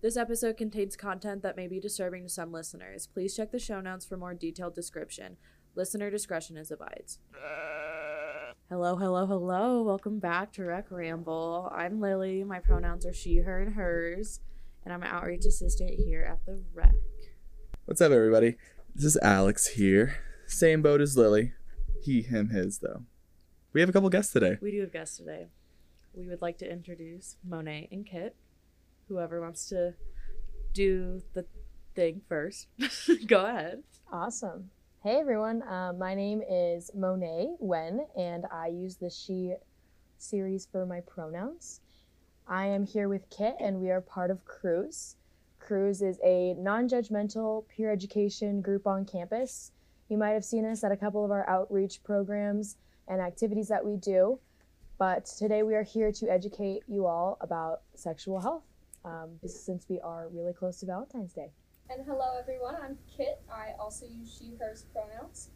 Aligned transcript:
This 0.00 0.16
episode 0.16 0.56
contains 0.56 0.94
content 0.94 1.42
that 1.42 1.56
may 1.56 1.66
be 1.66 1.80
disturbing 1.80 2.22
to 2.22 2.28
some 2.28 2.52
listeners. 2.52 3.08
Please 3.08 3.34
check 3.34 3.50
the 3.50 3.58
show 3.58 3.80
notes 3.80 4.06
for 4.06 4.16
more 4.16 4.32
detailed 4.32 4.76
description. 4.76 5.38
Listener 5.74 6.08
discretion 6.08 6.56
is 6.56 6.70
advised. 6.70 7.18
Hello, 8.68 8.94
hello, 8.94 9.26
hello. 9.26 9.82
Welcome 9.82 10.20
back 10.20 10.52
to 10.52 10.64
Rec 10.64 10.92
Ramble. 10.92 11.68
I'm 11.74 12.00
Lily. 12.00 12.44
My 12.44 12.60
pronouns 12.60 13.06
are 13.06 13.12
she, 13.12 13.38
her, 13.38 13.60
and 13.60 13.74
hers. 13.74 14.38
And 14.84 14.94
I'm 14.94 15.02
an 15.02 15.08
outreach 15.08 15.44
assistant 15.44 15.90
here 15.90 16.22
at 16.22 16.46
the 16.46 16.62
Rec. 16.72 16.94
What's 17.86 18.00
up, 18.00 18.12
everybody? 18.12 18.56
This 18.94 19.04
is 19.04 19.18
Alex 19.20 19.66
here. 19.66 20.20
Same 20.46 20.80
boat 20.80 21.00
as 21.00 21.16
Lily. 21.16 21.54
He, 22.04 22.22
him, 22.22 22.50
his, 22.50 22.78
though. 22.78 23.02
We 23.72 23.80
have 23.80 23.90
a 23.90 23.92
couple 23.92 24.10
guests 24.10 24.32
today. 24.32 24.58
We 24.62 24.70
do 24.70 24.80
have 24.82 24.92
guests 24.92 25.16
today. 25.16 25.48
We 26.14 26.28
would 26.28 26.40
like 26.40 26.58
to 26.58 26.70
introduce 26.70 27.34
Monet 27.44 27.88
and 27.90 28.06
Kit. 28.06 28.36
Whoever 29.08 29.40
wants 29.40 29.70
to 29.70 29.94
do 30.74 31.22
the 31.32 31.46
thing 31.94 32.20
first, 32.28 32.68
go 33.26 33.46
ahead. 33.46 33.82
Awesome. 34.12 34.70
Hey 35.02 35.16
everyone, 35.18 35.62
uh, 35.62 35.94
my 35.98 36.14
name 36.14 36.42
is 36.46 36.90
Monet 36.94 37.54
Wen, 37.58 38.06
and 38.18 38.44
I 38.52 38.66
use 38.66 38.96
the 38.96 39.08
she 39.08 39.54
series 40.18 40.68
for 40.70 40.84
my 40.84 41.00
pronouns. 41.00 41.80
I 42.46 42.66
am 42.66 42.84
here 42.84 43.08
with 43.08 43.30
Kit, 43.30 43.56
and 43.60 43.80
we 43.80 43.90
are 43.90 44.02
part 44.02 44.30
of 44.30 44.44
Cruise. 44.44 45.16
Cruise 45.58 46.02
is 46.02 46.20
a 46.22 46.52
non 46.58 46.86
judgmental 46.86 47.66
peer 47.68 47.90
education 47.90 48.60
group 48.60 48.86
on 48.86 49.06
campus. 49.06 49.72
You 50.10 50.18
might 50.18 50.32
have 50.32 50.44
seen 50.44 50.66
us 50.66 50.84
at 50.84 50.92
a 50.92 50.96
couple 50.96 51.24
of 51.24 51.30
our 51.30 51.48
outreach 51.48 52.04
programs 52.04 52.76
and 53.08 53.22
activities 53.22 53.68
that 53.68 53.86
we 53.86 53.96
do, 53.96 54.38
but 54.98 55.24
today 55.24 55.62
we 55.62 55.74
are 55.74 55.82
here 55.82 56.12
to 56.12 56.30
educate 56.30 56.82
you 56.86 57.06
all 57.06 57.38
about 57.40 57.80
sexual 57.94 58.40
health 58.40 58.64
um, 59.04 59.38
since 59.46 59.86
we 59.88 60.00
are 60.00 60.28
really 60.28 60.52
close 60.52 60.80
to 60.80 60.86
Valentine's 60.86 61.32
Day. 61.32 61.50
And 61.90 62.04
hello, 62.06 62.36
everyone. 62.38 62.76
I'm 62.82 62.98
Kit. 63.16 63.40
I 63.50 63.72
also 63.78 64.06
use 64.06 64.36
she, 64.38 64.54
hers 64.58 64.84
pronouns. 64.92 65.50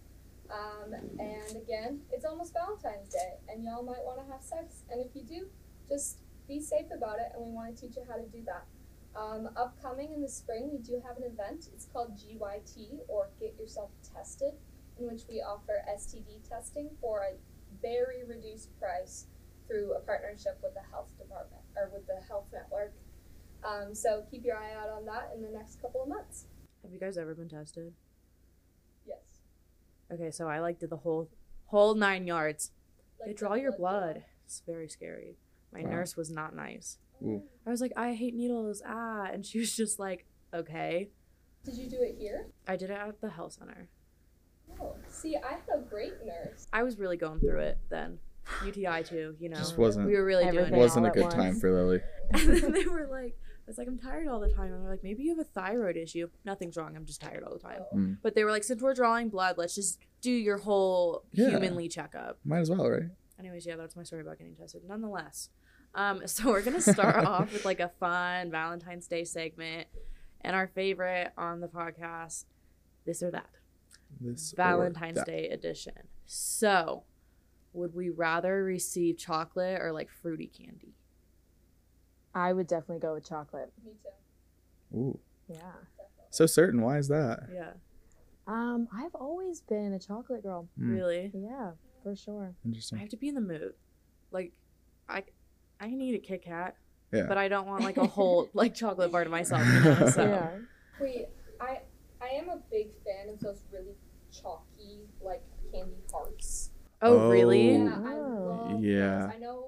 Um, 0.50 0.94
and 1.18 1.56
again, 1.56 2.00
it's 2.12 2.24
almost 2.24 2.54
Valentine's 2.54 3.12
Day, 3.12 3.34
and 3.48 3.64
y'all 3.64 3.82
might 3.82 4.02
want 4.04 4.18
to 4.24 4.32
have 4.32 4.42
sex. 4.42 4.84
And 4.90 5.04
if 5.04 5.14
you 5.14 5.22
do, 5.22 5.46
just 5.88 6.18
be 6.48 6.60
safe 6.60 6.86
about 6.94 7.18
it, 7.18 7.32
and 7.34 7.44
we 7.44 7.52
want 7.52 7.74
to 7.74 7.80
teach 7.80 7.96
you 7.96 8.02
how 8.08 8.16
to 8.16 8.26
do 8.28 8.42
that. 8.46 8.64
Um, 9.14 9.50
upcoming 9.56 10.12
in 10.14 10.22
the 10.22 10.28
spring, 10.28 10.70
we 10.72 10.78
do 10.78 11.02
have 11.06 11.16
an 11.18 11.24
event. 11.24 11.68
It's 11.74 11.86
called 11.86 12.16
GYT, 12.16 13.00
or 13.08 13.28
Get 13.38 13.54
Yourself 13.58 13.90
Tested, 14.02 14.54
in 14.98 15.06
which 15.06 15.22
we 15.28 15.40
offer 15.40 15.84
STD 15.88 16.48
testing 16.48 16.90
for 17.00 17.22
a 17.22 17.34
very 17.82 18.24
reduced 18.24 18.68
price 18.78 19.26
through 19.68 19.94
a 19.94 20.00
partnership 20.00 20.58
with 20.62 20.74
the 20.74 20.84
health 20.90 21.08
department 21.18 21.62
or 21.76 21.90
with 21.92 22.06
the 22.06 22.20
health 22.28 22.46
network. 22.52 22.92
Um, 23.64 23.94
so 23.94 24.24
keep 24.30 24.44
your 24.44 24.56
eye 24.56 24.72
out 24.74 24.88
on 24.90 25.04
that 25.06 25.30
in 25.34 25.42
the 25.42 25.50
next 25.50 25.80
couple 25.80 26.02
of 26.02 26.08
months. 26.08 26.46
Have 26.82 26.92
you 26.92 26.98
guys 26.98 27.16
ever 27.16 27.34
been 27.34 27.48
tested? 27.48 27.92
Yes. 29.06 29.18
Okay, 30.12 30.30
so 30.30 30.48
I 30.48 30.60
like 30.60 30.78
did 30.78 30.90
the 30.90 30.96
whole 30.96 31.28
whole 31.66 31.94
nine 31.94 32.26
yards. 32.26 32.72
Like 33.20 33.28
they 33.28 33.32
the 33.32 33.38
draw 33.38 33.54
your 33.54 33.72
blood 33.72 34.14
blood. 34.14 34.24
It's 34.44 34.62
very 34.66 34.88
scary. 34.88 35.36
My 35.72 35.82
Wow. 35.82 35.90
nurse 35.90 36.16
was 36.16 36.30
not 36.30 36.54
nice. 36.54 36.98
Ooh. 37.22 37.42
I 37.66 37.70
was 37.70 37.80
like, 37.80 37.92
I 37.96 38.14
hate 38.14 38.34
needles, 38.34 38.82
ah, 38.84 39.26
and 39.32 39.46
she 39.46 39.58
was 39.60 39.74
just 39.74 39.98
like, 39.98 40.26
okay. 40.52 41.10
Did 41.64 41.76
you 41.76 41.88
do 41.88 42.02
it 42.02 42.16
here? 42.18 42.48
I 42.66 42.76
did 42.76 42.90
it 42.90 42.98
at 42.98 43.20
the 43.20 43.30
health 43.30 43.52
center. 43.54 43.88
Oh, 44.80 44.96
see, 45.08 45.36
I 45.36 45.52
had 45.52 45.60
a 45.74 45.78
great 45.88 46.14
nurse. 46.26 46.66
I 46.72 46.82
was 46.82 46.98
really 46.98 47.16
going 47.16 47.38
through 47.38 47.60
it 47.60 47.78
then. 47.88 48.18
UTI 48.64 49.04
too, 49.04 49.36
you 49.38 49.48
know. 49.48 49.56
Just 49.56 49.78
wasn't 49.78 50.06
we 50.08 50.14
were 50.14 50.24
really 50.24 50.50
doing 50.50 50.66
it. 50.66 50.76
wasn't 50.76 51.06
a 51.06 51.10
all 51.10 51.16
at 51.16 51.22
good 51.22 51.30
time 51.30 51.58
for 51.60 51.70
Lily. 51.72 52.00
And 52.32 52.56
then 52.62 52.72
they 52.72 52.86
were 52.86 53.06
like, 53.10 53.36
I 53.64 53.70
was 53.70 53.78
like, 53.78 53.86
I'm 53.86 53.98
tired 53.98 54.26
all 54.28 54.40
the 54.40 54.48
time. 54.48 54.72
And 54.72 54.82
they're 54.82 54.90
like, 54.90 55.04
maybe 55.04 55.22
you 55.22 55.30
have 55.30 55.38
a 55.38 55.44
thyroid 55.48 55.96
issue. 55.96 56.28
Nothing's 56.44 56.76
wrong. 56.76 56.96
I'm 56.96 57.04
just 57.06 57.20
tired 57.20 57.44
all 57.44 57.52
the 57.52 57.60
time. 57.60 57.80
Mm. 57.94 58.18
But 58.22 58.34
they 58.34 58.42
were 58.44 58.50
like, 58.50 58.64
since 58.64 58.82
we're 58.82 58.94
drawing 58.94 59.28
blood, 59.28 59.56
let's 59.56 59.74
just 59.74 60.00
do 60.20 60.30
your 60.32 60.58
whole 60.58 61.24
Yeah. 61.32 61.50
humanly 61.50 61.88
checkup. 61.88 62.38
Might 62.44 62.58
as 62.60 62.70
well, 62.70 62.88
right? 62.90 63.10
Anyways, 63.38 63.64
yeah, 63.66 63.76
that's 63.76 63.94
my 63.96 64.02
story 64.02 64.22
about 64.22 64.38
getting 64.38 64.54
tested. 64.56 64.82
Nonetheless, 64.86 65.48
um, 65.94 66.22
so 66.26 66.48
we're 66.50 66.62
gonna 66.62 66.80
start 66.80 67.24
off 67.24 67.52
with 67.52 67.64
like 67.64 67.80
a 67.80 67.90
fun 68.00 68.50
Valentine's 68.50 69.06
Day 69.06 69.24
segment, 69.24 69.86
and 70.40 70.56
our 70.56 70.66
favorite 70.68 71.32
on 71.38 71.60
the 71.60 71.68
podcast, 71.68 72.44
this 73.06 73.22
or 73.22 73.30
that, 73.30 73.50
This 74.20 74.52
Valentine's 74.56 75.16
that. 75.18 75.26
Day 75.26 75.48
edition. 75.50 75.94
So, 76.26 77.04
would 77.72 77.94
we 77.94 78.10
rather 78.10 78.62
receive 78.64 79.18
chocolate 79.18 79.80
or 79.80 79.92
like 79.92 80.08
fruity 80.10 80.46
candy? 80.48 80.94
I 82.34 82.52
would 82.52 82.66
definitely 82.66 83.00
go 83.00 83.14
with 83.14 83.28
chocolate. 83.28 83.72
Me 83.84 83.92
too. 84.02 84.98
Ooh, 84.98 85.18
Yeah. 85.48 85.72
So 86.30 86.46
certain. 86.46 86.80
Why 86.80 86.98
is 86.98 87.08
that? 87.08 87.40
Yeah, 87.52 87.72
Um, 88.46 88.88
I've 88.92 89.14
always 89.14 89.60
been 89.60 89.92
a 89.92 89.98
chocolate 89.98 90.42
girl. 90.42 90.68
Hmm. 90.78 90.90
really. 90.94 91.30
Yeah, 91.34 91.72
for 92.02 92.16
sure. 92.16 92.54
Interesting. 92.64 92.98
I 92.98 93.00
have 93.02 93.10
to 93.10 93.16
be 93.18 93.28
in 93.28 93.34
the 93.34 93.40
mood. 93.42 93.74
Like, 94.30 94.52
I, 95.08 95.24
I 95.78 95.88
can 95.88 96.00
eat 96.00 96.14
a 96.14 96.18
Kit 96.18 96.42
Kat, 96.42 96.74
Yeah. 97.12 97.26
but 97.28 97.36
I 97.36 97.48
don't 97.48 97.66
want 97.66 97.84
like 97.84 97.98
a 97.98 98.06
whole 98.06 98.48
like 98.54 98.74
chocolate 98.74 99.12
bar 99.12 99.24
to 99.24 99.30
myself. 99.30 99.62
You 99.66 99.80
know? 99.80 100.06
So. 100.10 100.22
Yeah. 100.24 100.50
Wait, 101.00 101.26
I 101.60 101.80
I 102.20 102.28
am 102.28 102.48
a 102.48 102.58
big 102.70 102.88
fan 103.04 103.28
of 103.28 103.40
those 103.40 103.62
really 103.72 103.94
chalky 104.30 105.00
like 105.20 105.42
candy 105.72 105.96
hearts. 106.12 106.70
Oh, 107.02 107.28
really? 107.30 107.76
Oh. 107.76 107.84
Yeah, 107.84 107.98
I 108.06 108.14
love 108.16 108.80
Yeah. 108.80 109.20
those. 109.26 109.34
I 109.34 109.38
know 109.38 109.66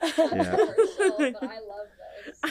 they're 0.00 0.12
but 1.32 1.42
I 1.42 1.58
love 1.60 1.86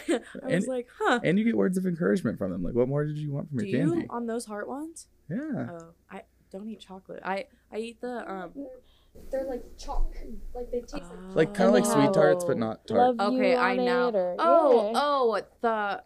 those. 0.07 0.19
I 0.43 0.45
was 0.45 0.53
And- 0.65 0.67
like, 0.67 0.87
huh. 0.99 1.19
And 1.23 1.37
you 1.39 1.45
get 1.45 1.57
words 1.57 1.77
of 1.77 1.85
encouragement 1.85 2.37
from 2.37 2.51
them. 2.51 2.63
Like, 2.63 2.73
what 2.75 2.87
more 2.87 3.05
did 3.05 3.17
you 3.17 3.31
want 3.31 3.49
from 3.49 3.59
Do 3.59 3.65
your 3.65 3.81
you 3.81 3.89
candy? 3.91 4.07
on 4.09 4.27
those 4.27 4.45
heart 4.45 4.67
ones? 4.67 5.07
Yeah. 5.29 5.37
Oh, 5.71 5.87
I 6.11 6.21
don't 6.51 6.67
eat 6.69 6.79
chocolate. 6.79 7.21
I 7.23 7.45
I 7.71 7.77
eat 7.79 8.01
the 8.01 8.29
um. 8.31 8.51
They're, 8.55 8.65
they're 9.31 9.49
like 9.49 9.63
chalk. 9.77 10.13
Like 10.53 10.71
they 10.71 10.81
taste 10.81 10.93
like 10.93 11.35
Like 11.35 11.53
kind 11.53 11.67
of 11.69 11.73
like 11.73 11.85
Oh. 11.87 11.93
sweet 11.93 12.13
tarts, 12.13 12.43
but 12.45 12.57
not 12.57 12.85
tart. 12.87 13.17
Love 13.17 13.33
Okay, 13.33 13.51
you 13.51 13.57
I 13.57 13.75
know. 13.75 14.09
or- 14.13 14.35
Oh, 14.39 14.91
yeah. 14.91 14.99
oh, 15.01 15.41
the 15.61 16.03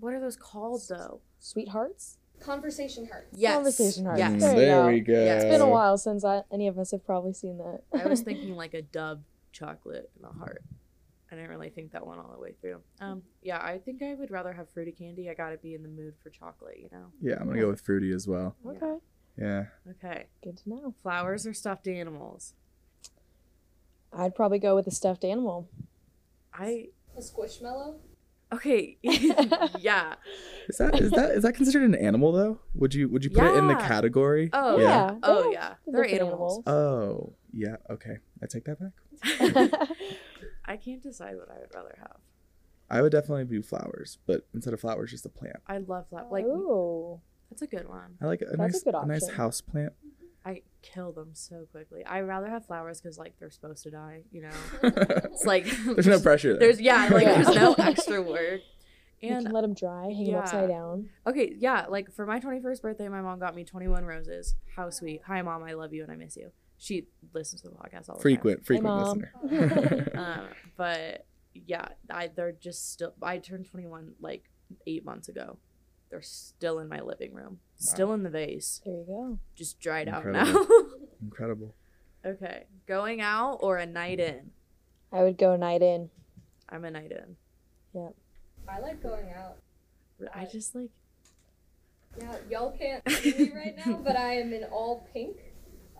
what 0.00 0.12
are 0.14 0.20
those 0.20 0.36
called 0.36 0.82
though? 0.88 1.20
Sweethearts? 1.38 2.18
conversation 2.40 3.06
hearts. 3.06 3.28
Yes. 3.38 3.54
Conversation 3.54 4.04
hearts. 4.04 4.18
Yes. 4.18 4.40
There 4.42 4.50
you 4.52 4.56
there 4.60 4.82
go. 4.82 4.86
we 4.88 5.00
go. 5.00 5.12
Yeah, 5.12 5.34
It's 5.36 5.44
been 5.46 5.62
a 5.62 5.68
while 5.68 5.96
since 5.96 6.24
I, 6.26 6.42
any 6.52 6.66
of 6.68 6.78
us 6.78 6.90
have 6.90 7.06
probably 7.06 7.32
seen 7.32 7.56
that. 7.58 7.80
I 7.98 8.06
was 8.06 8.20
thinking 8.28 8.54
like 8.54 8.74
a 8.74 8.82
Dove 8.82 9.20
chocolate 9.54 10.10
in 10.18 10.24
a 10.26 10.32
heart. 10.32 10.62
I 11.32 11.36
didn't 11.36 11.50
really 11.50 11.70
think 11.70 11.92
that 11.92 12.06
one 12.06 12.18
all 12.18 12.30
the 12.32 12.38
way 12.38 12.54
through. 12.60 12.80
Um, 13.00 13.22
yeah, 13.42 13.58
I 13.58 13.78
think 13.78 14.02
I 14.02 14.14
would 14.14 14.30
rather 14.30 14.52
have 14.52 14.68
fruity 14.70 14.92
candy. 14.92 15.30
I 15.30 15.34
gotta 15.34 15.56
be 15.56 15.74
in 15.74 15.82
the 15.82 15.88
mood 15.88 16.14
for 16.22 16.28
chocolate, 16.30 16.78
you 16.78 16.88
know. 16.92 17.06
Yeah, 17.22 17.36
I'm 17.40 17.46
gonna 17.48 17.60
go 17.60 17.68
with 17.68 17.80
fruity 17.80 18.12
as 18.12 18.28
well. 18.28 18.54
Okay, 18.66 18.98
Yeah. 19.38 19.64
Okay, 19.90 20.26
good 20.42 20.58
to 20.58 20.68
know. 20.68 20.94
flowers 21.02 21.46
or 21.46 21.54
stuffed 21.54 21.88
animals? 21.88 22.52
I'd 24.12 24.34
probably 24.34 24.58
go 24.58 24.74
with 24.74 24.86
a 24.86 24.90
stuffed 24.92 25.24
animal. 25.24 25.68
I 26.52 26.88
A 27.16 27.20
squishmallow. 27.20 27.96
okay, 28.52 28.96
yeah. 29.02 30.14
Is 30.68 30.76
that 30.78 31.00
is 31.00 31.10
that 31.12 31.30
is 31.32 31.42
that 31.42 31.54
considered 31.54 31.82
an 31.82 31.94
animal 31.96 32.30
though? 32.32 32.60
Would 32.74 32.94
you 32.94 33.08
would 33.08 33.24
you 33.24 33.30
put 33.30 33.44
it 33.44 33.56
in 33.56 33.66
the 33.66 33.74
category? 33.74 34.50
Oh 34.52 34.78
Yeah. 34.78 34.84
yeah. 34.86 35.14
Oh 35.24 35.42
they're 35.42 35.52
yeah, 35.52 35.74
they're 35.86 36.02
different 36.04 36.22
animals. 36.28 36.62
Oh, 36.66 37.32
yeah. 37.54 37.76
Okay, 37.90 38.18
I 38.42 38.46
take 38.46 38.64
that 38.64 38.78
back. 38.80 39.88
I 40.64 40.76
can't 40.76 41.02
decide 41.02 41.36
what 41.36 41.50
I 41.50 41.58
would 41.60 41.74
rather 41.74 41.94
have. 41.98 42.16
I 42.90 43.00
would 43.02 43.12
definitely 43.12 43.44
do 43.44 43.62
flowers, 43.62 44.18
but 44.26 44.46
instead 44.54 44.74
of 44.74 44.80
flowers, 44.80 45.10
just 45.10 45.24
a 45.26 45.30
plant. 45.30 45.56
I 45.66 45.78
love 45.78 46.06
that. 46.12 46.30
Like 46.30 46.44
Ooh. 46.44 47.20
that's 47.50 47.62
a 47.62 47.66
good 47.66 47.88
one. 47.88 48.16
I 48.20 48.26
like 48.26 48.42
a 48.42 48.46
That's 48.46 48.54
a 48.54 48.58
nice 48.58 48.82
good 48.82 48.94
a 48.94 49.06
nice 49.06 49.28
house 49.30 49.60
plant. 49.60 49.92
I 50.46 50.60
kill 50.82 51.12
them 51.12 51.30
so 51.32 51.66
quickly. 51.72 52.04
I 52.04 52.20
rather 52.20 52.48
have 52.48 52.66
flowers 52.66 53.00
because 53.00 53.16
like 53.18 53.38
they're 53.38 53.50
supposed 53.50 53.82
to 53.84 53.90
die. 53.90 54.24
You 54.30 54.42
know, 54.42 54.50
it's 54.82 55.44
like 55.46 55.64
There's 55.84 56.06
no 56.06 56.20
pressure 56.20 56.50
there. 56.52 56.60
There's 56.60 56.80
yeah, 56.80 57.08
like 57.10 57.24
Yeah. 57.24 57.42
there's 57.42 57.56
no 57.56 57.74
extra 57.78 58.20
work. 58.20 58.60
You 59.20 59.30
And 59.30 59.46
can 59.46 59.54
let 59.54 59.62
them 59.62 59.72
dry, 59.72 60.08
hang 60.12 60.26
them 60.26 60.34
upside 60.34 60.68
down. 60.68 61.08
okay, 61.26 61.54
yeah, 61.58 61.86
like 61.88 62.12
for 62.12 62.26
my 62.26 62.40
21st 62.40 62.82
birthday, 62.82 63.08
my 63.08 63.22
mom 63.22 63.38
got 63.38 63.54
me 63.56 63.64
21 63.64 64.04
roses. 64.04 64.54
How 64.76 64.90
sweet. 64.90 65.22
Hi, 65.26 65.40
mom. 65.40 65.62
I 65.62 65.72
love 65.72 65.94
you 65.94 66.02
and 66.02 66.12
I 66.12 66.16
miss 66.16 66.36
you. 66.36 66.52
She 66.84 67.06
listens 67.32 67.62
to 67.62 67.68
the 67.70 67.74
podcast 67.76 68.08
all 68.10 68.16
the 68.16 68.18
time. 68.18 68.20
frequent 68.22 68.66
frequent 68.66 68.84
Mom. 68.84 69.24
listener. 69.48 70.10
time. 70.14 70.18
Um, 70.40 70.46
but 70.76 71.24
yeah, 71.54 71.88
I 72.10 72.28
they're 72.28 72.52
just 72.52 72.92
still. 72.92 73.14
I 73.22 73.38
turned 73.38 73.66
21 73.70 74.12
like 74.20 74.50
eight 74.86 75.04
months 75.04 75.28
ago. 75.28 75.56
They're 76.10 76.20
still 76.20 76.78
in 76.80 76.88
my 76.88 77.00
living 77.00 77.32
room, 77.32 77.58
still 77.76 78.12
in 78.12 78.22
the 78.22 78.30
vase, 78.30 78.80
There 78.84 78.94
you 78.94 79.04
go. 79.06 79.38
just 79.56 79.80
dried 79.80 80.08
out 80.08 80.24
Incredible. 80.26 80.66
now. 80.68 80.86
Incredible. 81.22 81.74
okay, 82.24 82.66
going 82.86 83.20
out 83.20 83.54
or 83.62 83.78
a 83.78 83.86
night 83.86 84.20
in? 84.20 84.50
I 85.10 85.22
would 85.22 85.38
go 85.38 85.56
night 85.56 85.80
in. 85.82 86.10
I'm 86.68 86.84
a 86.84 86.90
night 86.90 87.10
in. 87.12 87.36
Yeah. 87.94 88.08
I 88.68 88.78
like 88.80 89.02
going 89.02 89.30
out. 89.36 89.56
I 90.34 90.44
just 90.44 90.74
like 90.74 90.90
Yeah, 92.20 92.36
y'all 92.50 92.70
can't 92.78 93.08
see 93.10 93.32
me 93.36 93.52
right 93.54 93.74
now, 93.84 93.94
but 94.04 94.16
I 94.16 94.34
am 94.34 94.52
in 94.52 94.64
all 94.64 95.08
pink. 95.12 95.36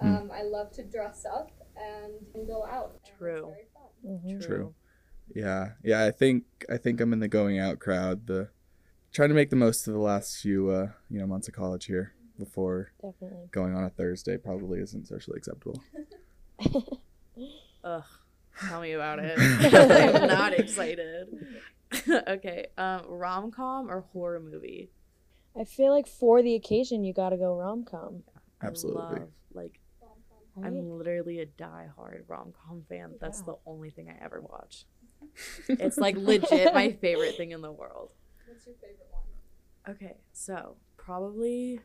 Hmm. 0.01 0.07
Um, 0.17 0.31
I 0.33 0.43
love 0.43 0.73
to 0.73 0.83
dress 0.85 1.25
up 1.25 1.51
and, 1.77 2.13
and 2.35 2.47
go 2.47 2.65
out. 2.65 3.01
True. 3.19 3.53
very 3.53 3.67
fun. 3.73 4.21
Mhm. 4.25 4.45
True. 4.45 4.75
Yeah, 5.35 5.71
yeah. 5.83 6.05
I 6.05 6.11
think 6.11 6.45
I 6.69 6.77
think 6.77 7.01
I'm 7.01 7.13
in 7.13 7.21
the 7.21 7.29
going 7.29 7.59
out 7.59 7.79
crowd. 7.79 8.27
The 8.27 8.49
trying 9.13 9.29
to 9.31 9.35
make 9.35 9.51
the 9.51 9.57
most 9.57 9.87
of 9.87 9.95
the 9.95 10.01
last 10.01 10.37
few 10.39 10.69
uh, 10.71 10.89
you 11.09 11.19
know 11.21 11.27
months 11.27 11.49
of 11.49 11.55
college 11.55 11.87
here 11.87 12.13
before 12.39 12.93
Definitely. 13.01 13.49
going 13.53 13.75
on 13.75 13.85
a 13.85 13.91
Thursday 13.91 14.37
probably 14.37 14.81
isn't 14.81 15.07
socially 15.07 15.39
acceptable. 15.39 15.81
Ugh. 17.85 18.03
Tell 18.69 18.81
me 18.81 18.93
about 18.93 19.19
it. 19.21 19.39
I'm 20.15 20.29
not 20.29 20.53
excited. 20.55 21.29
okay. 22.29 22.67
Um, 22.79 23.03
rom 23.09 23.51
com 23.51 23.91
or 23.91 24.01
horror 24.13 24.41
movie? 24.41 24.91
I 25.59 25.65
feel 25.65 25.93
like 25.93 26.07
for 26.07 26.43
the 26.43 26.55
occasion, 26.55 27.05
you 27.05 27.13
gotta 27.13 27.37
go 27.37 27.55
rom 27.55 27.85
com. 27.85 28.23
Absolutely. 28.63 29.03
love, 29.21 29.29
like 29.53 29.81
Right? 30.57 30.69
I'm 30.69 30.99
literally 30.99 31.41
a 31.41 31.47
die-hard 31.47 32.25
rom-com 32.29 32.85
fan. 32.89 33.15
That's 33.21 33.43
the 33.43 33.57
only 33.67 33.91
thing 33.91 34.09
I 34.09 34.25
ever 34.25 34.41
watch. 34.41 34.87
It's 35.69 35.97
like 35.99 36.17
legit 36.17 36.75
my 36.75 36.93
favorite 36.93 37.37
thing 37.37 37.51
in 37.53 37.61
the 37.63 37.73
world. 37.73 38.11
What's 38.47 38.67
your 38.67 38.75
favorite 38.77 39.09
one? 39.11 39.95
Okay, 39.97 40.17
so 40.33 40.77
probably 40.97 41.81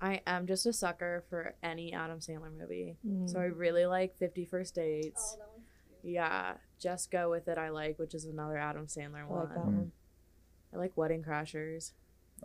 I 0.00 0.20
am 0.26 0.46
just 0.46 0.66
a 0.66 0.72
sucker 0.72 1.24
for 1.30 1.54
any 1.62 1.92
Adam 1.94 2.18
Sandler 2.18 2.56
movie. 2.56 2.96
Mm. 3.06 3.30
So 3.30 3.38
I 3.40 3.44
really 3.44 3.86
like 3.86 4.16
Fifty 4.18 4.44
First 4.44 4.74
Dates. 4.74 5.36
Oh, 5.36 5.38
that 5.38 5.52
cute. 6.02 6.14
Yeah, 6.14 6.54
Just 6.78 7.10
Go 7.10 7.30
With 7.30 7.48
It 7.48 7.58
I 7.58 7.70
like, 7.70 7.98
which 7.98 8.14
is 8.14 8.24
another 8.24 8.56
Adam 8.58 8.86
Sandler 8.86 9.22
I 9.22 9.26
one. 9.26 9.38
like 9.40 9.48
that 9.54 9.58
Mm. 9.60 9.64
one. 9.64 9.92
I 10.74 10.76
like 10.76 10.96
Wedding 10.96 11.22
Crashers. 11.22 11.92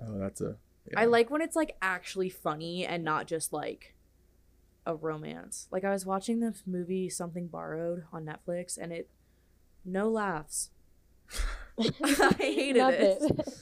Oh, 0.01 0.17
that's 0.19 0.41
a. 0.41 0.57
I 0.95 1.01
yeah. 1.03 1.07
like 1.07 1.29
when 1.29 1.41
it's 1.41 1.55
like 1.55 1.75
actually 1.81 2.29
funny 2.29 2.85
and 2.85 3.03
not 3.03 3.25
just 3.27 3.51
like 3.53 3.92
a 4.85 4.95
romance. 4.95 5.67
Like 5.71 5.83
I 5.83 5.91
was 5.91 6.05
watching 6.05 6.39
this 6.39 6.63
movie 6.65 7.09
Something 7.09 7.47
Borrowed 7.47 8.03
on 8.11 8.25
Netflix 8.25 8.77
and 8.77 8.91
it 8.91 9.09
no 9.85 10.09
laughs. 10.09 10.69
I 11.79 12.35
hated 12.37 12.79
Love 12.79 12.93
it. 12.93 13.21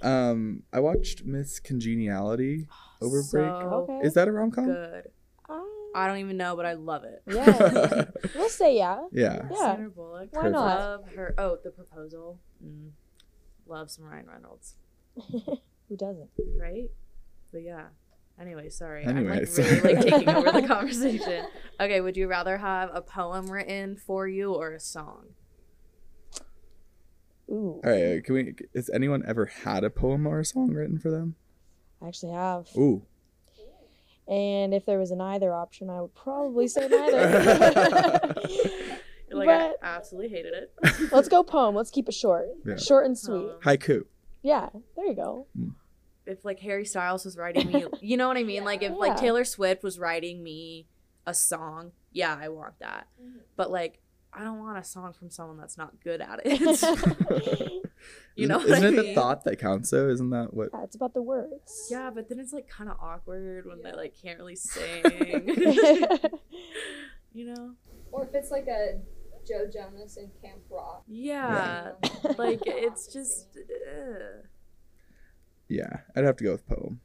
Um, 0.00 0.62
I 0.72 0.78
watched 0.78 1.24
Miss 1.24 1.58
Congeniality 1.58 2.68
over 3.02 3.20
break. 3.32 3.50
Okay. 3.50 4.00
Is 4.06 4.14
that 4.14 4.28
a 4.28 4.32
rom 4.32 4.52
com? 4.52 4.66
good. 4.66 5.08
Ah, 5.48 5.60
I 5.92 6.06
don't 6.06 6.18
even 6.18 6.36
know, 6.36 6.54
but 6.54 6.64
I 6.64 6.74
love 6.74 7.02
it. 7.02 7.20
yeah, 7.26 8.04
we'll 8.36 8.48
say 8.48 8.76
yeah. 8.76 9.00
yeah. 9.10 9.48
Yeah. 9.50 9.56
Sandra 9.56 9.90
Bullock. 9.90 10.28
Why 10.30 10.48
not? 10.50 10.78
Love 10.78 11.08
her. 11.16 11.34
Oh, 11.36 11.58
the 11.64 11.70
proposal. 11.72 12.38
Mm. 12.64 12.90
Love 13.66 13.90
some 13.90 14.04
Ryan 14.04 14.26
Reynolds. 14.32 14.76
Who 15.88 15.96
doesn't? 15.96 16.30
right? 16.56 16.90
But 17.50 17.62
yeah. 17.62 17.86
Anyway, 18.40 18.68
sorry. 18.68 19.04
Anyways. 19.04 19.58
I'm 19.58 19.64
like 19.64 19.82
really 19.84 19.94
like 19.94 20.04
taking 20.06 20.28
over 20.28 20.52
the 20.52 20.62
conversation. 20.68 21.46
Okay, 21.80 22.00
would 22.00 22.16
you 22.16 22.28
rather 22.28 22.56
have 22.58 22.90
a 22.92 23.00
poem 23.02 23.50
written 23.50 23.96
for 23.96 24.28
you 24.28 24.52
or 24.54 24.72
a 24.72 24.80
song? 24.80 25.26
Ooh, 27.50 27.80
All 27.84 27.90
right. 27.90 28.22
Can 28.24 28.34
we? 28.34 28.54
Has 28.74 28.90
anyone 28.90 29.22
ever 29.26 29.46
had 29.46 29.82
a 29.82 29.90
poem 29.90 30.26
or 30.26 30.40
a 30.40 30.44
song 30.44 30.68
written 30.72 30.98
for 30.98 31.10
them? 31.10 31.34
I 32.02 32.08
actually 32.08 32.32
have. 32.32 32.68
Ooh. 32.76 33.02
And 34.28 34.74
if 34.74 34.84
there 34.84 34.98
was 34.98 35.10
an 35.10 35.20
either 35.22 35.52
option, 35.54 35.88
I 35.88 36.02
would 36.02 36.14
probably 36.14 36.68
say 36.68 36.86
neither. 36.88 38.34
Like, 39.30 39.46
But- 39.46 39.50
I 39.50 39.74
absolutely 39.82 40.28
hated 40.30 40.52
it. 40.54 40.72
Let's 41.12 41.28
go 41.28 41.42
poem. 41.42 41.74
Let's 41.74 41.90
keep 41.90 42.08
it 42.08 42.14
short. 42.14 42.46
Yeah. 42.66 42.76
Short 42.76 43.06
and 43.06 43.16
sweet. 43.18 43.48
Poem. 43.48 43.60
Haiku. 43.62 44.04
Yeah, 44.42 44.68
there 44.96 45.06
you 45.06 45.14
go. 45.14 45.46
Hmm. 45.56 45.68
If 46.28 46.44
like 46.44 46.60
Harry 46.60 46.84
Styles 46.84 47.24
was 47.24 47.36
writing 47.36 47.72
me, 47.72 47.84
you 48.00 48.16
know 48.16 48.28
what 48.28 48.36
I 48.36 48.44
mean? 48.44 48.64
Like 48.64 48.82
if 48.82 48.92
like 48.92 49.16
Taylor 49.16 49.44
Swift 49.44 49.82
was 49.82 49.98
writing 49.98 50.42
me 50.42 50.86
a 51.26 51.34
song, 51.34 51.92
yeah, 52.12 52.36
I 52.40 52.48
want 52.48 52.78
that. 52.80 53.08
Mhm. 53.20 53.40
But 53.56 53.70
like, 53.70 54.00
I 54.32 54.44
don't 54.44 54.58
want 54.60 54.78
a 54.78 54.84
song 54.84 55.12
from 55.14 55.30
someone 55.30 55.56
that's 55.56 55.76
not 55.78 56.00
good 56.04 56.20
at 56.20 56.40
it. 56.44 57.82
you 58.36 58.46
know, 58.46 58.60
Isn't, 58.60 58.68
what 58.70 58.78
isn't 58.78 58.98
I 58.98 59.02
it 59.02 59.06
the 59.06 59.14
thought 59.14 59.44
that 59.44 59.58
counts 59.58 59.90
though? 59.90 60.08
Isn't 60.08 60.30
that 60.30 60.52
what? 60.54 60.68
Yeah, 60.72 60.84
it's 60.84 60.96
about 60.96 61.14
the 61.14 61.22
words. 61.22 61.88
Yeah, 61.90 62.10
but 62.14 62.28
then 62.28 62.38
it's 62.38 62.52
like 62.52 62.68
kind 62.68 62.90
of 62.90 62.96
awkward 63.00 63.66
when 63.66 63.82
they 63.82 63.92
like 63.92 64.14
can't 64.22 64.38
really 64.38 64.56
sing. 64.56 65.02
you 67.32 67.46
know? 67.54 67.72
Or 68.12 68.24
if 68.24 68.34
it's 68.34 68.50
like 68.50 68.66
a 68.68 69.00
Joe 69.46 69.66
Jonas 69.72 70.16
and 70.18 70.30
Camp 70.42 70.60
Rock. 70.70 71.04
Yeah. 71.06 71.92
you 72.02 72.10
know, 72.24 72.34
Like 72.38 72.60
it's 72.66 73.06
just 73.12 73.56
ugh. 73.56 74.44
Yeah, 75.68 76.00
I'd 76.16 76.24
have 76.24 76.36
to 76.36 76.44
go 76.44 76.52
with 76.52 76.66
poem. 76.66 77.00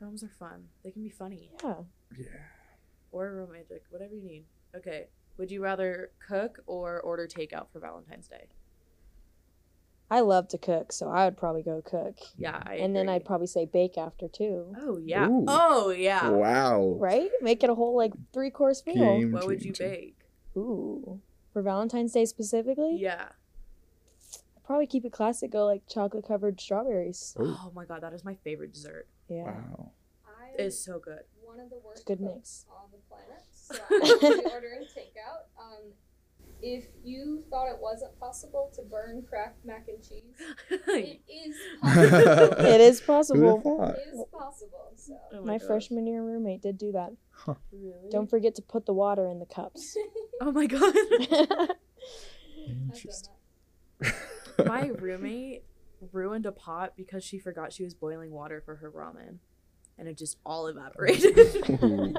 poems 0.00 0.22
are 0.22 0.28
fun. 0.28 0.68
They 0.82 0.90
can 0.90 1.02
be 1.02 1.10
funny 1.10 1.50
yeah. 1.62 1.74
Yeah. 2.16 2.26
or 3.10 3.32
romantic, 3.34 3.84
whatever 3.90 4.14
you 4.14 4.22
need. 4.22 4.44
Okay. 4.76 5.08
Would 5.36 5.50
you 5.50 5.62
rather 5.62 6.10
cook 6.26 6.60
or 6.66 7.00
order 7.00 7.26
takeout 7.26 7.66
for 7.72 7.80
Valentine's 7.80 8.28
Day? 8.28 8.46
I 10.10 10.20
love 10.20 10.46
to 10.48 10.58
cook, 10.58 10.92
so 10.92 11.08
I 11.08 11.24
would 11.24 11.36
probably 11.36 11.62
go 11.62 11.82
cook. 11.82 12.16
Yeah, 12.36 12.62
I 12.62 12.74
and 12.76 12.94
then. 12.94 13.08
I'd 13.08 13.24
probably 13.24 13.46
say 13.46 13.64
bake 13.64 13.98
after 13.98 14.28
too. 14.28 14.72
Oh 14.78 14.98
yeah. 14.98 15.26
Ooh. 15.26 15.44
Oh 15.48 15.90
yeah. 15.90 16.28
Wow. 16.28 16.96
Right? 17.00 17.30
Make 17.40 17.64
it 17.64 17.70
a 17.70 17.74
whole 17.74 17.96
like 17.96 18.12
three 18.32 18.50
course 18.50 18.84
meal. 18.86 19.18
Game 19.18 19.32
What 19.32 19.46
would 19.46 19.64
you 19.64 19.72
bake? 19.72 20.16
Ooh. 20.56 21.20
For 21.52 21.62
Valentine's 21.62 22.12
Day 22.12 22.26
specifically? 22.26 22.96
Yeah. 23.00 23.30
I'd 24.64 24.66
probably 24.66 24.86
keep 24.86 25.04
it 25.04 25.12
classic, 25.12 25.50
go 25.52 25.66
like 25.66 25.82
chocolate 25.88 26.26
covered 26.26 26.58
strawberries. 26.58 27.36
Oh. 27.38 27.60
Oh 27.66 27.72
my 27.74 27.84
god, 27.84 28.02
that 28.02 28.14
is 28.14 28.24
my 28.24 28.34
favorite 28.44 28.72
dessert. 28.72 29.06
Yeah. 29.28 29.44
Wow. 29.44 29.90
It's 30.56 30.78
so 30.78 30.98
good. 30.98 31.20
one 31.42 31.60
of 31.60 31.68
the 31.68 31.80
worst 31.84 32.02
a 32.02 32.04
good 32.06 32.20
mix. 32.20 32.64
on 32.70 32.88
the 32.92 32.98
planet. 33.08 33.42
So 33.52 33.74
I'm 33.90 34.02
actually 34.02 34.52
ordering 34.52 34.82
takeout. 34.82 35.48
Um, 35.58 35.92
if 36.62 36.86
you 37.04 37.44
thought 37.50 37.66
it 37.68 37.78
wasn't 37.78 38.18
possible 38.18 38.70
to 38.76 38.82
burn 38.82 39.22
Kraft 39.28 39.56
mac 39.64 39.86
and 39.88 39.98
cheese, 40.02 40.22
it 40.70 41.20
is 41.30 41.56
possible. 41.82 42.64
It 42.64 42.80
is 42.80 43.00
possible. 43.00 43.82
it 43.82 44.14
is 44.14 44.24
possible. 44.32 44.92
So 44.96 45.18
Oh 45.32 45.44
My 45.44 45.58
gosh. 45.58 45.66
freshman 45.66 46.06
year 46.06 46.22
roommate 46.22 46.62
did 46.62 46.78
do 46.78 46.92
that. 46.92 47.12
Really? 47.70 48.10
Don't 48.10 48.30
forget 48.30 48.54
to 48.54 48.62
put 48.62 48.86
the 48.86 48.94
water 48.94 49.28
in 49.28 49.40
the 49.40 49.46
cups. 49.46 49.96
Oh 50.40 50.52
my 50.52 50.66
god. 50.66 50.94
Interesting. 52.66 53.34
That. 54.56 54.66
my 54.66 54.86
roommate 54.98 55.64
ruined 56.12 56.46
a 56.46 56.52
pot 56.52 56.92
because 56.96 57.24
she 57.24 57.38
forgot 57.38 57.72
she 57.72 57.82
was 57.84 57.94
boiling 57.94 58.30
water 58.30 58.60
for 58.64 58.76
her 58.76 58.90
ramen 58.90 59.38
and 59.98 60.08
it 60.08 60.16
just 60.18 60.38
all 60.44 60.66
evaporated 60.66 61.34
Where 61.80 62.12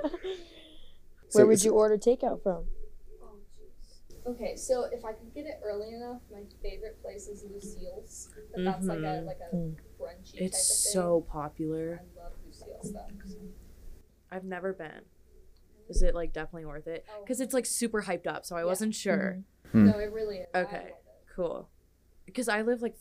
So- 1.29 1.45
would 1.47 1.63
you 1.63 1.71
order 1.73 1.97
takeout 1.97 2.41
from? 2.43 2.65
Oh. 3.21 4.31
Okay, 4.31 4.55
so 4.55 4.85
if 4.91 5.03
I 5.05 5.11
could 5.13 5.33
get 5.33 5.45
it 5.45 5.59
early 5.63 5.93
enough, 5.93 6.21
my 6.31 6.43
favorite 6.63 7.01
place 7.01 7.27
is 7.27 7.43
Lucille's. 7.43 8.29
But 8.55 8.63
that's 8.63 8.85
like 8.85 8.99
a 8.99 9.01
Mhm. 9.01 9.25
like 9.25 9.39
a 9.51 9.55
Mm. 9.55 9.75
brunchy 9.99 10.35
it's 10.35 10.35
type 10.35 10.43
of 10.43 10.43
thing. 10.43 10.51
so 11.03 11.21
popular 11.29 12.01
I 12.01 12.21
love 12.23 12.33
Lucille's 12.45 12.89
stuff. 12.89 13.09
so- 13.25 13.35
i've 14.31 14.43
never 14.43 14.73
been 14.73 15.01
is 15.87 16.01
it 16.01 16.15
like 16.15 16.33
definitely 16.33 16.65
worth 16.65 16.87
it 16.87 17.05
Oh. 17.09 17.21
because 17.21 17.39
it's 17.39 17.53
like 17.53 17.65
super 17.65 18.01
hyped 18.01 18.25
up 18.27 18.43
so 18.45 18.55
i 18.55 18.59
Yeah. 18.61 18.65
wasn't 18.65 18.95
sure 18.95 19.43
Hmm. 19.71 19.85
No, 19.87 19.99
it 19.99 20.11
really 20.11 20.37
is. 20.39 20.47
Okay. 20.55 20.93
cool 21.35 21.69
because 22.35 22.49
i 22.49 22.61
live 22.61 22.81
like 22.81 22.95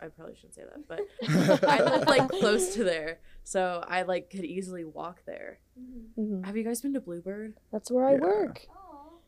i 0.00 0.06
probably 0.16 0.34
shouldn't 0.36 0.54
say 0.54 0.62
that 0.62 0.86
but 0.86 1.00
i 1.68 1.82
live 1.82 2.06
like 2.06 2.28
close 2.28 2.74
to 2.74 2.84
there 2.84 3.18
so 3.42 3.82
i 3.88 4.02
like 4.02 4.30
could 4.30 4.44
easily 4.44 4.84
walk 4.84 5.22
there 5.26 5.58
Mhm. 6.18 6.44
have 6.44 6.56
you 6.56 6.64
guys 6.64 6.80
been 6.80 6.94
to 6.94 7.00
bluebird 7.00 7.54
That's 7.70 7.90
where 7.90 8.04
I 8.08 8.12
Yeah. 8.14 8.18
work. 8.18 8.66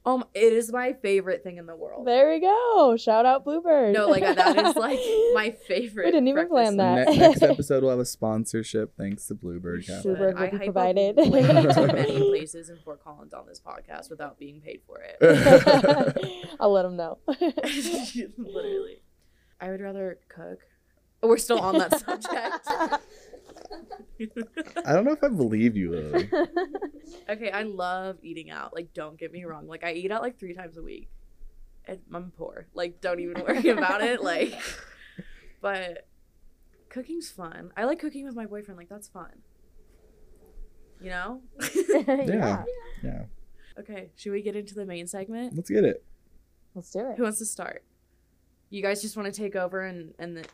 Aw. 0.05 0.15
um 0.15 0.25
it 0.35 0.53
is 0.53 0.73
my 0.73 0.95
favorite 0.95 1.43
thing 1.43 1.59
in 1.59 1.67
the 1.67 1.77
world 1.77 2.07
There 2.07 2.31
we 2.31 2.41
go. 2.41 2.97
Shout 2.99 3.27
out 3.27 3.45
Bluebird. 3.45 3.93
no 3.93 4.07
like 4.09 4.23
that 4.23 4.57
is 4.67 4.77
like 4.77 4.99
my 5.35 5.55
favorite 5.69 6.07
We 6.07 6.11
didn't 6.13 6.29
even 6.29 6.49
plan 6.49 6.77
that. 6.79 7.09
Ne- 7.09 7.19
next 7.19 7.43
episode 7.53 7.83
we'll 7.83 7.91
have 7.91 8.01
a 8.01 8.05
sponsorship 8.07 8.97
thanks 8.97 9.27
to 9.27 9.35
Bluebird. 9.35 9.87
Cafe. 9.87 10.03
Bluebird 10.03 10.35
will 10.37 10.43
I 10.43 10.51
be 10.51 10.59
provided. 10.59 11.17
way 11.17 11.43
many 11.43 12.19
places 12.31 12.71
in 12.71 12.79
Fort 12.79 13.03
Collins 13.05 13.35
on 13.35 13.47
this 13.47 13.61
podcast 13.61 14.09
without 14.11 14.39
being 14.39 14.61
paid 14.61 14.81
for 14.87 15.01
it. 15.03 15.17
I'll 16.59 16.73
let 16.73 16.83
them 16.83 16.97
know. 16.97 17.19
Literally. 17.29 19.03
I 19.61 19.71
would 19.71 19.81
rather 19.81 20.19
cook. 20.29 20.61
We're 21.23 21.37
still 21.37 21.59
on 21.61 21.77
that 21.77 21.99
subject. 22.01 22.67
I 24.87 24.93
don't 24.93 25.05
know 25.05 25.13
if 25.13 25.23
I 25.23 25.29
believe 25.29 25.77
you, 25.77 25.91
Lily. 25.93 26.31
okay, 27.29 27.51
I 27.51 27.63
love 27.63 28.19
eating 28.23 28.51
out. 28.51 28.75
Like, 28.75 28.93
don't 28.93 29.19
get 29.19 29.33
me 29.33 29.45
wrong. 29.45 29.67
Like, 29.67 29.85
I 29.85 29.93
eat 29.93 30.11
out 30.11 30.23
like 30.23 30.39
three 30.39 30.55
times 30.55 30.77
a 30.77 30.83
week. 30.83 31.09
And 31.87 32.01
I'm 32.13 32.31
poor. 32.37 32.67
Like, 32.75 33.01
don't 33.01 33.21
even 33.21 33.43
worry 33.43 33.69
about 33.71 34.03
it. 34.03 34.23
Like, 34.23 34.55
but 35.61 36.07
cooking's 36.89 37.31
fun. 37.31 37.73
I 37.77 37.85
like 37.85 37.99
cooking 37.99 38.25
with 38.27 38.35
my 38.35 38.47
boyfriend. 38.47 38.79
Like, 38.79 38.89
that's 38.89 39.09
fun. 39.09 39.31
You 41.01 41.11
know? 41.11 41.41
yeah. 42.07 42.65
Yeah, 43.03 43.23
Okay, 43.79 44.11
should 44.17 44.33
we 44.33 44.43
get 44.43 44.55
into 44.55 44.75
the 44.75 44.85
main 44.85 45.07
segment? 45.07 45.57
let's 45.57 45.71
get 45.71 45.85
it. 45.85 46.05
Let's 46.75 46.91
do 46.91 47.01
it. 47.01 47.17
Who 47.17 47.23
wants 47.23 47.39
to 47.39 47.47
start? 47.47 47.83
You 48.69 48.83
guys 48.83 49.01
just 49.01 49.17
want 49.17 49.33
to 49.33 49.41
take 49.41 49.57
over 49.57 49.81
and 49.81 50.13
and 50.19 50.37
the 50.37 50.45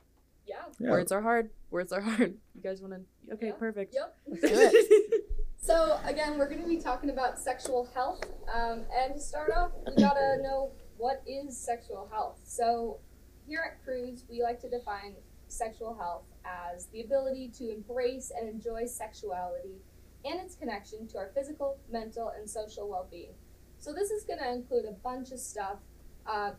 Yeah. 0.47 0.57
Yeah. 0.79 0.91
words 0.91 1.13
are 1.13 1.21
hard. 1.23 1.51
Words 1.71 1.93
are 1.93 2.01
hard. 2.01 2.35
You 2.55 2.63
guys 2.63 2.81
want 2.81 2.95
to? 2.95 3.35
Okay, 3.35 3.49
Yeah. 3.49 3.53
perfect. 3.55 3.95
Yep. 3.95 4.17
Let's 4.29 4.41
do 4.43 4.49
it. 4.53 5.23
So 5.59 5.99
again, 6.05 6.39
we're 6.39 6.49
going 6.49 6.63
to 6.63 6.69
be 6.69 6.77
talking 6.79 7.11
about 7.11 7.41
sexual 7.41 7.89
health. 7.93 8.23
Um, 8.55 8.85
and 8.97 9.15
to 9.15 9.21
start 9.21 9.51
off, 9.57 9.73
we 9.85 10.01
gotta 10.01 10.37
know 10.43 10.71
what 10.97 11.23
is 11.27 11.59
sexual 11.59 12.09
health? 12.13 12.39
So, 12.45 13.01
here 13.49 13.63
at 13.73 13.83
Cruise, 13.85 14.25
we 14.31 14.43
like 14.45 14.61
to 14.61 14.69
define 14.71 15.15
sexual 15.49 15.95
health 15.97 16.23
as 16.45 16.87
the 16.87 17.01
ability 17.03 17.49
to 17.59 17.71
embrace 17.73 18.31
and 18.39 18.49
enjoy 18.49 18.87
sexuality 18.87 19.83
and 20.25 20.41
its 20.41 20.55
connection 20.55 21.09
to 21.09 21.19
our 21.19 21.31
physical, 21.35 21.79
mental, 21.91 22.29
and 22.39 22.49
social 22.49 22.89
well 22.89 23.09
being. 23.11 23.35
So, 23.79 23.93
this 23.93 24.11
is 24.13 24.23
going 24.23 24.39
to 24.39 24.53
include 24.53 24.85
a 24.85 24.93
bunch 24.93 25.33
of 25.33 25.41
stuff, 25.41 25.79
uh, 26.27 26.53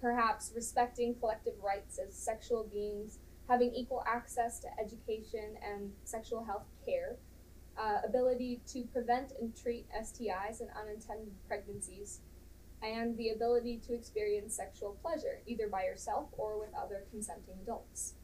perhaps 0.00 0.52
respecting 0.54 1.16
collective 1.16 1.54
rights 1.60 1.98
as 1.98 2.14
sexual 2.14 2.62
beings, 2.72 3.18
having 3.48 3.74
equal 3.74 4.02
access 4.06 4.58
to 4.60 4.68
education 4.80 5.56
and 5.62 5.92
sexual 6.04 6.44
health 6.44 6.66
care, 6.86 7.16
uh, 7.78 7.98
ability 8.06 8.60
to 8.66 8.84
prevent 8.92 9.32
and 9.40 9.56
treat 9.56 9.86
STIs 9.90 10.60
and 10.60 10.70
unintended 10.80 11.32
pregnancies, 11.46 12.20
and 12.82 13.16
the 13.16 13.30
ability 13.30 13.80
to 13.86 13.94
experience 13.94 14.56
sexual 14.56 14.98
pleasure, 15.02 15.40
either 15.46 15.68
by 15.68 15.84
yourself 15.84 16.28
or 16.32 16.58
with 16.58 16.70
other 16.74 17.04
consenting 17.10 17.54
adults. 17.62 18.14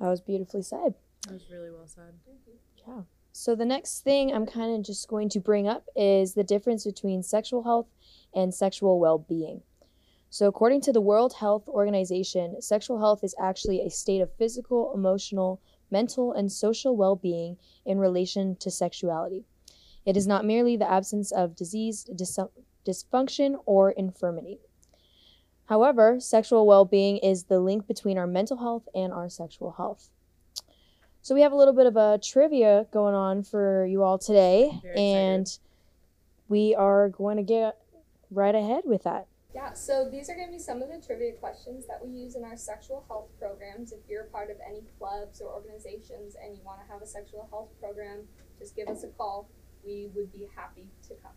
That 0.00 0.08
was 0.08 0.20
beautifully 0.20 0.62
said. 0.62 0.94
That 1.26 1.34
was 1.34 1.50
really 1.50 1.70
well 1.70 1.86
said. 1.86 2.14
Thank 2.26 2.40
you. 2.46 2.54
Yeah. 2.86 3.02
So 3.32 3.54
the 3.54 3.64
next 3.64 4.00
thing 4.00 4.32
I'm 4.32 4.46
kind 4.46 4.74
of 4.74 4.84
just 4.84 5.08
going 5.08 5.28
to 5.30 5.40
bring 5.40 5.68
up 5.68 5.86
is 5.94 6.34
the 6.34 6.44
difference 6.44 6.84
between 6.84 7.22
sexual 7.22 7.62
health 7.62 7.86
and 8.34 8.52
sexual 8.52 8.98
well-being. 8.98 9.62
So 10.30 10.46
according 10.46 10.82
to 10.82 10.92
the 10.92 11.00
World 11.00 11.34
Health 11.34 11.68
Organization, 11.68 12.60
sexual 12.60 12.98
health 12.98 13.24
is 13.24 13.34
actually 13.40 13.80
a 13.80 13.90
state 13.90 14.20
of 14.20 14.32
physical, 14.34 14.92
emotional, 14.94 15.60
mental, 15.90 16.32
and 16.32 16.52
social 16.52 16.96
well-being 16.96 17.56
in 17.86 17.98
relation 17.98 18.56
to 18.56 18.70
sexuality. 18.70 19.44
It 20.04 20.16
is 20.16 20.26
not 20.26 20.44
merely 20.44 20.76
the 20.76 20.90
absence 20.90 21.32
of 21.32 21.56
disease, 21.56 22.04
dis- 22.14 22.38
dysfunction, 22.86 23.56
or 23.64 23.90
infirmity. 23.90 24.58
However, 25.66 26.20
sexual 26.20 26.66
well-being 26.66 27.18
is 27.18 27.44
the 27.44 27.60
link 27.60 27.86
between 27.86 28.16
our 28.18 28.26
mental 28.26 28.58
health 28.58 28.88
and 28.94 29.12
our 29.12 29.28
sexual 29.28 29.72
health. 29.72 30.10
So 31.20 31.34
we 31.34 31.40
have 31.42 31.52
a 31.52 31.56
little 31.56 31.74
bit 31.74 31.86
of 31.86 31.96
a 31.96 32.18
trivia 32.22 32.86
going 32.90 33.14
on 33.14 33.42
for 33.42 33.84
you 33.86 34.02
all 34.02 34.18
today, 34.18 34.80
and 34.96 35.58
we 36.48 36.74
are 36.74 37.08
going 37.08 37.36
to 37.38 37.42
get 37.42 37.76
right 38.30 38.54
ahead 38.54 38.84
with 38.84 39.02
that. 39.04 39.26
Yeah, 39.58 39.72
so 39.72 40.08
these 40.08 40.30
are 40.30 40.36
going 40.36 40.46
to 40.46 40.52
be 40.52 40.60
some 40.60 40.82
of 40.82 40.88
the 40.88 41.04
trivia 41.04 41.32
questions 41.32 41.84
that 41.88 41.98
we 42.00 42.12
use 42.12 42.36
in 42.36 42.44
our 42.44 42.56
sexual 42.56 43.04
health 43.08 43.26
programs. 43.40 43.90
If 43.90 43.98
you're 44.08 44.22
a 44.22 44.30
part 44.30 44.52
of 44.52 44.56
any 44.64 44.84
clubs 45.00 45.40
or 45.40 45.52
organizations 45.52 46.36
and 46.40 46.56
you 46.56 46.62
want 46.64 46.78
to 46.78 46.86
have 46.92 47.02
a 47.02 47.06
sexual 47.06 47.48
health 47.50 47.70
program, 47.80 48.20
just 48.60 48.76
give 48.76 48.86
us 48.86 49.02
a 49.02 49.08
call. 49.08 49.50
We 49.84 50.10
would 50.14 50.32
be 50.32 50.46
happy 50.54 50.86
to 51.08 51.14
come. 51.24 51.32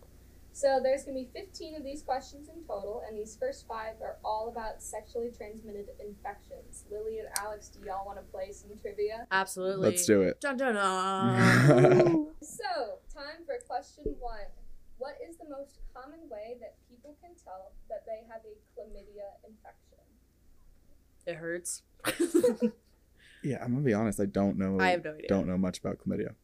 So 0.54 0.80
there's 0.84 1.04
going 1.04 1.18
to 1.18 1.24
be 1.24 1.30
15 1.34 1.78
of 1.78 1.84
these 1.84 2.04
questions 2.04 2.48
in 2.48 2.62
total, 2.68 3.01
and 3.08 3.18
these 3.18 3.36
first 3.40 3.66
five 3.68 3.96
are 4.04 4.18
all 4.24 4.50
about 4.50 4.84
sexually 4.84 5.32
transmitted 5.36 5.88
infections. 6.00 6.86
Lily 6.92 7.18
and 7.18 7.30
Alex, 7.40 7.70
do 7.70 7.80
y'all 7.88 8.06
want 8.06 8.20
to 8.20 8.24
play 8.32 8.51
some 8.51 8.70
trivia? 8.80 9.25
Absolutely. 9.32 9.90
Let's 9.90 10.06
do 10.06 10.22
it. 10.22 10.40
Dun 10.40 10.58
dun 10.58 10.75
dun. 10.75 12.28
So, 12.44 13.00
time 13.13 13.46
for 13.46 13.56
question 13.68 14.16
one. 14.20 14.46
What 15.01 15.17
is 15.27 15.36
the 15.38 15.50
most 15.50 15.79
common 15.96 16.20
way 16.29 16.58
that 16.62 16.75
people 16.88 17.17
can 17.22 17.31
tell 17.43 17.72
that 17.89 18.05
they 18.05 18.22
have 18.29 18.41
a 18.46 18.53
chlamydia 18.77 19.34
infection? 19.50 19.98
it 21.25 21.36
hurts. 21.36 21.81
yeah, 23.43 23.63
I'm 23.63 23.72
gonna 23.72 23.84
be 23.84 23.93
honest. 23.96 24.20
I 24.20 24.25
don't 24.27 24.58
know. 24.60 24.77
I 24.79 24.89
have 24.89 25.03
no 25.03 25.13
idea. 25.13 25.27
Don't 25.27 25.48
know 25.48 25.58
much 25.58 25.79
about 25.79 25.98
chlamydia. 25.98 26.36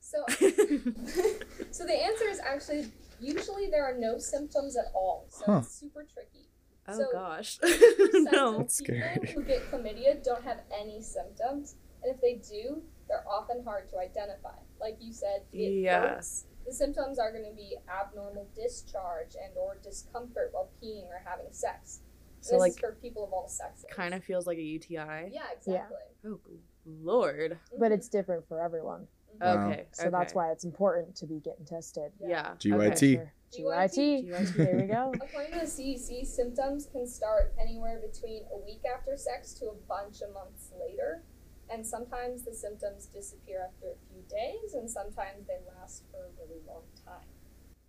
So, 0.00 0.24
so 1.70 1.84
the 1.86 1.94
answer 2.04 2.24
is 2.28 2.40
actually 2.40 2.90
usually 3.20 3.68
there 3.70 3.84
are 3.84 3.96
no 3.96 4.18
symptoms 4.18 4.76
at 4.76 4.86
all. 4.92 5.26
So 5.28 5.44
Huh. 5.46 5.58
it's 5.58 5.78
super 5.78 6.04
tricky. 6.12 6.48
oh 6.88 6.96
So, 6.98 7.04
gosh. 7.12 7.58
50% 7.60 7.68
no. 8.32 8.48
of 8.54 8.58
That's 8.58 8.80
people 8.80 8.96
scary. 8.96 9.32
who 9.34 9.42
get 9.44 9.70
chlamydia 9.70 10.24
don't 10.24 10.42
have 10.42 10.58
any 10.76 11.00
symptoms, 11.00 11.76
and 12.02 12.12
if 12.12 12.20
they 12.20 12.34
do, 12.48 12.82
they're 13.08 13.24
often 13.30 13.62
hard 13.64 13.88
to 13.90 13.98
identify. 13.98 14.56
Like 14.80 14.96
you 15.00 15.12
said, 15.12 15.42
it 15.52 15.58
Yeah. 15.84 16.14
hurts. 16.14 16.46
The 16.70 16.76
symptoms 16.76 17.18
are 17.18 17.32
going 17.32 17.50
to 17.50 17.56
be 17.56 17.76
abnormal 17.90 18.46
discharge 18.54 19.34
and 19.34 19.52
or 19.56 19.78
discomfort 19.82 20.50
while 20.52 20.70
peeing 20.80 21.08
or 21.08 21.20
having 21.24 21.48
sex. 21.50 21.98
And 22.36 22.44
So 22.44 22.54
this 22.54 22.60
like 22.60 22.70
is 22.70 22.78
for 22.78 22.92
people 23.02 23.24
of 23.24 23.32
all 23.32 23.48
sexes. 23.48 23.86
kind 23.90 24.14
of 24.14 24.22
feels 24.22 24.46
like 24.46 24.56
a 24.58 24.62
UTI. 24.62 25.32
Yeah, 25.32 25.50
exactly. 25.52 25.96
Oh 26.24 26.38
lord. 26.86 27.58
But 27.76 27.90
it's 27.90 28.08
different 28.08 28.46
for 28.46 28.62
everyone, 28.62 29.08
mm-hmm. 29.42 29.58
Wow. 29.58 29.68
Okay. 29.68 29.86
so 29.90 30.10
that's 30.10 30.32
why 30.32 30.52
it's 30.52 30.62
important 30.62 31.16
to 31.16 31.26
be 31.26 31.40
getting 31.40 31.64
tested. 31.64 32.12
Yeah. 32.20 32.52
GYT. 32.60 33.16
For 33.16 33.32
GYT. 33.58 34.28
GYT. 34.28 34.54
There 34.54 34.76
we 34.76 34.86
go. 34.86 35.12
According 35.20 35.54
to 35.54 35.58
the 35.58 35.66
CDC, 35.66 36.24
symptoms 36.24 36.86
can 36.92 37.04
start 37.04 37.52
anywhere 37.60 38.00
between 38.00 38.44
a 38.52 38.64
week 38.64 38.82
after 38.96 39.16
sex 39.16 39.54
to 39.54 39.66
a 39.66 39.74
bunch 39.88 40.20
of 40.22 40.32
months 40.32 40.70
later. 40.80 41.24
And 41.72 41.86
sometimes 41.86 42.44
the 42.44 42.52
symptoms 42.52 43.06
disappear 43.06 43.68
after 43.72 43.92
a 43.92 43.96
few 44.08 44.09
days, 44.30 44.74
and 44.74 44.88
sometimes 44.90 45.46
they 45.46 45.58
last 45.78 46.04
for 46.10 46.18
a 46.26 46.30
really 46.40 46.60
long 46.66 46.82
time. 47.04 47.26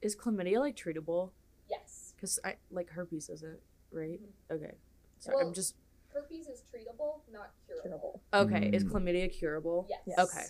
Is 0.01 0.15
chlamydia 0.15 0.59
like 0.59 0.75
treatable? 0.75 1.31
Yes. 1.69 2.13
Because 2.15 2.39
I 2.43 2.55
like 2.71 2.89
herpes 2.89 3.29
isn't 3.29 3.59
right. 3.91 4.19
Mm-hmm. 4.21 4.55
Okay. 4.55 4.73
Sorry, 5.19 5.35
Well- 5.37 5.47
I'm 5.47 5.53
just 5.53 5.75
Herpes 6.13 6.47
is 6.47 6.61
treatable, 6.69 7.21
not 7.31 7.51
curable. 7.65 8.19
Curable. 8.33 8.55
okay. 8.57 8.69
Is 8.75 8.83
Mm. 8.83 8.91
chlamydia 8.91 9.31
curable? 9.31 9.87
Yes. 9.89 10.01
Yes. 10.05 10.19
Okay. 10.19 10.45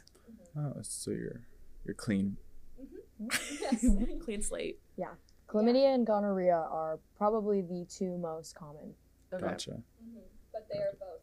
Oh, 0.57 0.73
so 0.81 1.11
you're 1.11 1.41
you're 1.85 1.93
clean. 1.93 2.37
yes. 3.19 3.85
Clean 4.23 4.41
slate. 4.41 4.79
Yeah. 4.97 5.13
Chlamydia 5.47 5.93
and 5.93 6.07
gonorrhea 6.07 6.55
are 6.55 6.97
probably 7.17 7.61
the 7.61 7.85
two 7.85 8.17
most 8.17 8.55
common. 8.55 8.95
Okay. 9.33 9.45
Gotcha. 9.45 9.71
hmm 10.01 10.19
But 10.51 10.67
they 10.71 10.79
are 10.79 10.95
both 10.99 11.21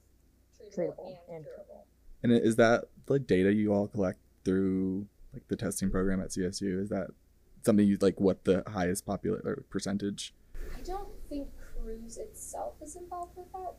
treatable, 0.61 0.95
Treatable 0.97 1.07
and, 1.29 1.37
and 1.37 1.45
curable. 1.45 1.87
And 2.23 2.33
is 2.33 2.57
that 2.57 2.85
like 3.09 3.27
data 3.27 3.53
you 3.53 3.73
all 3.73 3.89
collect 3.89 4.21
through 4.49 5.07
like 5.35 5.47
the 5.49 5.57
testing 5.57 5.91
program 5.91 6.21
at 6.21 6.29
CSU? 6.31 6.81
Is 6.81 6.89
that 6.89 7.09
something 7.63 7.87
you 7.87 7.99
like? 8.01 8.19
What 8.19 8.45
the 8.45 8.63
highest 8.67 9.05
popular 9.05 9.65
percentage? 9.69 10.35
I 10.75 10.81
don't 10.83 11.09
think 11.29 11.49
Cruise 11.83 12.17
itself 12.17 12.75
is 12.83 12.97
involved 12.97 13.37
with 13.37 13.51
that. 13.53 13.75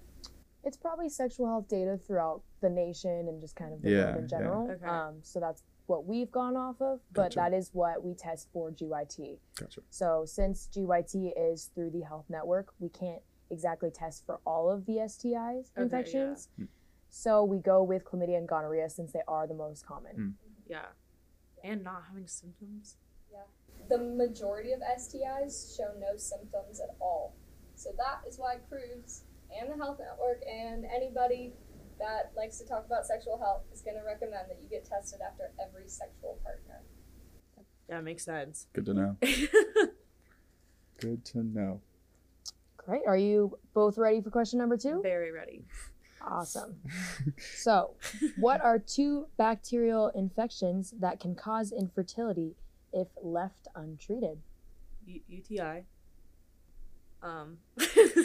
It's 0.63 0.77
probably 0.77 1.09
sexual 1.09 1.47
health 1.47 1.67
data 1.69 1.97
throughout 2.05 2.41
the 2.61 2.69
nation 2.69 3.27
and 3.29 3.41
just 3.41 3.55
kind 3.55 3.73
of 3.73 3.81
the 3.81 3.89
Yeah, 3.89 4.03
world 4.05 4.15
in 4.17 4.21
yeah. 4.23 4.27
general. 4.27 4.71
Okay. 4.71 4.85
Um, 4.85 5.15
so 5.23 5.39
that's 5.39 5.63
what 5.88 6.05
we've 6.05 6.29
gone 6.29 6.55
off 6.55 6.75
of, 6.81 6.99
but 7.13 7.33
Gotcha. 7.33 7.35
that 7.39 7.53
is 7.53 7.71
what 7.73 8.03
we 8.03 8.13
test 8.13 8.49
for 8.53 8.69
GYT. 8.69 9.39
Gotcha. 9.59 9.81
So 9.89 10.23
since 10.27 10.69
GYT 10.71 11.33
is 11.35 11.71
through 11.73 11.91
the 11.91 12.01
health 12.01 12.25
network, 12.29 12.73
we 12.79 12.89
can't 12.89 13.21
exactly 13.49 13.89
test 13.89 14.25
for 14.27 14.39
all 14.45 14.69
of 14.69 14.85
the 14.85 14.97
STIs 14.97 15.71
yeah. 15.75 15.83
infections. 15.83 16.49
Hmm. 16.57 16.65
So 17.09 17.43
we 17.43 17.57
go 17.57 17.81
with 17.81 18.03
chlamydia 18.03 18.38
and 18.38 18.47
gonorrhea 18.47 18.89
since 18.89 19.11
they 19.13 19.23
are 19.27 19.47
the 19.47 19.55
most 19.55 19.85
common. 19.85 20.15
Hmm. 20.15 20.29
Yeah. 20.69 20.85
And 21.63 21.83
not 21.83 22.03
having 22.07 22.27
symptoms. 22.27 22.95
Yeah. 23.31 23.39
The 23.89 23.97
majority 23.97 24.71
of 24.71 24.79
STIs 24.79 25.75
show 25.75 25.91
no 25.99 26.15
symptoms 26.15 26.79
at 26.79 26.95
all. 27.01 27.35
So 27.75 27.89
that 27.97 28.27
is 28.27 28.38
why 28.38 28.57
Cruise 28.69 29.23
and 29.59 29.71
the 29.71 29.77
Health 29.77 29.99
Network 29.99 30.43
and 30.47 30.85
anybody 30.85 31.53
that 31.99 32.31
likes 32.35 32.57
to 32.59 32.65
talk 32.65 32.85
about 32.85 33.05
sexual 33.05 33.38
health 33.38 33.63
is 33.73 33.81
going 33.81 33.97
to 33.97 34.03
recommend 34.03 34.49
that 34.49 34.57
you 34.61 34.69
get 34.69 34.85
tested 34.85 35.19
after 35.25 35.51
every 35.61 35.88
sexual 35.88 36.39
partner. 36.43 36.81
That 37.89 38.03
makes 38.03 38.23
sense. 38.23 38.67
Good 38.73 38.85
to 38.85 38.93
know. 38.93 39.17
Good 40.99 41.25
to 41.25 41.43
know. 41.43 41.81
Great. 42.77 43.01
Are 43.07 43.17
you 43.17 43.57
both 43.73 43.97
ready 43.97 44.21
for 44.21 44.29
question 44.29 44.59
number 44.59 44.77
two? 44.77 45.01
Very 45.01 45.31
ready. 45.31 45.63
Awesome. 46.21 46.75
So, 47.55 47.91
what 48.38 48.61
are 48.61 48.79
two 48.79 49.27
bacterial 49.38 50.09
infections 50.09 50.93
that 50.99 51.19
can 51.19 51.35
cause 51.35 51.71
infertility 51.71 52.55
if 52.91 53.07
left 53.21 53.67
untreated? 53.75 54.39
U- 55.05 55.21
UTI. 55.27 55.83
Um. 57.21 57.57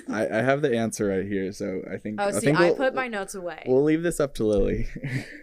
I, 0.08 0.28
I 0.28 0.42
have 0.42 0.62
the 0.62 0.76
answer 0.76 1.08
right 1.08 1.26
here, 1.26 1.52
so 1.52 1.82
I 1.92 1.96
think 1.98 2.20
oh, 2.20 2.26
I 2.26 2.30
see, 2.32 2.40
think 2.46 2.58
I 2.58 2.66
we'll, 2.66 2.76
put 2.76 2.94
my 2.94 3.08
notes 3.08 3.34
away. 3.34 3.62
We'll 3.66 3.82
leave 3.82 4.02
this 4.02 4.20
up 4.20 4.34
to 4.36 4.44
Lily. 4.44 4.86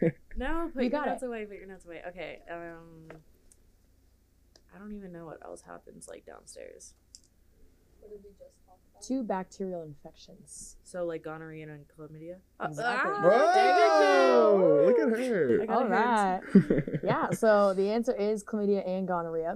no, 0.37 0.69
put 0.73 0.83
You 0.83 0.89
your 0.89 0.99
got 0.99 1.07
notes 1.07 1.23
it. 1.23 1.25
away. 1.27 1.45
Put 1.45 1.57
your 1.57 1.67
notes 1.67 1.85
away. 1.85 2.01
Okay. 2.07 2.39
Um. 2.49 3.09
I 4.73 4.79
don't 4.79 4.93
even 4.93 5.11
know 5.11 5.25
what 5.25 5.39
else 5.43 5.61
happens 5.61 6.07
like 6.07 6.25
downstairs. 6.25 6.93
What 8.01 8.11
did 8.11 8.19
we 8.23 8.29
just 8.31 8.65
talk 8.65 8.77
about? 8.93 9.01
Two 9.03 9.23
bacterial 9.23 9.83
infections. 9.83 10.77
So 10.83 11.05
like 11.05 11.23
gonorrhea 11.23 11.67
and 11.69 11.85
chlamydia. 11.87 12.35
Uh, 12.59 12.67
Exactly. 12.67 13.11
ah, 13.15 13.21
there 13.53 13.73
we 13.73 13.79
go. 13.79 14.57
Whoa! 14.57 14.85
Look 14.87 14.99
at 14.99 15.19
I 15.19 15.25
her. 15.27 15.65
got 15.65 15.69
All 15.69 15.91
a 15.91 16.41
hint. 16.41 16.69
right. 16.71 16.99
yeah, 17.03 17.29
so 17.31 17.73
the 17.73 17.89
answer 17.89 18.13
is 18.15 18.43
chlamydia 18.43 18.87
and 18.87 19.07
gonorrhea. 19.07 19.55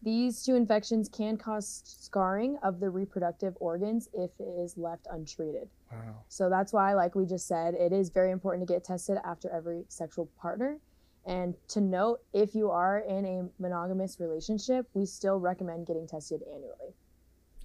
These 0.00 0.44
two 0.44 0.54
infections 0.54 1.08
can 1.08 1.36
cause 1.36 1.82
scarring 1.84 2.56
of 2.62 2.78
the 2.78 2.88
reproductive 2.88 3.54
organs 3.58 4.08
if 4.12 4.30
it 4.38 4.44
is 4.44 4.76
left 4.76 5.08
untreated. 5.10 5.68
Wow. 5.90 6.22
So 6.28 6.48
that's 6.48 6.72
why, 6.72 6.94
like 6.94 7.16
we 7.16 7.26
just 7.26 7.48
said, 7.48 7.74
it 7.74 7.92
is 7.92 8.08
very 8.10 8.30
important 8.30 8.66
to 8.68 8.72
get 8.72 8.84
tested 8.84 9.18
after 9.24 9.50
every 9.50 9.82
sexual 9.88 10.26
partner. 10.40 10.78
And 11.26 11.56
to 11.70 11.80
note, 11.80 12.20
if 12.32 12.54
you 12.54 12.70
are 12.70 13.00
in 13.00 13.24
a 13.26 13.48
monogamous 13.60 14.20
relationship, 14.20 14.86
we 14.94 15.04
still 15.04 15.40
recommend 15.40 15.88
getting 15.88 16.06
tested 16.06 16.42
annually. 16.46 16.94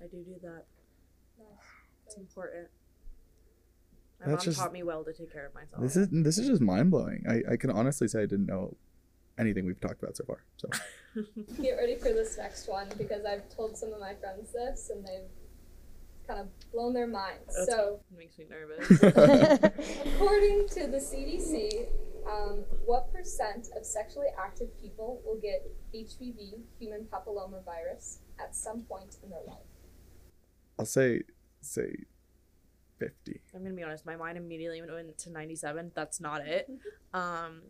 I 0.03 0.07
do 0.07 0.17
do 0.23 0.35
that. 0.43 0.65
It's 2.05 2.17
important. 2.17 2.67
My 4.19 4.27
That's 4.31 4.45
mom 4.45 4.51
just- 4.51 4.59
taught 4.59 4.73
me 4.73 4.83
well 4.83 5.03
to 5.03 5.13
take 5.13 5.31
care 5.31 5.45
of 5.45 5.53
myself. 5.53 5.81
This 5.81 5.95
is 5.95 6.09
this 6.11 6.37
is 6.37 6.47
just 6.47 6.61
mind 6.61 6.91
blowing. 6.91 7.23
I, 7.27 7.53
I 7.53 7.57
can 7.57 7.69
honestly 7.71 8.07
say 8.07 8.19
I 8.23 8.25
didn't 8.25 8.45
know 8.47 8.75
anything 9.37 9.65
we've 9.65 9.79
talked 9.79 10.01
about 10.03 10.15
so 10.17 10.25
far. 10.25 10.43
So 10.57 10.69
Get 11.61 11.71
ready 11.77 11.95
for 11.95 12.09
this 12.09 12.37
next 12.37 12.67
one 12.67 12.87
because 12.97 13.25
I've 13.25 13.47
told 13.49 13.77
some 13.77 13.93
of 13.93 13.99
my 13.99 14.13
friends 14.15 14.51
this 14.51 14.89
and 14.93 15.05
they've 15.05 15.29
kind 16.27 16.39
of 16.39 16.47
blown 16.71 16.93
their 16.93 17.07
minds. 17.07 17.47
That's- 17.47 17.67
So, 17.67 17.99
It 18.11 18.17
makes 18.17 18.37
me 18.37 18.45
nervous. 18.49 18.89
according 20.15 20.67
to 20.69 20.87
the 20.87 20.97
CDC, 20.97 21.87
um, 22.29 22.63
what 22.85 23.11
percent 23.13 23.67
of 23.75 23.85
sexually 23.85 24.27
active 24.41 24.69
people 24.81 25.21
will 25.25 25.39
get 25.41 25.65
HPV, 25.93 26.61
human 26.79 27.05
papillomavirus, 27.11 28.19
at 28.39 28.55
some 28.55 28.81
point 28.83 29.17
in 29.23 29.29
their 29.31 29.41
life? 29.45 29.57
I'll 30.83 30.87
say 30.87 31.21
say 31.61 31.95
fifty. 32.99 33.39
I'm 33.55 33.63
gonna 33.63 33.73
be 33.73 33.83
honest. 33.83 34.05
My 34.05 34.17
mind 34.17 34.37
immediately 34.37 34.81
went 34.81 35.17
to 35.17 35.29
97. 35.29 35.93
That's 35.95 36.19
not 36.19 36.45
it. 36.45 36.69
Um, 37.13 37.61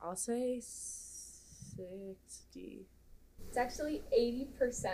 I'll 0.00 0.14
say 0.14 0.60
60. 0.60 2.86
It's 3.48 3.56
actually 3.56 4.02
80%. 4.14 4.86
I 4.86 4.90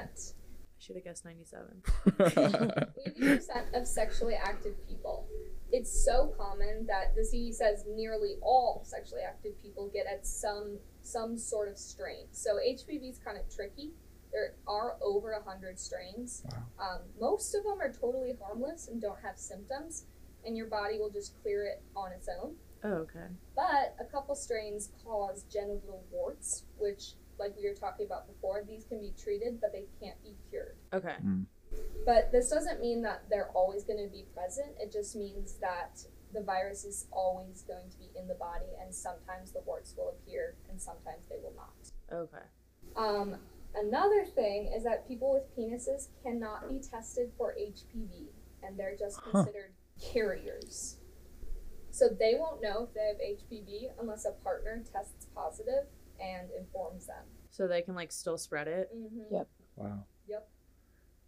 should 0.79 0.95
have 0.95 1.05
guessed 1.05 1.25
97. 1.25 1.83
80% 2.07 3.49
of 3.75 3.85
sexually 3.85 4.37
active 4.37 4.75
people. 4.89 5.27
It's 5.73 6.05
so 6.05 6.33
common 6.39 6.87
that 6.87 7.17
the 7.17 7.23
CDC 7.23 7.55
says 7.55 7.85
nearly 7.89 8.37
all 8.43 8.83
sexually 8.85 9.23
active 9.23 9.61
people 9.61 9.91
get 9.93 10.07
at 10.07 10.25
some 10.25 10.79
some 11.03 11.37
sort 11.37 11.69
of 11.69 11.77
strain. 11.77 12.29
So 12.31 12.57
HPV 12.57 13.11
is 13.11 13.19
kind 13.19 13.37
of 13.37 13.53
tricky. 13.53 13.91
There 14.33 14.55
are 14.67 14.97
over 15.03 15.33
100 15.33 15.79
strains. 15.79 16.45
Um, 16.79 17.01
most 17.21 17.55
of 17.55 17.65
them 17.65 17.81
are 17.81 17.93
totally 17.93 18.37
harmless 18.41 18.89
and 18.89 19.01
don't 19.01 19.19
have 19.23 19.39
symptoms, 19.39 20.05
and 20.45 20.57
your 20.57 20.67
body 20.67 20.99
will 20.99 21.11
just 21.11 21.41
clear 21.43 21.65
it 21.65 21.83
on 21.97 22.13
its 22.13 22.29
own. 22.29 22.55
Oh, 22.85 23.05
okay. 23.05 23.27
But 23.55 23.97
a 24.01 24.05
couple 24.05 24.35
strains 24.35 24.91
cause 25.05 25.45
genital 25.53 26.05
warts, 26.11 26.65
which, 26.79 27.15
like 27.39 27.55
we 27.57 27.69
were 27.69 27.75
talking 27.75 28.07
about 28.07 28.27
before, 28.27 28.65
these 28.67 28.85
can 28.85 29.01
be 29.01 29.13
treated, 29.23 29.61
but 29.61 29.73
they 29.73 29.85
can't 30.01 30.21
be 30.23 30.35
cured. 30.49 30.77
Okay. 30.93 31.17
But 32.07 32.33
this 32.33 32.49
doesn't 32.49 32.81
mean 32.81 33.03
that 33.03 33.25
they're 33.29 33.51
always 33.55 33.85
going 33.85 34.03
to 34.05 34.11
be 34.11 34.25
present. 34.35 34.69
It 34.81 34.93
just 34.93 35.15
means 35.15 35.55
that 35.61 36.01
the 36.33 36.43
virus 36.43 36.85
is 36.85 37.07
always 37.11 37.63
going 37.63 37.91
to 37.91 37.99
be 37.99 38.09
in 38.19 38.27
the 38.29 38.35
body, 38.35 38.67
and 38.81 38.95
sometimes 38.95 39.53
the 39.53 39.61
warts 39.67 39.95
will 39.97 40.11
appear, 40.11 40.55
and 40.71 40.81
sometimes 40.81 41.27
they 41.29 41.37
will 41.43 41.55
not. 41.57 41.93
Okay. 42.13 42.45
Um, 42.97 43.37
another 43.75 44.25
thing 44.25 44.73
is 44.77 44.85
that 44.85 45.07
people 45.07 45.33
with 45.33 45.45
penises 45.57 46.09
cannot 46.23 46.69
be 46.69 46.79
tested 46.81 47.31
for 47.37 47.55
HPV, 47.59 48.29
and 48.63 48.79
they're 48.79 48.97
just 48.97 49.19
Huh. 49.21 49.45
considered 49.45 49.73
carriers. 50.01 50.99
So 51.91 52.09
they 52.09 52.35
won't 52.39 52.63
know 52.63 52.85
if 52.85 52.95
they 52.95 53.07
have 53.07 53.17
HPV 53.21 53.91
unless 54.01 54.25
a 54.25 54.33
partner 54.45 54.83
tests 54.93 55.27
positive 55.35 55.87
and 56.21 56.49
informs 56.59 57.07
them. 57.07 57.25
So 57.51 57.67
they 57.67 57.83
can 57.83 57.95
like 57.95 58.13
still 58.13 58.39
spread 58.39 58.69
it. 58.69 58.91
Mm-hmm. 58.97 59.35
Yep. 59.35 59.49
wow. 59.77 60.05
Yep. 60.29 60.49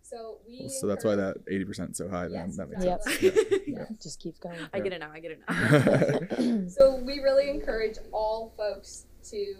So 0.02 0.38
we. 0.46 0.58
Well, 0.60 0.68
so 0.68 0.86
that's 0.86 1.04
why 1.04 1.16
that 1.16 1.36
eighty 1.48 1.64
percent 1.64 1.96
so 1.96 2.08
high. 2.08 2.28
Then 2.28 2.32
Yes, 2.48 2.56
that 2.58 2.70
makes 2.70 2.84
Yep. 2.84 3.02
sense. 3.02 3.22
exactly. 3.22 3.72
It 3.74 4.00
just 4.02 4.20
keeps 4.20 4.38
going. 4.38 4.58
I 4.72 4.80
get 4.80 4.92
it 4.92 5.00
now. 5.00 5.10
I 5.12 5.20
get 5.20 5.32
it 5.32 5.40
now. 5.48 6.64
So 6.68 6.96
we 6.96 7.18
really 7.20 7.50
encourage 7.50 7.98
all 8.12 8.52
folks 8.56 9.06
to 9.30 9.54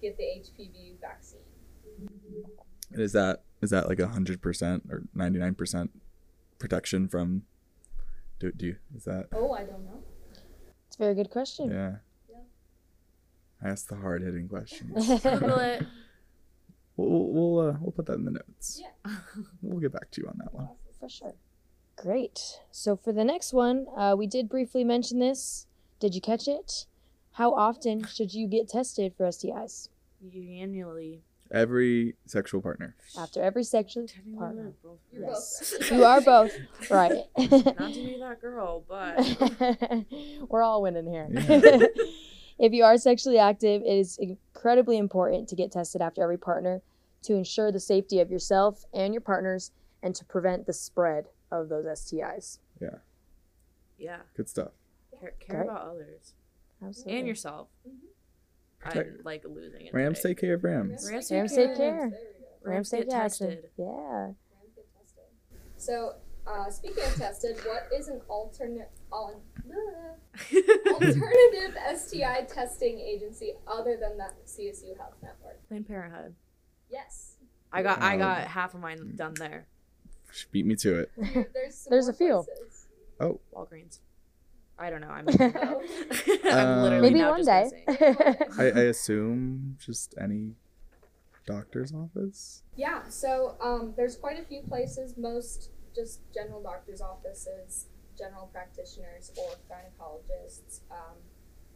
get 0.00 0.16
the 0.18 0.24
HPV 0.24 1.00
vaccine. 1.00 1.40
And 2.90 3.00
is 3.00 3.12
that 3.12 3.42
is 3.60 3.70
that 3.70 3.88
like 3.88 3.98
a 4.00 4.08
hundred 4.08 4.42
percent 4.42 4.84
or 4.90 5.02
ninety 5.14 5.38
nine 5.38 5.54
percent 5.54 5.90
protection 6.58 7.08
from? 7.08 7.42
Do, 8.38 8.50
do 8.52 8.66
you 8.66 8.76
is 8.96 9.04
that 9.04 9.28
Oh, 9.32 9.52
I 9.52 9.60
don't 9.64 9.84
know. 9.84 10.02
It's 10.86 10.96
a 10.96 10.98
very 10.98 11.14
good 11.14 11.30
question. 11.30 11.70
yeah? 11.70 11.96
Yeah. 12.28 12.36
I 13.62 13.68
asked 13.70 13.88
the 13.88 13.96
hard 13.96 14.22
hitting 14.22 14.48
questions. 14.48 15.08
We'll 16.94 17.32
we'll, 17.32 17.58
uh, 17.70 17.76
we'll 17.80 17.92
put 17.92 18.04
that 18.06 18.14
in 18.14 18.24
the 18.26 18.32
notes. 18.32 18.80
Yeah. 18.82 19.14
We'll 19.62 19.80
get 19.80 19.92
back 19.92 20.10
to 20.12 20.20
you 20.20 20.28
on 20.28 20.36
that 20.38 20.52
one. 20.52 20.68
For 21.00 21.08
sure. 21.08 21.32
Great. 21.96 22.60
So 22.70 22.96
for 22.96 23.12
the 23.12 23.24
next 23.24 23.52
one, 23.54 23.86
uh, 23.96 24.14
we 24.16 24.26
did 24.26 24.48
briefly 24.48 24.84
mention 24.84 25.18
this. 25.18 25.66
Did 26.00 26.14
you 26.14 26.20
catch 26.20 26.46
it? 26.48 26.86
How 27.32 27.54
often 27.54 28.04
should 28.06 28.34
you 28.34 28.46
get 28.46 28.68
tested 28.68 29.14
for 29.16 29.26
STIs? 29.28 29.88
Annually. 30.34 31.22
Every 31.52 32.14
sexual 32.26 32.62
partner. 32.62 32.96
After 33.18 33.42
every 33.42 33.62
sexual 33.64 34.06
partner. 34.38 34.72
both 34.82 34.98
You're 35.12 35.26
Yes. 35.28 35.74
both. 35.78 35.90
You 35.92 36.04
are 36.04 36.20
both 36.22 36.52
right. 36.90 37.24
Not 37.38 37.48
to 37.48 38.04
be 38.04 38.16
that 38.20 38.40
girl, 38.40 38.84
but 38.88 40.06
We're 40.48 40.62
all 40.62 40.80
winning 40.82 41.06
here. 41.06 41.28
Yeah. 41.30 41.86
if 42.58 42.72
you 42.72 42.84
are 42.84 42.96
sexually 42.96 43.38
active, 43.38 43.82
it 43.82 43.86
is 43.98 44.18
incredibly 44.18 44.96
important 44.96 45.48
to 45.50 45.56
get 45.56 45.70
tested 45.72 46.00
after 46.00 46.22
every 46.22 46.38
partner 46.38 46.80
to 47.22 47.34
ensure 47.34 47.70
the 47.70 47.80
safety 47.80 48.18
of 48.20 48.30
yourself 48.30 48.84
and 48.94 49.12
your 49.14 49.20
partners 49.20 49.70
and 50.02 50.14
to 50.14 50.24
prevent 50.24 50.66
the 50.66 50.72
spread 50.72 51.26
of 51.50 51.68
those 51.68 51.84
STIs. 51.86 52.58
yeah, 52.80 52.96
Yeah. 53.98 54.20
Good 54.34 54.48
stuff. 54.48 54.72
care, 55.20 55.34
care 55.38 55.62
about 55.62 55.86
others 55.86 56.32
Absolutely. 56.82 57.18
and 57.18 57.28
yourself. 57.28 57.68
Mhm. 57.86 57.92
Protect- 58.82 59.18
I'm 59.18 59.24
like 59.24 59.44
losing 59.44 59.86
it. 59.86 59.94
Rams 59.94 60.18
today. 60.20 60.30
take 60.30 60.40
care 60.40 60.54
of 60.54 60.64
Rams. 60.64 61.08
Rams 61.10 61.30
Rams 61.30 61.54
take 61.54 61.68
take 61.68 61.76
care. 61.76 61.98
care. 61.98 62.10
There 62.10 62.20
we 62.38 62.44
go. 62.66 62.70
Rams 62.70 62.90
get 62.90 63.00
State 63.02 63.10
Jackson. 63.10 63.48
tested. 63.50 63.70
Yeah. 63.76 63.86
Rams 63.86 64.34
get 64.74 64.86
tested. 64.98 65.24
So, 65.76 66.14
uh, 66.46 66.70
speaking 66.70 67.04
of 67.04 67.14
tested, 67.14 67.56
what 67.64 67.88
is 67.96 68.08
an 68.08 68.20
alternate 68.28 68.90
on 69.12 69.34
alternative 70.92 71.76
STI 71.96 72.42
testing 72.48 72.98
agency 72.98 73.52
other 73.66 73.96
than 73.96 74.16
the 74.18 74.28
CSU 74.46 74.96
Health 74.96 75.14
Network? 75.22 75.66
Planned 75.68 75.86
Parenthood. 75.86 76.34
Yes. 76.90 77.36
I 77.72 77.82
got 77.82 78.00
I 78.02 78.14
Um, 78.14 78.18
got 78.18 78.38
half 78.48 78.74
of 78.74 78.80
mine 78.80 79.14
done 79.16 79.34
there. 79.34 79.66
She 80.32 80.46
Beat 80.50 80.66
me 80.66 80.76
to 80.76 81.00
it. 81.00 81.10
There's 81.52 81.74
some 81.78 81.90
There's 81.90 82.08
a 82.08 82.12
few. 82.12 82.44
places. 82.44 82.86
Walgreens. 83.54 84.00
I 84.82 84.90
don't 84.90 85.00
know. 85.00 85.08
I'm. 85.08 85.28
I'm 86.44 86.68
Um, 86.68 86.82
literally 86.82 87.10
Maybe 87.10 87.24
one 87.24 87.44
day. 87.44 87.70
I, 88.58 88.64
I 88.64 88.82
assume 88.90 89.76
just 89.78 90.14
any 90.20 90.54
doctor's 91.46 91.92
office. 91.92 92.62
Yeah, 92.76 93.08
so 93.08 93.56
um, 93.60 93.94
there's 93.96 94.16
quite 94.16 94.38
a 94.40 94.44
few 94.44 94.62
places, 94.62 95.16
most 95.16 95.70
just 95.94 96.20
general 96.34 96.62
doctor's 96.62 97.00
offices, 97.00 97.86
general 98.18 98.48
practitioners, 98.52 99.32
or 99.36 99.50
gynecologists, 99.70 100.80
um, 100.90 101.16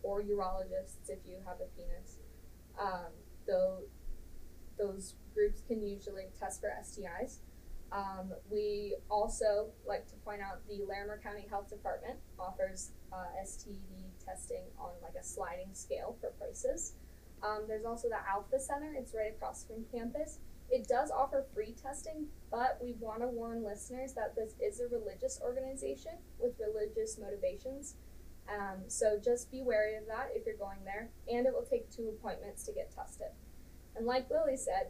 or 0.02 0.22
urologists 0.22 1.08
if 1.08 1.18
you 1.26 1.36
have 1.46 1.58
a 1.60 1.68
penis. 1.76 2.18
Um, 2.80 3.12
though 3.46 3.78
those 4.78 5.14
groups 5.34 5.62
can 5.66 5.82
usually 5.82 6.24
test 6.38 6.60
for 6.60 6.70
STIs. 6.82 7.38
Um, 7.92 8.33
we 8.51 8.96
also 9.09 9.68
like 9.87 10.07
to 10.09 10.14
point 10.16 10.40
out 10.42 10.66
the 10.68 10.85
Larimer 10.88 11.20
County 11.22 11.46
Health 11.49 11.70
Department 11.70 12.18
offers 12.38 12.90
uh, 13.12 13.27
STD 13.42 13.79
testing 14.25 14.62
on 14.79 14.90
like 15.03 15.14
a 15.18 15.25
sliding 15.25 15.72
scale 15.72 16.16
for 16.20 16.31
prices. 16.38 16.94
Um, 17.42 17.64
there's 17.68 17.85
also 17.85 18.09
the 18.09 18.18
Alpha 18.29 18.59
Center. 18.59 18.94
It's 18.99 19.14
right 19.14 19.33
across 19.35 19.64
from 19.64 19.85
campus. 19.92 20.38
It 20.70 20.88
does 20.88 21.12
offer 21.12 21.44
free 21.55 21.75
testing, 21.81 22.27
but 22.51 22.79
we 22.83 22.94
want 22.99 23.20
to 23.20 23.29
warn 23.29 23.62
listeners 23.62 24.14
that 24.14 24.35
this 24.35 24.55
is 24.61 24.81
a 24.81 24.88
religious 24.88 25.40
organization 25.40 26.12
with 26.40 26.55
religious 26.59 27.18
motivations. 27.18 27.94
Um, 28.49 28.83
so 28.88 29.18
just 29.22 29.51
be 29.51 29.62
wary 29.62 29.96
of 29.96 30.07
that 30.07 30.31
if 30.35 30.44
you're 30.44 30.57
going 30.57 30.79
there, 30.85 31.11
and 31.31 31.46
it 31.46 31.53
will 31.53 31.66
take 31.68 31.90
two 31.90 32.09
appointments 32.09 32.64
to 32.64 32.72
get 32.72 32.92
tested. 32.94 33.29
And 33.94 34.07
like 34.07 34.29
Lily 34.31 34.57
said, 34.57 34.88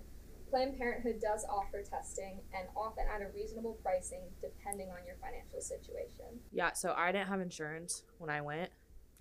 Planned 0.51 0.79
Parenthood 0.79 1.21
does 1.21 1.45
offer 1.51 1.83
testing 1.83 2.41
and 2.57 2.69
often 2.77 3.05
at 3.13 3.21
a 3.21 3.27
reasonable 3.35 3.79
pricing 3.83 4.21
depending 4.41 4.89
on 4.91 4.99
your 5.07 5.17
financial 5.21 5.61
situation. 5.61 6.39
Yeah, 6.53 6.73
so 6.73 6.95
I 6.97 7.13
didn't 7.13 7.29
have 7.29 7.41
insurance 7.41 8.05
when 8.19 8.31
I 8.31 8.41
went, 8.41 8.71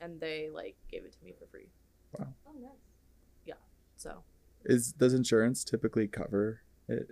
and 0.01 0.19
they 0.19 0.49
like 0.53 0.75
gave 0.91 1.03
it 1.03 1.13
to 1.13 1.25
me 1.25 1.33
for 1.37 1.45
free. 1.47 1.67
Wow. 2.17 2.27
Oh, 2.47 2.51
nice. 2.61 2.71
Yeah. 3.45 3.55
So 3.97 4.23
Is 4.65 4.93
does 4.93 5.13
insurance 5.13 5.63
typically 5.63 6.07
cover 6.07 6.61
it? 6.87 7.07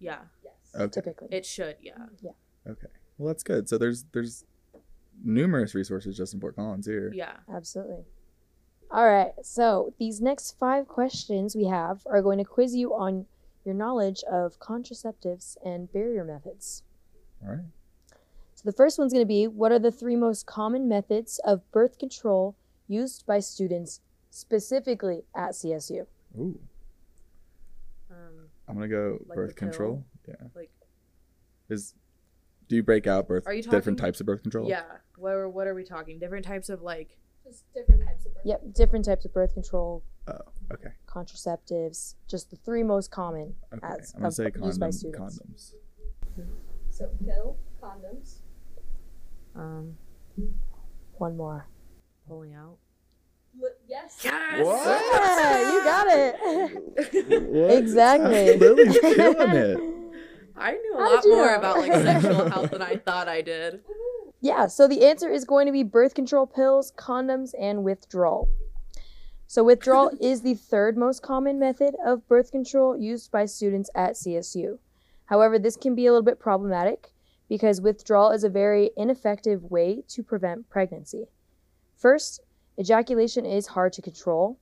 yeah, 0.00 0.18
Yes. 0.44 0.54
Okay. 0.74 0.90
Typically. 0.90 1.28
it 1.30 1.46
should. 1.46 1.76
Yeah. 1.80 1.94
Mm-hmm. 1.94 2.26
Yeah. 2.26 2.72
Okay. 2.72 2.88
Well, 3.18 3.28
that's 3.28 3.44
good. 3.44 3.68
So 3.68 3.78
there's 3.78 4.04
there's 4.12 4.44
numerous 5.24 5.74
resources 5.74 6.16
just 6.16 6.34
in 6.34 6.40
Fort 6.40 6.56
Collins 6.56 6.86
here. 6.86 7.12
Yeah. 7.14 7.36
Absolutely. 7.54 8.04
All 8.90 9.06
right. 9.06 9.32
So 9.42 9.94
these 9.98 10.20
next 10.20 10.58
five 10.58 10.88
questions 10.88 11.54
we 11.54 11.66
have 11.66 12.02
are 12.06 12.20
going 12.22 12.38
to 12.38 12.44
quiz 12.44 12.74
you 12.74 12.92
on 12.94 13.26
your 13.64 13.74
knowledge 13.74 14.22
of 14.30 14.58
contraceptives 14.58 15.56
and 15.64 15.92
barrier 15.92 16.24
methods. 16.24 16.82
All 17.42 17.50
right. 17.52 17.64
So 18.54 18.62
the 18.64 18.72
first 18.72 18.98
one's 18.98 19.12
going 19.12 19.24
to 19.24 19.28
be 19.28 19.46
what 19.46 19.72
are 19.72 19.78
the 19.78 19.90
three 19.90 20.16
most 20.16 20.46
common 20.46 20.88
methods 20.88 21.40
of 21.44 21.68
birth 21.72 21.98
control 21.98 22.54
used 22.88 23.26
by 23.26 23.40
students 23.40 24.00
specifically 24.30 25.24
at 25.34 25.50
CSU? 25.52 26.06
Ooh. 26.38 26.58
Um, 28.10 28.48
I'm 28.68 28.74
gonna 28.74 28.88
go 28.88 29.18
Like 29.26 29.36
birth 29.36 29.48
the 29.50 29.54
pill? 29.54 29.68
control. 29.68 30.04
Yeah. 30.28 30.34
like 30.54 30.70
Is 31.68 31.94
Do 32.68 32.76
you 32.76 32.82
break 32.82 33.06
out 33.06 33.26
birth 33.28 33.44
Are 33.46 33.54
you 33.54 33.62
talking, 33.62 33.78
different 33.78 33.98
types 33.98 34.20
of 34.20 34.26
birth 34.26 34.42
control? 34.42 34.68
Yeah. 34.68 34.82
What 35.16 35.30
are, 35.32 35.48
what 35.48 35.66
are 35.66 35.74
we 35.74 35.84
talking? 35.84 36.18
Different 36.18 36.44
types 36.44 36.68
of 36.68 36.82
like. 36.82 37.16
Just 37.44 37.64
different 37.74 38.04
types 38.04 38.24
of 38.26 38.34
birth. 38.34 38.42
Yep, 38.46 38.62
different 38.74 39.04
types 39.04 39.24
of 39.24 39.32
birth 39.34 39.52
control, 39.54 40.02
Oh, 40.28 40.38
okay. 40.72 40.90
contraceptives, 41.06 42.14
just 42.28 42.50
the 42.50 42.56
three 42.56 42.82
most 42.82 43.10
common 43.10 43.54
Okay. 43.72 43.86
as 43.86 44.12
I'm 44.14 44.20
gonna 44.20 44.28
of- 44.28 44.34
say 44.34 44.52
used 44.62 44.80
by 44.80 44.90
students. 44.90 45.38
condoms. 45.40 45.74
So 46.90 47.10
pill, 47.24 47.56
condoms, 47.82 48.38
Um, 49.54 49.96
One 51.18 51.36
more. 51.36 51.66
pulling 52.26 52.54
out. 52.54 52.78
yes. 53.86 54.20
Yes. 54.24 54.64
What? 54.64 55.02
Yeah, 55.12 55.72
you 55.72 55.84
got 55.84 56.06
it. 56.10 57.74
Exactly. 57.78 58.56
Lily's 58.58 58.98
killing 58.98 59.50
it. 59.50 59.78
I 60.56 60.72
knew 60.72 60.94
a 60.96 60.98
How 61.02 61.14
lot 61.16 61.24
more 61.26 61.46
know? 61.46 61.56
about 61.58 61.78
like 61.78 61.92
sexual 61.92 62.48
health 62.50 62.70
than 62.70 62.82
I 62.82 62.96
thought 62.96 63.28
I 63.28 63.42
did. 63.42 63.80
Yeah, 64.40 64.66
so 64.66 64.86
the 64.88 65.04
answer 65.06 65.30
is 65.30 65.44
going 65.44 65.66
to 65.66 65.72
be 65.72 65.82
birth 65.82 66.14
control 66.14 66.46
pills, 66.46 66.92
condoms, 66.96 67.54
and 67.58 67.82
withdrawal. 67.84 68.48
So, 69.46 69.62
withdrawal 69.62 70.10
is 70.20 70.42
the 70.42 70.54
third 70.54 70.96
most 70.96 71.22
common 71.22 71.58
method 71.58 71.94
of 72.04 72.26
birth 72.28 72.50
control 72.50 72.96
used 72.96 73.30
by 73.30 73.46
students 73.46 73.90
at 73.94 74.14
CSU. 74.14 74.78
However, 75.26 75.58
this 75.58 75.76
can 75.76 75.94
be 75.94 76.06
a 76.06 76.12
little 76.12 76.24
bit 76.24 76.38
problematic 76.38 77.12
because 77.48 77.80
withdrawal 77.80 78.30
is 78.30 78.44
a 78.44 78.48
very 78.48 78.90
ineffective 78.96 79.64
way 79.64 80.02
to 80.08 80.22
prevent 80.22 80.68
pregnancy. 80.68 81.26
First, 81.96 82.40
ejaculation 82.78 83.46
is 83.46 83.68
hard 83.68 83.92
to 83.94 84.02
control, 84.02 84.58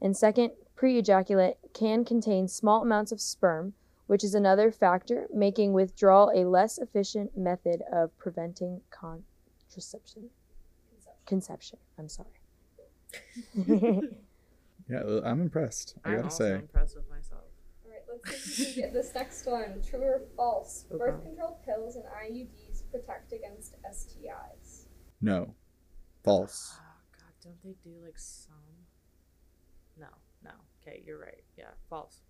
and 0.00 0.16
second, 0.16 0.52
pre 0.74 0.98
ejaculate 0.98 1.56
can 1.72 2.04
contain 2.04 2.48
small 2.48 2.82
amounts 2.82 3.12
of 3.12 3.20
sperm, 3.20 3.74
which 4.06 4.24
is 4.24 4.34
another 4.34 4.72
factor 4.72 5.28
making 5.32 5.72
withdrawal 5.72 6.30
a 6.34 6.44
less 6.44 6.78
efficient 6.78 7.36
method 7.36 7.82
of 7.92 8.16
preventing 8.18 8.80
contraception. 8.90 10.30
Conception. 11.24 11.78
I'm 11.98 12.08
sorry. 12.08 12.41
Yeah, 14.88 15.04
well, 15.04 15.22
I'm 15.24 15.40
impressed. 15.40 15.94
I 16.04 16.16
gotta 16.16 16.16
say. 16.16 16.16
I'm 16.16 16.16
gotta 16.16 16.24
also 16.24 16.44
say. 16.44 16.54
impressed 16.56 16.96
with 16.96 17.08
myself. 17.08 17.44
Alright, 17.86 18.02
let's 18.26 18.42
see 18.42 18.62
if 18.62 18.68
we 18.68 18.74
can 18.74 18.82
get 18.82 18.92
this 18.92 19.14
next 19.14 19.46
one. 19.46 19.80
True 19.88 20.00
or 20.02 20.22
false? 20.36 20.84
Okay. 20.90 20.98
Birth 20.98 21.22
control 21.22 21.58
pills 21.64 21.96
and 21.96 22.04
IUDs 22.04 22.82
protect 22.90 23.32
against 23.32 23.74
STIs. 23.90 24.86
No. 25.20 25.54
False. 26.24 26.74
Oh, 26.78 26.82
God, 27.18 27.32
don't 27.42 27.62
they 27.62 27.76
do 27.84 27.94
like 28.04 28.18
some? 28.18 28.54
No, 29.98 30.08
no. 30.44 30.50
Okay, 30.86 31.02
you're 31.06 31.18
right. 31.20 31.42
Yeah, 31.56 31.66
false. 31.88 32.20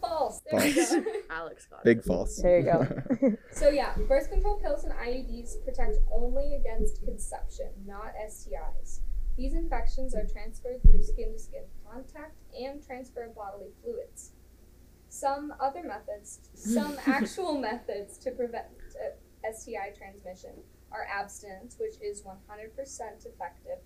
False. 0.00 0.40
There 0.50 0.60
we 0.60 0.72
False. 0.72 0.94
go. 0.94 1.04
Alex 1.30 1.66
got 1.66 1.84
Big 1.84 1.98
it. 1.98 2.04
false. 2.04 2.36
There 2.42 2.58
you 2.58 2.64
go. 2.64 3.36
so 3.52 3.68
yeah, 3.68 3.94
birth 4.08 4.30
control 4.30 4.56
pills 4.56 4.84
and 4.84 4.92
IUDs 4.94 5.64
protect 5.64 5.96
only 6.12 6.56
against 6.56 7.02
conception, 7.04 7.68
not 7.86 8.12
STIs. 8.28 9.00
These 9.36 9.54
infections 9.54 10.14
are 10.14 10.24
transferred 10.24 10.82
through 10.82 11.02
skin 11.02 11.32
to 11.32 11.38
skin 11.38 11.64
contact 11.90 12.36
and 12.58 12.84
transfer 12.84 13.24
of 13.24 13.34
bodily 13.34 13.70
fluids. 13.82 14.32
Some 15.08 15.54
other 15.60 15.82
methods, 15.82 16.40
some 16.54 16.96
actual 17.06 17.58
methods 17.58 18.18
to 18.18 18.30
prevent 18.30 18.66
uh, 18.94 19.52
STI 19.52 19.92
transmission 19.96 20.52
are 20.92 21.06
abstinence, 21.10 21.76
which 21.78 21.94
is 22.02 22.22
100% 22.22 23.26
effective. 23.26 23.78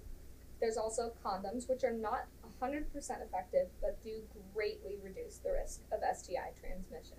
There's 0.61 0.77
also 0.77 1.13
condoms, 1.25 1.69
which 1.69 1.85
are 1.85 1.93
not 1.93 2.27
100% 2.63 2.87
effective, 2.95 3.69
but 3.81 4.03
do 4.03 4.23
greatly 4.55 4.97
reduce 5.03 5.39
the 5.39 5.53
risk 5.53 5.83
of 5.93 6.01
STI 6.17 6.53
transmission. 6.59 7.19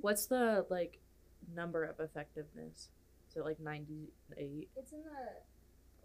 What's 0.00 0.26
the 0.26 0.66
like 0.70 0.98
number 1.54 1.84
of 1.84 2.00
effectiveness? 2.00 2.90
Is 3.28 3.36
it 3.36 3.44
like 3.44 3.60
98? 3.60 4.70
It's 4.76 4.92
in 4.92 5.02
the, 5.02 5.10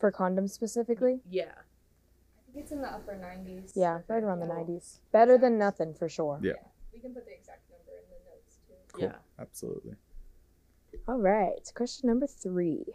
For 0.02 0.12
condoms 0.12 0.50
specifically? 0.50 1.20
Yeah. 1.30 1.44
I 1.54 2.52
think 2.54 2.64
it's 2.66 2.72
in 2.72 2.82
the 2.82 2.88
upper 2.92 3.14
90s. 3.14 3.74
Yeah, 3.76 4.00
right 4.08 4.24
around 4.24 4.40
the 4.40 4.48
90s. 4.48 4.98
Better 5.12 5.38
than 5.38 5.60
nothing 5.60 5.94
for 5.94 6.10
sure. 6.10 6.40
Yeah. 6.42 6.54
We 6.92 7.00
can 7.00 7.14
put 7.14 7.26
the 7.26 7.34
exact 7.34 7.70
number 7.70 7.92
in 8.00 8.10
the 8.10 8.32
notes 8.32 8.58
too. 8.68 8.74
Cool. 8.94 9.04
Yeah. 9.04 9.16
Absolutely. 9.40 9.94
All 11.08 11.20
right, 11.20 11.72
question 11.76 12.10
number 12.10 12.26
three. 12.28 12.86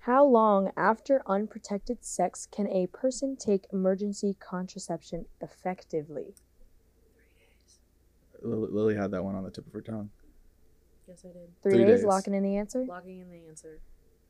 How 0.00 0.24
long 0.24 0.72
after 0.78 1.22
unprotected 1.26 2.04
sex 2.04 2.48
can 2.50 2.66
a 2.68 2.86
person 2.86 3.36
take 3.36 3.66
emergency 3.70 4.34
contraception 4.40 5.26
effectively? 5.42 6.34
Lily, 8.42 8.68
Lily 8.72 8.94
had 8.96 9.10
that 9.10 9.22
one 9.22 9.34
on 9.36 9.44
the 9.44 9.50
tip 9.50 9.66
of 9.66 9.72
her 9.74 9.82
tongue. 9.82 10.08
Yes, 11.06 11.22
I 11.24 11.32
did. 11.34 11.48
Three, 11.62 11.74
Three 11.74 11.84
days, 11.84 11.98
days. 12.00 12.04
locking 12.06 12.32
in 12.32 12.42
the 12.42 12.56
answer? 12.56 12.84
Locking 12.88 13.20
in 13.20 13.30
the 13.30 13.46
answer. 13.46 13.78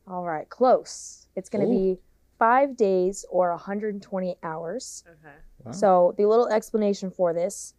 All 0.07 0.23
right, 0.23 0.49
close. 0.49 1.27
It's 1.35 1.49
going 1.49 1.65
to 1.65 1.71
be 1.71 1.99
five 2.39 2.75
days 2.75 3.25
or 3.29 3.51
120 3.51 4.35
hours. 4.43 5.03
Okay. 5.07 5.35
Wow. 5.63 5.71
So, 5.71 6.15
the 6.17 6.25
little 6.25 6.47
explanation 6.47 7.11
for 7.11 7.33
this 7.33 7.73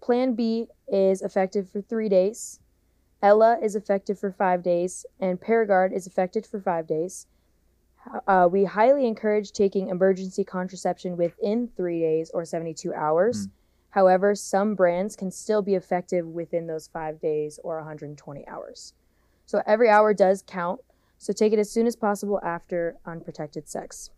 Plan 0.00 0.34
B 0.34 0.66
is 0.88 1.22
effective 1.22 1.68
for 1.70 1.80
three 1.80 2.08
days, 2.08 2.60
Ella 3.22 3.58
is 3.62 3.74
effective 3.74 4.18
for 4.18 4.30
five 4.30 4.62
days, 4.62 5.06
and 5.20 5.40
Paragard 5.40 5.92
is 5.92 6.06
effective 6.06 6.46
for 6.46 6.60
five 6.60 6.86
days. 6.86 7.26
Uh, 8.28 8.48
we 8.50 8.64
highly 8.64 9.06
encourage 9.06 9.50
taking 9.52 9.88
emergency 9.88 10.44
contraception 10.44 11.16
within 11.16 11.68
three 11.76 12.00
days 12.00 12.30
or 12.32 12.44
72 12.44 12.94
hours. 12.94 13.46
Mm. 13.46 13.50
However, 13.90 14.34
some 14.34 14.74
brands 14.74 15.16
can 15.16 15.30
still 15.30 15.62
be 15.62 15.74
effective 15.74 16.26
within 16.26 16.66
those 16.66 16.86
five 16.86 17.20
days 17.20 17.58
or 17.64 17.78
120 17.78 18.46
hours. 18.46 18.92
So, 19.46 19.62
every 19.66 19.88
hour 19.88 20.14
does 20.14 20.44
count. 20.46 20.80
So, 21.18 21.32
take 21.32 21.52
it 21.52 21.58
as 21.58 21.70
soon 21.70 21.86
as 21.86 21.96
possible 21.96 22.40
after 22.42 22.96
unprotected 23.04 23.68
sex. 23.68 24.10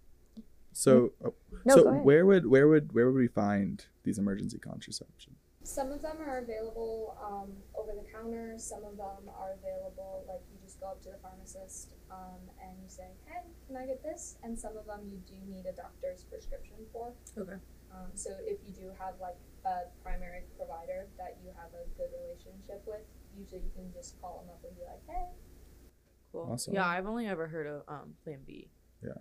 so, 0.72 1.12
oh, 1.24 1.34
No, 1.64 1.74
so 1.76 1.92
where 1.92 2.26
would 2.26 2.46
where 2.46 2.68
would 2.68 2.92
where 2.92 3.06
would 3.06 3.14
we 3.18 3.28
find 3.28 3.84
these 4.04 4.18
emergency 4.18 4.58
contraception? 4.58 5.34
Some 5.62 5.92
of 5.92 6.00
them 6.00 6.16
are 6.24 6.38
available 6.38 7.12
um, 7.20 7.52
over 7.76 7.92
the 7.92 8.06
counter. 8.08 8.56
Some 8.56 8.84
of 8.84 8.96
them 8.96 9.28
are 9.28 9.52
available, 9.52 10.24
like 10.26 10.40
you 10.48 10.56
just 10.64 10.80
go 10.80 10.88
up 10.88 11.02
to 11.02 11.10
the 11.10 11.20
pharmacist 11.20 11.92
um, 12.10 12.40
and 12.56 12.72
you 12.80 12.88
say, 12.88 13.04
hey, 13.28 13.44
can 13.66 13.76
I 13.76 13.84
get 13.84 14.02
this? 14.02 14.38
And 14.42 14.58
some 14.58 14.78
of 14.80 14.86
them 14.86 15.04
you 15.12 15.20
do 15.28 15.36
need 15.44 15.66
a 15.66 15.76
doctor's 15.76 16.24
prescription 16.24 16.76
for. 16.90 17.12
Okay. 17.36 17.60
Um, 17.92 18.08
so 18.14 18.30
if 18.48 18.56
you 18.64 18.72
do 18.72 18.88
have 18.96 19.20
like 19.20 19.36
a 19.68 19.92
primary 20.02 20.48
provider 20.56 21.04
that 21.20 21.36
you 21.44 21.52
have 21.60 21.68
a 21.76 21.84
good 22.00 22.16
relationship 22.16 22.80
with, 22.88 23.04
usually 23.36 23.60
you 23.60 23.72
can 23.76 23.92
just 23.92 24.16
call 24.24 24.40
them 24.40 24.48
up 24.48 24.64
and 24.64 24.72
be 24.72 24.88
like, 24.88 25.04
hey. 25.04 25.28
Cool. 26.32 26.48
Awesome. 26.52 26.74
Yeah, 26.74 26.86
I've 26.86 27.06
only 27.06 27.26
ever 27.26 27.46
heard 27.48 27.66
of 27.66 27.82
um 27.88 28.14
Plan 28.24 28.38
B. 28.46 28.68
Yeah. 29.02 29.12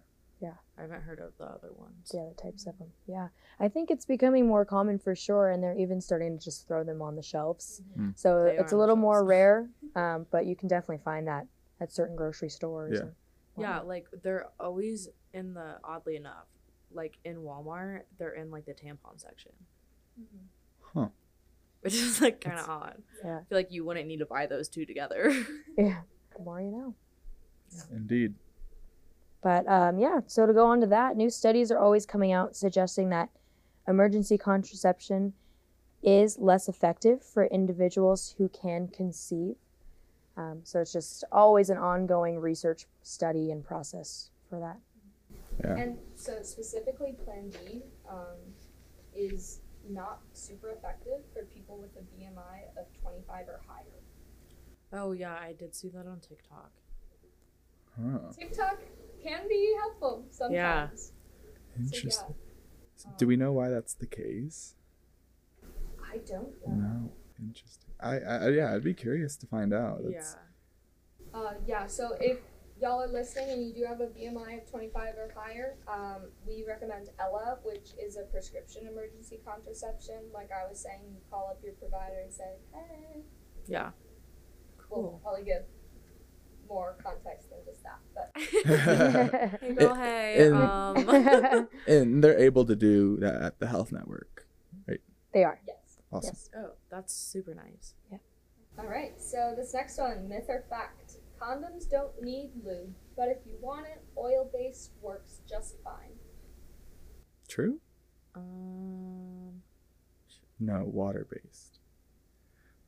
Yeah. 0.41 0.54
I 0.78 0.82
haven't 0.82 1.02
heard 1.02 1.20
of 1.20 1.32
the 1.39 1.46
other 1.46 1.70
ones. 1.74 2.12
Yeah, 2.13 2.22
the 2.22 2.26
other 2.28 2.36
types 2.36 2.67
of 2.67 2.78
them. 2.78 2.89
Yeah, 3.08 3.30
I 3.60 3.67
think 3.70 3.89
it's 3.89 4.06
becoming 4.06 4.46
more 4.48 4.65
common 4.65 5.00
for 5.00 5.15
sure, 5.15 5.50
and 5.50 5.63
they're 5.63 5.78
even 5.78 6.00
starting 6.02 6.38
to 6.38 6.43
just 6.43 6.67
throw 6.67 6.84
them 6.84 7.02
on 7.02 7.15
the 7.15 7.24
shelves. 7.24 7.82
Mm. 7.98 8.17
So 8.17 8.43
They 8.43 8.58
it's 8.58 8.72
a 8.74 8.78
little 8.78 8.96
more 8.96 9.20
shelves. 9.20 9.30
rare, 9.30 9.70
um, 9.96 10.28
but 10.30 10.46
you 10.46 10.56
can 10.56 10.67
definitely 10.67 11.04
find 11.04 11.28
that 11.28 11.48
at 11.82 11.91
certain 11.91 12.15
grocery 12.15 12.50
stores. 12.50 13.00
Yeah. 13.02 13.10
Yeah, 13.60 13.80
like 13.80 14.06
they're 14.22 14.46
always 14.60 15.10
in 15.34 15.56
the 15.56 15.78
oddly 15.84 16.15
enough, 16.15 16.46
like 16.91 17.17
in 17.26 17.38
Walmart, 17.38 18.02
they're 18.20 18.34
in 18.36 18.52
like 18.52 18.65
the 18.65 18.74
tampon 18.76 19.17
section, 19.20 19.54
Huh. 20.93 21.08
which 21.82 21.96
is 21.96 22.22
like 22.22 22.41
kind 22.41 22.60
of 22.60 22.70
odd. 22.70 23.02
Yeah. 23.26 23.38
I 23.39 23.43
feel 23.50 23.58
like 23.58 23.72
you 23.72 23.84
wouldn't 23.86 24.08
need 24.08 24.20
to 24.20 24.26
buy 24.28 24.46
those 24.46 24.70
two 24.70 24.86
together. 24.86 25.34
yeah. 25.78 26.02
The 26.38 26.43
more 26.43 26.62
you 26.62 26.71
know. 26.71 26.95
Indeed. 27.91 28.36
But 29.41 29.67
um, 29.67 30.00
yeah, 30.00 30.19
so 30.26 30.45
to 30.45 30.54
go 30.54 30.65
on 30.65 30.82
to 30.82 30.88
that, 30.88 31.15
new 31.15 31.30
studies 31.30 31.71
are 31.71 31.80
always 31.80 32.06
coming 32.06 32.32
out 32.32 32.56
suggesting 32.56 33.10
that 33.10 33.30
emergency 33.88 34.38
contraception 34.38 35.34
is 36.04 36.38
less 36.38 36.67
effective 36.67 37.23
for 37.23 37.45
individuals 37.45 38.36
who 38.38 38.50
can 38.50 38.88
conceive. 38.88 39.56
Um, 40.36 40.62
so 40.63 40.82
it's 40.82 40.93
just 40.93 41.23
always 41.32 41.69
an 41.69 41.78
ongoing 41.78 42.39
research 42.39 42.86
study 43.02 43.52
and 43.52 43.65
process 43.65 44.30
for 44.50 44.60
that. 44.60 44.78
Yeah. 45.63 45.76
And 45.76 45.97
so 46.15 46.38
specifically, 46.43 47.15
Plan 47.26 47.52
B 47.65 47.82
um, 48.08 48.38
is 49.15 49.62
not 49.89 50.19
super 50.34 50.69
effective 50.69 51.21
for 51.34 51.45
people 51.45 51.78
with 51.78 51.91
a 51.97 52.02
BMI 52.02 52.80
of 52.80 52.86
25 53.02 53.47
or 53.47 53.62
higher. 53.67 53.84
Oh 54.98 55.12
yeah, 55.12 55.34
I 55.34 55.54
did 55.54 55.76
see 55.76 55.90
that 55.90 56.06
on 56.08 56.20
TikTok. 56.20 56.72
Huh. 58.00 58.20
TikTok 58.38 58.80
can 59.24 59.48
be 59.48 59.76
helpful 59.80 60.26
sometimes. 60.32 60.54
Yeah. 60.54 60.88
Interesting. 61.84 62.36
um, 63.06 63.14
Do 63.18 63.28
we 63.28 63.36
know 63.36 63.52
why 63.54 63.70
that's 63.70 63.94
the 63.94 64.06
case? 64.08 64.76
I 66.12 66.18
don't 66.18 66.54
know. 66.68 66.74
No. 66.74 67.12
Interesting. 67.40 67.90
I, 68.00 68.20
I 68.20 68.50
yeah, 68.50 68.74
I'd 68.74 68.84
be 68.84 68.94
curious 68.94 69.36
to 69.38 69.48
find 69.48 69.74
out. 69.74 70.02
Yeah. 70.10 70.22
Uh, 71.34 71.54
yeah, 71.68 71.86
so 71.88 72.16
if 72.20 72.40
y'all 72.82 73.02
are 73.02 73.08
listening 73.08 73.50
and 73.52 73.66
you 73.68 73.74
do 73.74 73.84
have 73.86 74.00
a 74.02 74.08
BMI 74.08 74.62
of 74.64 74.70
25 74.70 75.16
or 75.16 75.34
higher, 75.36 75.76
um, 75.88 76.24
we 76.48 76.64
recommend 76.68 77.10
Ella, 77.20 77.58
which 77.64 77.90
is 78.02 78.18
a 78.18 78.24
prescription 78.24 78.88
emergency 78.88 79.40
contraception. 79.46 80.22
Like 80.34 80.50
I 80.52 80.68
was 80.68 80.80
saying, 80.80 81.02
you 81.12 81.20
call 81.30 81.50
up 81.52 81.60
your 81.64 81.74
provider 81.74 82.20
and 82.24 82.34
say, 82.34 82.56
hey, 82.74 83.22
Yeah. 83.68 83.92
We'll 84.89 85.19
probably 85.23 85.43
give 85.43 85.63
more 86.67 86.97
context 87.02 87.50
than 87.50 87.60
just 87.65 87.84
that. 87.84 88.00
But 88.13 89.60
hey 89.62 89.73
girl, 89.73 89.95
hey. 89.95 90.47
And- 90.47 90.56
Um, 90.56 91.67
and 91.88 92.23
they're 92.23 92.38
able 92.39 92.65
to 92.65 92.76
do 92.76 93.17
that 93.17 93.41
at 93.41 93.60
the 93.60 93.67
health 93.67 93.91
network. 93.91 94.47
Right? 94.88 95.00
They 95.34 95.43
are. 95.43 95.60
yes. 95.67 96.00
Awesome. 96.12 96.32
Yes. 96.34 96.50
oh, 96.58 96.71
that's 96.89 97.13
super 97.13 97.54
nice. 97.54 97.93
Yeah. 98.12 98.17
All 98.80 98.88
right. 98.88 99.19
So 99.21 99.54
this 99.58 99.73
next 99.73 99.97
one, 99.97 100.28
myth 100.30 100.45
or 100.50 100.63
fact? 100.69 101.13
Condoms 101.41 101.89
don't 101.89 102.19
need 102.21 102.52
lube, 102.65 102.93
but 103.15 103.28
if 103.30 103.38
you 103.45 103.56
want 103.62 103.86
it, 103.86 104.02
oil-based 104.17 104.91
works 105.02 105.41
just 105.47 105.76
fine. 105.84 106.15
True? 107.47 107.80
Um, 108.36 109.62
No, 110.60 110.84
water 110.86 111.28
based. 111.30 111.80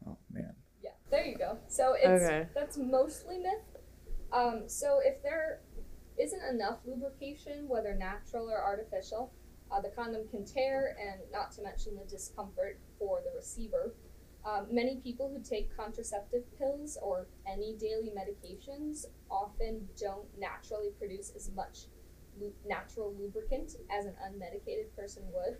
Oh 0.08 0.18
man. 0.32 0.56
There 1.10 1.26
you 1.26 1.38
go. 1.38 1.58
So 1.68 1.94
it's 1.94 2.24
Okay. 2.24 2.48
that's 2.54 2.78
mostly 2.78 3.38
myth. 3.40 3.78
Um, 4.32 4.68
so 4.68 5.00
if 5.04 5.22
there 5.24 5.62
isn't 6.18 6.44
enough 6.44 6.80
lubrication, 6.86 7.68
whether 7.68 7.96
natural 7.96 8.50
or 8.50 8.62
artificial, 8.62 9.32
uh, 9.72 9.82
the 9.82 9.90
condom 9.90 10.28
can 10.30 10.46
tear, 10.46 10.96
and 11.00 11.22
not 11.32 11.52
to 11.54 11.62
mention 11.62 11.96
the 11.96 12.06
discomfort 12.06 12.80
for 12.98 13.22
the 13.24 13.32
receiver. 13.36 13.94
Um, 14.46 14.68
many 14.72 14.98
people 14.98 15.30
who 15.30 15.42
take 15.44 15.76
contraceptive 15.76 16.44
pills 16.58 16.98
or 17.02 17.28
any 17.46 17.76
daily 17.76 18.12
medications 18.16 19.06
often 19.30 19.88
don't 20.00 20.26
naturally 20.40 20.92
produce 20.98 21.32
as 21.36 21.52
much 21.56 21.88
lu- 22.40 22.54
natural 22.66 23.14
lubricant 23.14 23.76
as 23.92 24.06
an 24.06 24.16
unmedicated 24.26 24.96
person 24.96 25.24
would. 25.34 25.58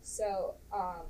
So, 0.00 0.54
um, 0.72 1.06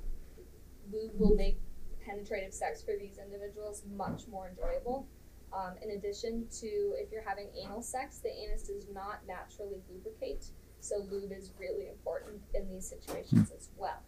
lube 0.91 1.17
will 1.19 1.35
make 1.35 1.59
penetrative 2.05 2.53
sex 2.53 2.81
for 2.83 2.93
these 2.99 3.17
individuals 3.17 3.83
much 3.95 4.27
more 4.29 4.49
enjoyable. 4.49 5.07
Um, 5.53 5.75
in 5.81 5.91
addition 5.91 6.47
to 6.61 6.67
if 6.97 7.11
you're 7.11 7.27
having 7.27 7.47
anal 7.61 7.81
sex, 7.81 8.19
the 8.19 8.29
anus 8.29 8.63
does 8.63 8.85
not 8.93 9.19
naturally 9.27 9.81
lubricate, 9.89 10.45
so 10.79 11.05
lube 11.09 11.31
is 11.31 11.51
really 11.59 11.89
important 11.89 12.41
in 12.53 12.69
these 12.69 12.87
situations 12.87 13.51
as 13.51 13.69
well. 13.75 14.01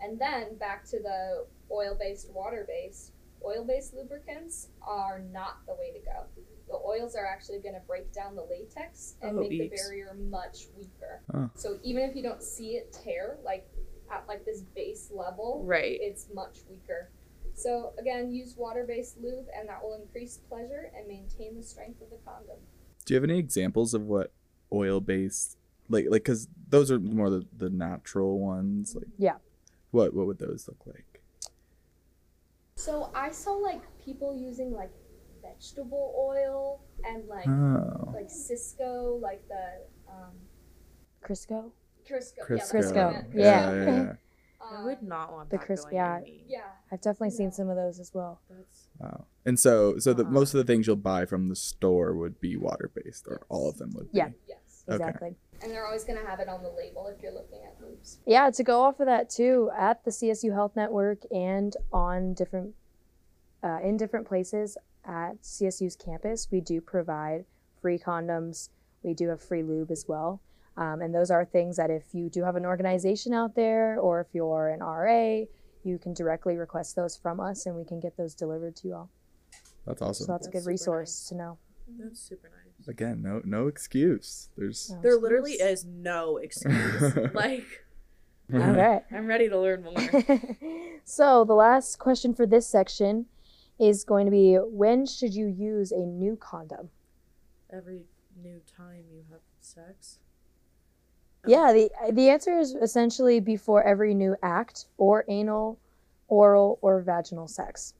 And 0.00 0.18
then 0.18 0.56
back 0.56 0.84
to 0.86 0.98
the 0.98 1.44
oil 1.70 1.96
based, 1.98 2.30
water 2.30 2.66
based, 2.66 3.12
oil 3.44 3.64
based 3.64 3.94
lubricants 3.94 4.68
are 4.80 5.20
not 5.30 5.58
the 5.66 5.74
way 5.74 5.92
to 5.92 5.98
go. 6.00 6.24
The 6.68 6.76
oils 6.76 7.14
are 7.14 7.26
actually 7.26 7.58
going 7.58 7.74
to 7.74 7.80
break 7.86 8.12
down 8.12 8.36
the 8.36 8.46
latex 8.48 9.16
and 9.20 9.36
Oh, 9.36 9.40
make 9.40 9.50
the 9.50 9.68
barrier 9.68 10.16
much 10.30 10.68
weaker. 10.76 11.20
Oh. 11.34 11.50
So 11.54 11.78
even 11.82 12.04
if 12.04 12.16
you 12.16 12.22
don't 12.22 12.42
see 12.42 12.76
it 12.76 12.96
tear, 13.04 13.38
like 13.44 13.68
at 14.10 14.26
like 14.28 14.44
this 14.44 14.62
base 14.74 15.10
level, 15.12 15.62
right. 15.66 15.98
it's 16.00 16.28
much 16.32 16.60
weaker. 16.68 17.10
So 17.62 17.92
again, 17.98 18.32
use 18.32 18.54
water-based 18.56 19.18
lube, 19.20 19.46
and 19.58 19.68
that 19.68 19.82
will 19.82 19.94
increase 20.00 20.38
pleasure 20.48 20.90
and 20.96 21.06
maintain 21.06 21.56
the 21.56 21.62
strength 21.62 22.00
of 22.02 22.10
the 22.10 22.16
condom. 22.24 22.56
Do 23.04 23.14
you 23.14 23.16
have 23.20 23.24
any 23.28 23.38
examples 23.38 23.92
of 23.94 24.02
what 24.02 24.32
oil 24.72 25.00
based 25.00 25.56
like 25.88 26.06
like 26.08 26.22
because 26.22 26.46
those 26.68 26.90
are 26.92 27.00
more 27.00 27.28
the, 27.30 27.44
the 27.56 27.68
natural 27.70 28.38
ones 28.38 28.94
like 28.94 29.08
Yeah. 29.18 29.36
what 29.90 30.14
what 30.14 30.26
would 30.28 30.38
those 30.38 30.68
look 30.68 30.78
like 30.86 31.20
So 32.76 33.10
I 33.14 33.30
saw 33.32 33.52
like 33.52 33.82
people 34.04 34.34
using 34.36 34.72
like 34.72 34.92
vegetable 35.42 36.14
oil 36.16 36.80
and 37.04 37.26
like 37.28 37.48
oh 37.48 38.12
like 38.14 38.30
Cisco, 38.30 39.18
like 39.20 39.42
the 39.48 39.82
um, 40.12 40.32
Crisco. 41.24 41.72
Crisco. 42.08 42.38
Crisco. 42.48 42.50
Yeah, 42.50 42.56
that's 42.56 42.72
what 42.72 42.84
I 42.84 42.86
Crisco, 42.86 43.12
meant. 43.12 43.26
yeah. 43.34 43.72
yeah, 43.74 43.84
yeah. 43.84 44.12
I 44.62 44.84
would 44.84 44.98
Um, 44.98 45.08
not 45.08 45.32
want 45.32 45.50
The 45.50 45.56
that 45.58 45.66
crisp- 45.66 45.84
going 45.90 45.96
yeah. 45.96 46.20
Yeah. 46.46 46.64
I've 46.92 47.00
definitely 47.00 47.30
seen 47.30 47.50
some 47.52 47.68
of 47.68 47.76
those 47.76 47.98
as 47.98 48.12
well. 48.14 48.40
That's 48.50 48.88
wow 48.98 49.24
and 49.46 49.58
so 49.58 49.98
so 49.98 50.12
the 50.12 50.24
Wow. 50.24 50.30
most 50.30 50.54
of 50.54 50.58
the 50.58 50.70
things 50.70 50.86
you'll 50.86 50.96
buy 50.96 51.24
from 51.26 51.48
the 51.48 51.56
store 51.56 52.14
would 52.14 52.40
be 52.40 52.56
water 52.56 52.90
based 52.94 53.26
or 53.26 53.40
all 53.48 53.68
of 53.68 53.78
them 53.78 53.92
would 53.94 54.12
be. 54.12 54.18
Yeah. 54.18 54.30
Yes. 54.46 54.84
Okay. 54.88 54.96
Exactly. 54.96 55.36
And 55.62 55.70
they're 55.70 55.84
always 55.86 56.04
gonna 56.04 56.24
have 56.26 56.40
it 56.40 56.48
on 56.48 56.62
the 56.62 56.70
label 56.70 57.06
if 57.06 57.22
you're 57.22 57.32
looking 57.32 57.62
at 57.64 57.80
lubes. 57.80 58.18
Yeah, 58.26 58.50
to 58.50 58.62
go 58.62 58.82
off 58.82 58.98
of 59.00 59.06
that 59.06 59.28
too, 59.30 59.70
at 59.76 60.04
the 60.04 60.10
CSU 60.10 60.52
Health 60.52 60.74
Network 60.76 61.18
and 61.30 61.76
on 61.92 62.32
different, 62.34 62.74
uh, 63.62 63.78
in 63.82 63.96
different 63.96 64.26
places 64.26 64.76
at 65.04 65.42
CSU's 65.44 65.96
campus, 65.96 66.48
we 66.50 66.60
do 66.60 66.80
provide 66.80 67.44
free 67.80 67.98
condoms. 67.98 68.70
We 69.02 69.14
do 69.14 69.28
have 69.28 69.40
free 69.40 69.62
lube 69.62 69.90
as 69.90 70.06
well. 70.08 70.40
Um, 70.76 71.02
and 71.02 71.14
those 71.14 71.30
are 71.30 71.44
things 71.44 71.76
that 71.76 71.90
if 71.90 72.04
you 72.12 72.30
do 72.30 72.42
have 72.44 72.56
an 72.56 72.64
organization 72.64 73.34
out 73.34 73.54
there 73.54 73.98
or 73.98 74.20
if 74.20 74.28
you're 74.32 74.68
an 74.70 74.80
RA, 74.80 75.44
you 75.82 75.98
can 75.98 76.14
directly 76.14 76.56
request 76.56 76.96
those 76.96 77.16
from 77.16 77.40
us 77.40 77.66
and 77.66 77.74
we 77.76 77.84
can 77.84 78.00
get 78.00 78.16
those 78.16 78.34
delivered 78.34 78.76
to 78.76 78.88
you 78.88 78.94
all. 78.94 79.10
that's 79.86 80.00
awesome 80.02 80.26
So 80.26 80.32
that's 80.32 80.46
a 80.46 80.50
good 80.50 80.66
resource 80.66 81.10
nice. 81.10 81.28
to 81.28 81.34
know. 81.34 81.58
that's 81.98 82.20
super 82.20 82.48
nice. 82.48 82.86
again 82.88 83.20
no 83.22 83.40
no 83.44 83.66
excuse 83.66 84.48
there's 84.56 84.90
No 84.90 85.00
There 85.02 85.12
excuse. 85.12 85.22
literally 85.22 85.52
is 85.54 85.84
no 85.84 86.36
excuse. 86.36 87.16
like 87.34 87.66
All 88.52 88.58
right. 88.60 89.02
I'm 89.12 89.26
ready 89.26 89.48
to 89.48 89.58
learn 89.58 89.82
more. 89.84 89.94
so 91.04 91.44
the 91.44 91.54
last 91.54 91.98
question 91.98 92.34
for 92.34 92.46
this 92.46 92.66
section 92.66 93.26
is 93.78 94.04
going 94.04 94.26
to 94.26 94.30
be 94.30 94.54
when 94.56 95.06
should 95.06 95.34
you 95.34 95.46
use 95.46 95.90
a 95.92 96.00
new 96.00 96.36
condom 96.36 96.90
Every 97.72 98.04
new 98.42 98.60
time 98.76 99.04
you 99.12 99.22
have 99.30 99.40
sex. 99.60 100.18
Yeah 101.46 101.72
the 101.72 101.90
the 102.12 102.28
answer 102.28 102.58
is 102.58 102.74
essentially 102.74 103.40
before 103.40 103.82
every 103.82 104.14
new 104.14 104.36
act 104.42 104.86
or 104.98 105.24
anal 105.28 105.78
oral 106.28 106.78
or 106.80 107.00
vaginal 107.00 107.48
sex. 107.48 107.94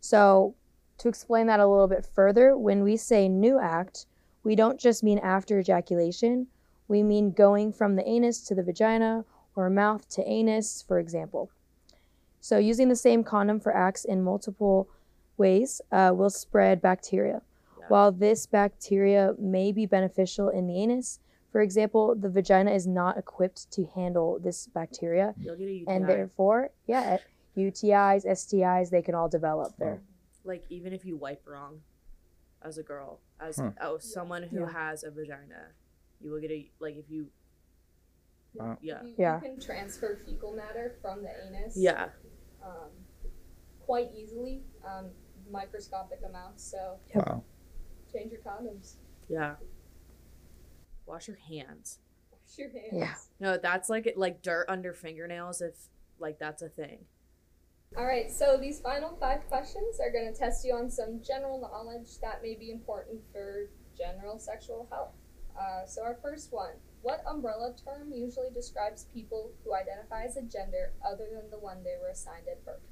So 0.00 0.54
to 0.98 1.08
explain 1.08 1.46
that 1.48 1.60
a 1.60 1.66
little 1.66 1.88
bit 1.88 2.06
further 2.06 2.56
when 2.56 2.82
we 2.82 2.96
say 2.96 3.28
new 3.28 3.58
act 3.58 4.06
we 4.44 4.54
don't 4.54 4.78
just 4.78 5.02
mean 5.02 5.18
after 5.18 5.58
ejaculation. 5.58 6.46
We 6.86 7.02
mean 7.02 7.32
going 7.32 7.72
from 7.72 7.96
the 7.96 8.08
anus 8.08 8.40
to 8.44 8.54
the 8.54 8.62
vagina 8.62 9.24
or 9.56 9.68
mouth 9.68 10.08
to 10.10 10.26
anus 10.26 10.82
for 10.86 10.98
example. 10.98 11.50
So 12.40 12.58
using 12.58 12.88
the 12.88 12.96
same 12.96 13.24
condom 13.24 13.60
for 13.60 13.74
acts 13.74 14.04
in 14.04 14.22
multiple 14.22 14.88
ways 15.36 15.80
uh, 15.92 16.12
will 16.14 16.30
spread 16.30 16.80
bacteria. 16.80 17.42
Yeah. 17.78 17.86
while 17.88 18.12
this 18.12 18.46
bacteria 18.46 19.34
may 19.38 19.72
be 19.72 19.86
beneficial 19.86 20.48
in 20.48 20.66
the 20.66 20.80
anus 20.80 21.20
for 21.50 21.60
example, 21.60 22.14
the 22.14 22.28
vagina 22.28 22.70
is 22.72 22.86
not 22.86 23.16
equipped 23.18 23.70
to 23.72 23.86
handle 23.94 24.38
this 24.38 24.66
bacteria, 24.68 25.34
You'll 25.38 25.56
get 25.56 25.68
a 25.68 25.72
UTI. 25.72 25.92
and 25.94 26.08
therefore, 26.08 26.70
yeah, 26.86 27.18
UTIs, 27.56 28.24
STIs, 28.26 28.90
they 28.90 29.02
can 29.02 29.14
all 29.14 29.28
develop 29.28 29.76
there. 29.78 30.00
like 30.44 30.64
even 30.70 30.92
if 30.92 31.04
you 31.04 31.16
wipe 31.16 31.42
wrong 31.46 31.82
as 32.62 32.78
a 32.78 32.82
girl, 32.82 33.20
as 33.40 33.58
Huh. 33.58 33.72
oh 33.80 33.98
someone 33.98 34.42
who 34.44 34.60
Yeah. 34.60 34.68
has 34.72 35.04
a 35.04 35.10
vagina, 35.10 35.72
you 36.20 36.30
will 36.30 36.40
get 36.40 36.50
a 36.50 36.70
like 36.80 36.96
if 36.96 37.10
you 37.10 37.30
Wow. 38.54 38.78
yeah. 38.80 39.02
You, 39.02 39.14
Yeah. 39.18 39.36
you 39.36 39.40
can 39.42 39.60
transfer 39.60 40.16
fecal 40.24 40.52
matter 40.54 40.96
from 41.02 41.22
the 41.22 41.30
anus. 41.46 41.76
Yeah. 41.76 42.10
um, 42.62 42.90
quite 43.80 44.10
easily, 44.14 44.64
um, 44.84 45.10
microscopic 45.50 46.20
amounts. 46.22 46.62
So 46.64 46.98
Yep. 47.14 47.26
wow 47.28 47.44
change 48.12 48.32
your 48.32 48.40
condoms. 48.40 48.96
Yeah. 49.28 49.56
Wash 51.08 51.26
your 51.26 51.38
hands. 51.48 51.98
Wash 52.30 52.58
your 52.58 52.70
hands. 52.70 52.92
Yeah. 52.92 53.14
No, 53.40 53.56
that's 53.56 53.88
like 53.88 54.12
like 54.16 54.42
dirt 54.42 54.66
under 54.68 54.92
fingernails 54.92 55.60
if 55.60 55.74
like 56.18 56.38
that's 56.38 56.62
a 56.62 56.68
thing. 56.68 57.06
All 57.96 58.04
right. 58.04 58.30
So 58.30 58.58
these 58.60 58.80
final 58.80 59.16
five 59.18 59.46
questions 59.48 59.98
are 60.00 60.12
going 60.12 60.30
to 60.32 60.38
test 60.38 60.64
you 60.66 60.74
on 60.74 60.90
some 60.90 61.22
general 61.26 61.60
knowledge 61.60 62.18
that 62.20 62.42
may 62.42 62.54
be 62.54 62.70
important 62.70 63.20
for 63.32 63.70
general 63.96 64.38
sexual 64.38 64.86
health. 64.90 65.14
Uh, 65.58 65.86
so 65.86 66.02
our 66.02 66.18
first 66.22 66.52
one: 66.52 66.74
What 67.02 67.22
umbrella 67.26 67.74
term 67.82 68.12
usually 68.12 68.50
describes 68.54 69.06
people 69.14 69.52
who 69.64 69.74
identify 69.74 70.24
as 70.24 70.36
a 70.36 70.42
gender 70.42 70.92
other 71.04 71.28
than 71.32 71.50
the 71.50 71.58
one 71.58 71.82
they 71.82 71.96
were 72.00 72.10
assigned 72.10 72.46
at 72.50 72.64
birth? 72.64 72.82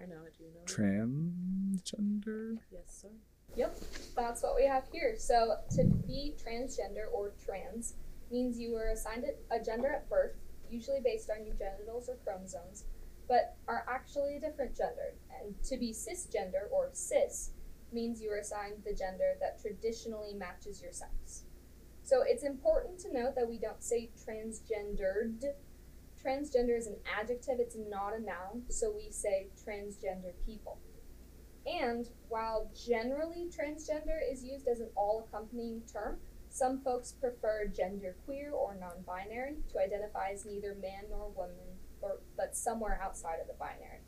I 0.00 0.06
know. 0.06 0.20
I 0.24 0.30
do 0.36 0.44
you 0.44 0.50
know? 0.54 0.64
transgender 0.66 2.58
yes, 2.70 3.02
sir. 3.02 3.08
Yep, 3.56 3.74
that's 4.14 4.42
what 4.42 4.54
we 4.54 4.66
have 4.66 4.84
here. 4.92 5.14
So 5.18 5.56
to 5.76 5.84
be 6.06 6.34
transgender 6.36 7.10
or 7.12 7.32
trans 7.42 7.94
means 8.30 8.58
you 8.58 8.72
were 8.72 8.88
assigned 8.88 9.24
a 9.50 9.58
gender 9.58 9.88
at 9.88 10.08
birth, 10.10 10.36
usually 10.70 11.00
based 11.02 11.30
on 11.30 11.46
your 11.46 11.54
genitals 11.54 12.08
or 12.08 12.16
chromosomes, 12.22 12.84
but 13.28 13.56
are 13.66 13.86
actually 13.88 14.36
a 14.36 14.40
different 14.40 14.76
gender. 14.76 15.14
And 15.40 15.54
to 15.64 15.78
be 15.78 15.92
cisgender 15.92 16.70
or 16.70 16.90
cis 16.92 17.52
means 17.92 18.20
you 18.20 18.30
were 18.30 18.38
assigned 18.38 18.84
the 18.84 18.94
gender 18.94 19.36
that 19.40 19.60
traditionally 19.60 20.34
matches 20.34 20.82
your 20.82 20.92
sex. 20.92 21.44
So 22.02 22.22
it's 22.26 22.44
important 22.44 22.98
to 23.00 23.12
note 23.12 23.34
that 23.36 23.48
we 23.48 23.58
don't 23.58 23.82
say 23.82 24.10
transgendered. 24.26 25.44
Transgender 26.22 26.76
is 26.76 26.86
an 26.86 26.96
adjective, 27.18 27.58
it's 27.58 27.76
not 27.88 28.12
a 28.14 28.20
noun, 28.20 28.64
so 28.68 28.92
we 28.94 29.10
say 29.10 29.48
transgender 29.64 30.32
people. 30.44 30.78
And 31.66 32.08
while 32.28 32.70
generally 32.74 33.48
transgender 33.50 34.18
is 34.30 34.44
used 34.44 34.68
as 34.68 34.80
an 34.80 34.88
all 34.96 35.26
accompanying 35.26 35.82
term, 35.92 36.18
some 36.48 36.80
folks 36.80 37.12
prefer 37.12 37.66
genderqueer 37.66 38.52
or 38.52 38.76
non 38.80 39.02
binary 39.06 39.56
to 39.72 39.80
identify 39.80 40.30
as 40.32 40.46
neither 40.46 40.76
man 40.80 41.04
nor 41.10 41.28
woman, 41.30 41.56
or, 42.00 42.20
but 42.36 42.56
somewhere 42.56 43.00
outside 43.02 43.40
of 43.40 43.48
the 43.48 43.54
binary. 43.54 44.00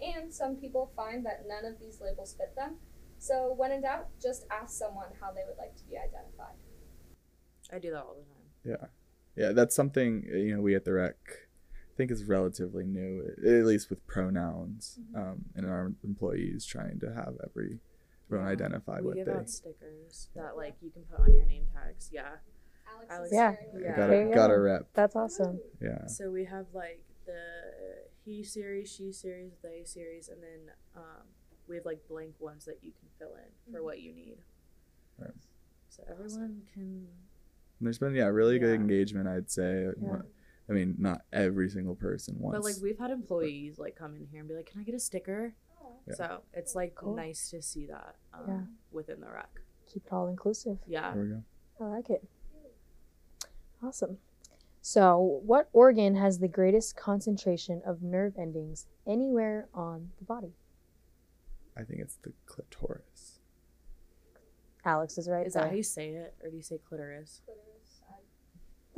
And 0.00 0.32
some 0.32 0.56
people 0.56 0.92
find 0.96 1.26
that 1.26 1.44
none 1.46 1.70
of 1.70 1.78
these 1.78 2.00
labels 2.00 2.34
fit 2.38 2.54
them, 2.56 2.76
So 3.18 3.52
when 3.54 3.70
in 3.70 3.82
doubt, 3.82 4.08
just 4.20 4.46
ask 4.50 4.78
someone 4.78 5.08
how 5.20 5.30
they 5.30 5.42
would 5.46 5.58
like 5.58 5.76
to 5.76 5.84
be 5.84 5.96
identified. 5.98 6.56
I 7.70 7.78
do 7.78 7.90
that 7.90 7.98
all 7.98 8.16
the 8.16 8.24
time. 8.24 8.88
Yeah, 9.36 9.44
yeah, 9.44 9.52
that's 9.52 9.76
something 9.76 10.24
you 10.26 10.54
know 10.54 10.62
we 10.62 10.74
at 10.74 10.84
the 10.86 10.94
rec 10.94 11.16
think 12.00 12.10
is 12.10 12.24
relatively 12.24 12.84
new, 12.84 13.30
at 13.44 13.66
least 13.66 13.90
with 13.90 14.04
pronouns, 14.06 14.98
Mm-hmm. 15.00 15.16
um, 15.20 15.44
and 15.54 15.66
our 15.66 15.92
employees 16.02 16.64
trying 16.64 16.98
to 17.00 17.12
have 17.12 17.34
every 17.44 17.78
everyone 18.26 18.46
Yeah. 18.46 18.52
identify 18.52 19.00
we 19.00 19.06
what 19.06 19.16
give 19.16 19.26
they. 19.26 19.32
out 19.32 19.50
stickers 19.50 20.28
that 20.34 20.56
like 20.56 20.76
you 20.80 20.90
can 20.90 21.02
put 21.02 21.20
on 21.20 21.34
your 21.34 21.44
name 21.44 21.66
tags. 21.74 22.08
Yeah. 22.12 22.36
Alex, 22.90 23.10
Alex- 23.10 23.26
is 23.32 23.36
Yeah. 23.36 23.54
Yeah. 23.78 23.96
Got 23.96 24.06
There 24.08 24.22
a 24.22 24.28
you 24.28 24.34
got 24.34 24.50
a 24.50 24.58
rep. 24.58 24.88
That's 24.94 25.14
awesome. 25.16 25.60
Yeah, 25.80 26.06
So 26.06 26.30
we 26.30 26.44
have 26.46 26.66
like 26.72 27.02
the 27.26 27.42
he 28.24 28.42
series, 28.44 28.90
she 28.90 29.12
series, 29.12 29.52
they 29.62 29.82
series, 29.84 30.28
and 30.28 30.42
then 30.42 30.74
um, 30.96 31.26
we 31.68 31.76
have 31.76 31.84
like 31.84 32.00
blank 32.08 32.34
ones 32.40 32.64
that 32.64 32.78
you 32.82 32.92
can 32.98 33.08
fill 33.18 33.34
in 33.36 33.72
for 33.72 33.80
Mhm. 33.80 33.84
what 33.84 34.00
you 34.00 34.12
need. 34.14 34.38
Right. 35.18 35.30
So 35.90 36.02
everyone 36.08 36.62
can. 36.72 37.08
And 37.78 37.86
there's 37.86 37.98
been 37.98 38.14
yeah 38.14 38.26
really 38.26 38.58
good 38.58 38.74
engagement. 38.74 39.28
I'd 39.28 39.50
say. 39.50 39.84
Yeah. 40.00 40.22
I 40.70 40.72
mean, 40.72 40.94
not 40.98 41.22
every 41.32 41.68
single 41.68 41.96
person 41.96 42.36
wants. 42.38 42.58
But 42.58 42.64
like 42.64 42.80
we've 42.82 42.98
had 42.98 43.10
employees 43.10 43.78
like 43.78 43.96
come 43.96 44.14
in 44.16 44.26
here 44.30 44.38
and 44.40 44.48
be 44.48 44.54
like, 44.54 44.66
"Can 44.66 44.80
I 44.80 44.84
get 44.84 44.94
a 44.94 45.00
sticker?" 45.00 45.54
Yeah. 46.06 46.14
So 46.14 46.40
it's 46.54 46.74
like 46.74 46.94
Cool. 46.94 47.16
nice 47.16 47.50
to 47.50 47.60
see 47.60 47.86
that 47.86 48.14
um, 48.32 48.44
Yeah. 48.48 48.60
within 48.92 49.20
the 49.20 49.28
rec. 49.30 49.50
Keep 49.92 50.06
it 50.06 50.12
all 50.12 50.28
inclusive. 50.28 50.78
Yeah. 50.86 51.12
there 51.12 51.22
we 51.22 51.28
go. 51.30 51.42
I 51.80 51.84
like 51.88 52.08
it. 52.10 52.22
Awesome. 53.82 54.18
So, 54.82 55.40
what 55.44 55.68
organ 55.72 56.14
has 56.16 56.38
the 56.38 56.48
greatest 56.48 56.96
concentration 56.96 57.82
of 57.84 58.02
nerve 58.02 58.34
endings 58.38 58.86
anywhere 59.06 59.68
on 59.74 60.10
the 60.18 60.24
body? 60.24 60.54
I 61.76 61.82
think 61.82 62.00
it's 62.00 62.16
the 62.16 62.32
clitoris. 62.46 63.40
Alex 64.84 65.18
is 65.18 65.28
right 65.28 65.46
Is 65.46 65.52
that 65.54 65.68
how 65.68 65.74
you 65.74 65.82
say 65.82 66.10
it, 66.10 66.34
or 66.42 66.48
do 66.50 66.56
you 66.56 66.62
say 66.62 66.78
clitoris? 66.78 67.42
clitoris, 67.44 67.66
I- 67.66 67.69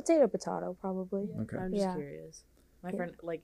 Potato, 0.02 0.28
potato, 0.28 0.76
probably. 0.80 1.28
Okay. 1.42 1.56
I'm 1.56 1.70
just 1.72 1.82
Yeah. 1.84 1.94
curious. 1.94 2.44
My 2.82 2.90
Yeah. 2.90 2.96
friend, 2.96 3.12
like, 3.22 3.42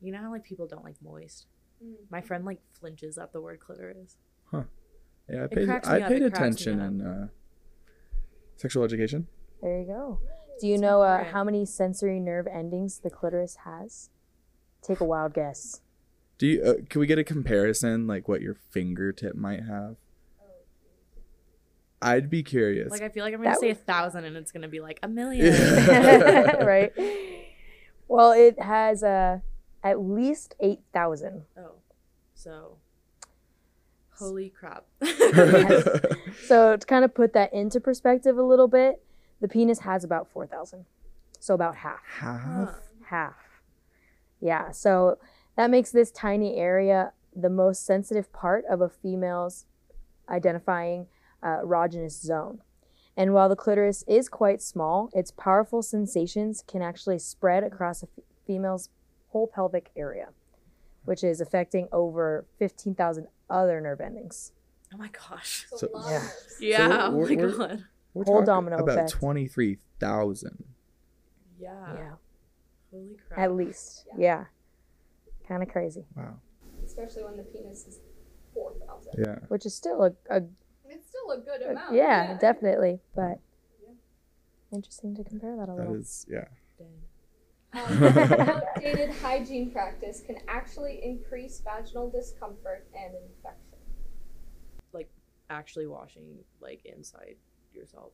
you 0.00 0.12
know 0.12 0.18
how 0.18 0.30
like 0.30 0.44
people 0.44 0.66
don't 0.66 0.84
like 0.84 0.96
moist. 1.02 1.46
Mm. 1.82 1.94
My 2.10 2.20
friend 2.20 2.44
like 2.44 2.60
flinches 2.72 3.18
at 3.18 3.32
the 3.32 3.40
word 3.40 3.60
clitoris. 3.60 4.16
Huh. 4.46 4.64
Yeah, 5.28 5.44
I 5.44 5.46
paid 5.48 5.68
I 5.68 5.76
up, 5.76 5.82
paid 5.84 5.92
it 5.94 6.00
cracks 6.02 6.14
me 6.14 6.26
attention 6.26 6.80
up. 6.80 6.88
in 6.90 7.00
uh, 7.02 7.28
sexual 8.56 8.84
education. 8.84 9.26
There 9.62 9.80
you 9.80 9.86
go. 9.86 10.20
Do 10.60 10.66
you 10.68 10.74
It's 10.74 10.80
know 10.82 11.02
uh, 11.02 11.24
how 11.24 11.44
many 11.44 11.64
sensory 11.66 12.20
nerve 12.20 12.46
endings 12.46 12.98
the 13.00 13.10
clitoris 13.10 13.56
has? 13.64 14.10
Take 14.82 15.00
a 15.00 15.04
wild 15.04 15.34
guess. 15.34 15.80
Do 16.38 16.46
you? 16.46 16.62
Uh, 16.62 16.74
can 16.88 17.00
we 17.00 17.06
get 17.06 17.18
a 17.18 17.24
comparison, 17.24 18.06
like 18.06 18.28
what 18.28 18.40
your 18.42 18.54
fingertip 18.54 19.34
might 19.34 19.64
have? 19.64 19.96
I'd 22.02 22.28
be 22.30 22.42
curious. 22.42 22.90
Like 22.90 23.02
I 23.02 23.08
feel 23.08 23.24
like 23.24 23.34
I'm 23.34 23.40
gonna 23.42 23.54
That 23.54 23.60
say 23.60 23.70
a 23.70 23.74
thousand, 23.74 24.24
and 24.24 24.36
it's 24.36 24.52
gonna 24.52 24.68
be 24.68 24.80
like 24.80 24.98
a 25.02 25.08
million. 25.20 25.54
right? 26.66 26.92
Well, 28.08 28.30
it 28.30 28.62
has 28.62 29.02
uh, 29.02 29.40
at 29.82 30.00
least 30.00 30.54
8,000. 30.60 31.42
oh, 31.58 31.72
so 32.34 32.76
holy 34.10 34.48
crap. 34.50 34.84
So, 36.44 36.76
to 36.76 36.86
kind 36.86 37.04
of 37.04 37.12
put 37.14 37.32
that 37.32 37.52
into 37.52 37.80
perspective 37.80 38.38
a 38.38 38.44
little 38.44 38.68
bit, 38.68 39.02
the 39.40 39.48
penis 39.48 39.80
has 39.80 40.04
about 40.04 40.30
4,000. 40.30 40.84
So, 41.40 41.52
about 41.54 41.74
half. 41.76 41.98
Half. 42.20 42.42
Huh. 42.42 42.72
Half. 43.06 43.34
Yeah. 44.40 44.70
So, 44.70 45.18
that 45.56 45.68
makes 45.68 45.90
this 45.90 46.12
tiny 46.12 46.54
area 46.58 47.12
the 47.34 47.50
most 47.50 47.84
sensitive 47.84 48.32
part 48.32 48.64
of 48.70 48.80
a 48.80 48.88
female's 48.88 49.66
identifying 50.28 51.08
uh, 51.46 51.60
erogenous 51.64 52.20
zone. 52.20 52.60
And 53.16 53.32
while 53.32 53.48
the 53.48 53.56
clitoris 53.56 54.04
is 54.06 54.28
quite 54.28 54.60
small, 54.60 55.08
its 55.14 55.30
powerful 55.30 55.80
sensations 55.82 56.62
can 56.66 56.82
actually 56.82 57.18
spread 57.18 57.62
across 57.64 58.02
a 58.02 58.06
f- 58.18 58.24
female's 58.46 58.90
whole 59.28 59.46
pelvic 59.46 59.90
area, 59.96 60.28
which 61.04 61.22
is 61.24 61.40
affecting 61.40 61.88
over 61.92 62.44
15,000 62.58 63.28
other 63.48 63.80
nerve 63.80 64.00
endings. 64.00 64.52
Oh 64.92 64.98
my 64.98 65.08
gosh. 65.08 65.66
So, 65.70 65.76
So- 65.78 65.88
a 65.94 65.96
lot 65.96 66.10
Yeah. 66.10 66.16
of 66.16 66.22
nerves. 66.22 66.56
Yeah. 66.60 67.06
oh 67.06 67.10
we're- 67.16 67.36
we're- 67.36 67.56
god. 67.56 67.84
We're 68.14 68.24
Whole 68.24 68.36
talking 68.36 68.46
domino 68.46 68.76
about 68.78 68.88
effect. 68.96 69.10
twenty 69.12 69.46
three 69.46 69.78
thousand. 70.00 70.64
Yeah. 71.58 71.94
yeah. 71.94 72.12
Holy 72.90 73.16
crap. 73.28 73.38
At 73.40 73.54
least. 73.54 74.06
Yeah. 74.16 74.44
Kind 75.46 75.62
of 75.62 75.68
crazy. 75.68 76.06
Wow. 76.16 76.40
especially 76.84 77.24
when 77.24 77.36
the 77.36 77.42
penis 77.42 77.86
is 77.86 78.00
4,000. 78.54 79.12
Yeah. 79.18 79.38
Which 79.48 79.66
is 79.66 79.74
still 79.74 80.02
a, 80.04 80.12
a 80.30 80.36
It's 80.38 80.46
still 81.26 81.54
a 81.54 81.58
good 81.58 81.66
amount. 81.70 81.94
yeah, 81.94 82.36
definitely. 82.38 83.00
But 83.14 83.40
Yeah. 83.82 83.94
interesting 84.72 85.14
to 85.16 85.24
compare 85.24 85.56
that 85.56 85.64
a 85.64 85.66
That 85.66 85.76
little. 85.78 85.94
is 85.94 86.26
yeah. 86.28 86.44
Um, 87.74 88.02
outdated 88.02 89.10
hygiene 89.16 89.70
practice 89.70 90.22
can 90.24 90.36
actually 90.48 91.00
increase 91.04 91.60
vaginal 91.60 92.08
discomfort 92.08 92.88
and 92.96 93.12
infection. 93.14 93.78
Like 94.92 95.10
actually 95.50 95.86
washing 95.86 96.38
like 96.60 96.80
inside 96.86 97.36
yourself. 97.74 98.12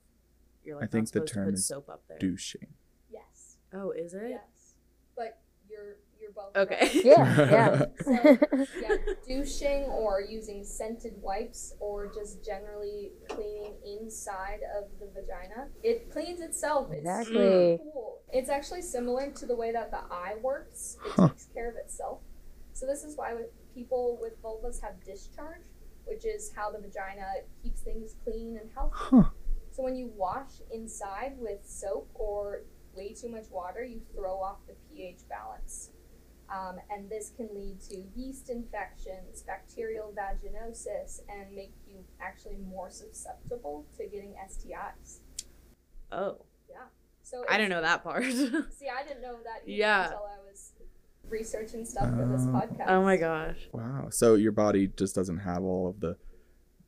You're 0.64 0.76
like 0.76 0.84
I 0.84 0.86
think 0.88 1.04
the 1.12 1.20
supposed 1.20 1.34
term 1.34 1.44
to 1.46 1.50
put 1.52 1.58
is 1.58 1.66
soap 1.66 1.88
up 1.90 2.02
there. 2.08 2.18
Douching. 2.18 2.66
Yes. 3.08 3.58
Oh, 3.72 3.90
is 3.92 4.14
it? 4.14 4.30
Yes. 4.30 4.74
But 5.16 5.38
you're 5.70 5.98
you're 6.22 6.30
both 6.32 6.56
Okay. 6.56 6.78
right. 6.80 7.04
Yeah, 7.04 7.86
yeah. 8.06 8.36
Yeah, 8.80 8.96
douching 9.28 9.84
or 9.90 10.20
using 10.20 10.64
scented 10.64 11.14
wipes 11.20 11.74
or 11.80 12.06
just 12.12 12.44
generally 12.44 13.12
cleaning 13.28 13.74
inside 13.84 14.60
of 14.78 14.84
the 15.00 15.06
vagina. 15.06 15.68
It 15.82 16.10
cleans 16.12 16.40
itself. 16.40 16.88
It's 16.92 17.00
Exactly. 17.00 17.78
cool. 17.82 18.20
It's 18.32 18.50
actually 18.50 18.82
similar 18.82 19.30
to 19.32 19.46
the 19.46 19.56
way 19.56 19.72
that 19.72 19.90
the 19.90 20.00
eye 20.10 20.36
works. 20.42 20.96
It 21.04 21.12
Huh. 21.12 21.28
takes 21.28 21.46
care 21.54 21.68
of 21.70 21.76
itself. 21.76 22.20
So 22.74 22.86
this 22.86 23.04
is 23.04 23.16
why 23.16 23.34
with 23.34 23.46
people 23.74 24.18
with 24.20 24.40
vulvas 24.42 24.80
have 24.82 25.02
discharge, 25.04 25.66
which 26.04 26.24
is 26.24 26.52
how 26.54 26.70
the 26.70 26.78
vagina 26.78 27.26
keeps 27.62 27.80
things 27.82 28.16
clean 28.24 28.58
and 28.60 28.70
healthy. 28.74 28.94
Huh. 28.96 29.24
So 29.70 29.82
when 29.82 29.96
you 29.96 30.10
wash 30.16 30.60
inside 30.70 31.34
with 31.38 31.60
soap 31.64 32.10
or 32.14 32.62
way 32.94 33.14
too 33.14 33.28
much 33.30 33.46
water, 33.50 33.82
you 33.84 34.00
throw 34.14 34.40
off 34.40 34.58
the 34.66 34.74
pH 34.90 35.20
balance. 35.28 35.91
Um, 36.54 36.76
and 36.90 37.08
this 37.08 37.32
can 37.34 37.48
lead 37.54 37.80
to 37.88 38.02
yeast 38.14 38.50
infections, 38.50 39.42
bacterial 39.46 40.12
vaginosis, 40.14 41.20
and 41.28 41.54
make 41.54 41.72
you 41.86 42.04
actually 42.20 42.58
more 42.68 42.90
susceptible 42.90 43.86
to 43.96 44.06
getting 44.06 44.34
STIs. 44.48 45.20
Oh. 46.10 46.38
Yeah. 46.68 46.76
So 47.22 47.38
I 47.38 47.42
it's- 47.42 47.56
didn't 47.58 47.70
know 47.70 47.80
that 47.80 48.02
part. 48.04 48.24
See, 48.24 48.88
I 48.88 49.02
didn't 49.06 49.22
know 49.22 49.38
that 49.44 49.62
either 49.66 49.70
Yeah. 49.78 50.04
until 50.04 50.26
I 50.26 50.38
was 50.46 50.72
researching 51.28 51.84
stuff 51.86 52.10
for 52.10 52.26
this 52.26 52.42
Oh. 52.46 52.50
podcast. 52.52 52.84
oh 52.88 53.02
my 53.02 53.16
gosh. 53.16 53.68
Wow. 53.72 54.08
So 54.10 54.34
your 54.34 54.52
body 54.52 54.88
just 54.88 55.14
doesn't 55.14 55.38
have 55.38 55.62
all 55.62 55.88
of 55.88 56.00
the 56.00 56.16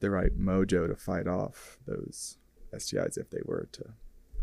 the 0.00 0.10
right 0.10 0.38
mojo 0.38 0.86
to 0.86 0.94
fight 0.96 1.26
off 1.26 1.78
those 1.86 2.36
STIs 2.74 3.16
if 3.16 3.30
they 3.30 3.40
were 3.46 3.66
to. 3.72 3.84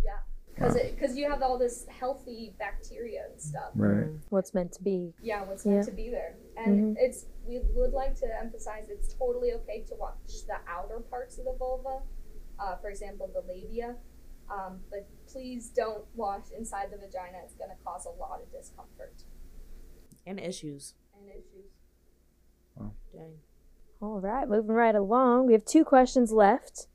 Yeah, 0.04 0.18
because 0.54 0.76
Wow. 0.76 0.82
because 0.92 1.16
you 1.18 1.30
have 1.30 1.42
all 1.42 1.58
this 1.58 1.86
healthy 1.88 2.54
bacteria 2.60 3.26
and 3.30 3.42
stuff. 3.42 3.72
Right. 3.76 4.08
Mm. 4.08 4.20
What's 4.30 4.54
meant 4.54 4.72
to 4.74 4.84
be. 4.84 5.14
Yeah, 5.22 5.44
what's 5.48 5.66
Yeah. 5.66 5.74
meant 5.74 5.86
to 5.86 5.92
be 5.92 6.10
there. 6.10 6.36
And 6.58 6.96
Mhm. 6.96 7.02
it's 7.02 7.26
we 7.48 7.60
would 7.76 7.94
like 7.94 8.16
to 8.16 8.40
emphasize 8.40 8.90
it's 8.90 9.14
totally 9.14 9.54
okay 9.54 9.82
to 9.84 9.96
watch 9.96 10.46
the 10.46 10.58
outer 10.68 11.00
parts 11.00 11.38
of 11.40 11.46
the 11.46 11.54
vulva, 11.54 12.04
uh, 12.60 12.76
for 12.78 12.90
example, 12.90 13.28
the 13.28 13.42
labia. 13.42 13.98
Um, 14.50 14.84
but 14.90 15.08
please 15.28 15.70
don't 15.70 16.06
wash 16.16 16.52
inside 16.52 16.92
the 16.92 16.98
vagina. 16.98 17.40
It's 17.44 17.54
going 17.56 17.70
to 17.72 17.84
cause 17.84 18.06
a 18.06 18.10
lot 18.12 18.42
of 18.42 18.52
discomfort 18.52 19.24
And 20.26 20.40
issues. 20.40 20.94
and 21.18 21.30
issues. 21.30 21.72
Dang. 23.14 23.40
All 24.02 24.20
right, 24.20 24.48
moving 24.48 24.76
right 24.76 24.96
along. 24.96 25.46
We 25.48 25.54
have 25.54 25.64
two 25.66 25.86
questions 25.86 26.32
left. 26.32 26.88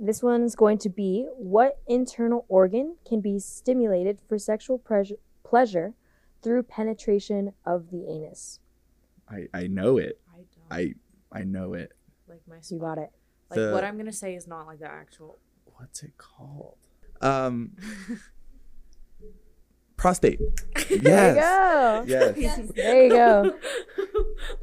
This 0.00 0.22
one's 0.22 0.56
going 0.56 0.78
to 0.78 0.88
be 0.88 1.26
What 1.36 1.78
internal 1.86 2.44
organ 2.48 2.96
can 3.06 3.20
be 3.20 3.38
stimulated 3.38 4.20
for 4.28 4.38
sexual 4.38 4.78
pleasure, 4.78 5.16
pleasure 5.44 5.94
through 6.42 6.64
penetration 6.64 7.52
of 7.64 7.90
the 7.90 8.06
anus? 8.08 8.58
I 9.28 9.46
I 9.54 9.66
know 9.68 9.98
it. 9.98 10.20
I 10.32 10.36
don't 10.36 10.94
I 11.32 11.40
I 11.40 11.44
know 11.44 11.74
it. 11.74 11.92
like 12.28 12.40
my 12.48 12.56
You 12.68 12.78
got 12.78 12.98
it. 12.98 13.10
Like 13.50 13.58
The- 13.58 13.72
what 13.72 13.84
I'm 13.84 13.96
gonna 13.96 14.12
say 14.12 14.34
is 14.34 14.46
not 14.48 14.66
like 14.66 14.80
the 14.80 14.86
actual 14.90 15.38
What's 15.76 16.02
it 16.02 16.16
called? 16.16 16.76
Um. 17.20 17.76
Prostate. 19.96 20.40
Yes. 20.90 21.02
There 21.04 21.28
you 21.28 21.40
go. 21.40 22.04
Yes. 22.08 22.36
Yes. 22.46 22.60
There 22.74 23.02
you 23.04 23.08
go. 23.10 23.54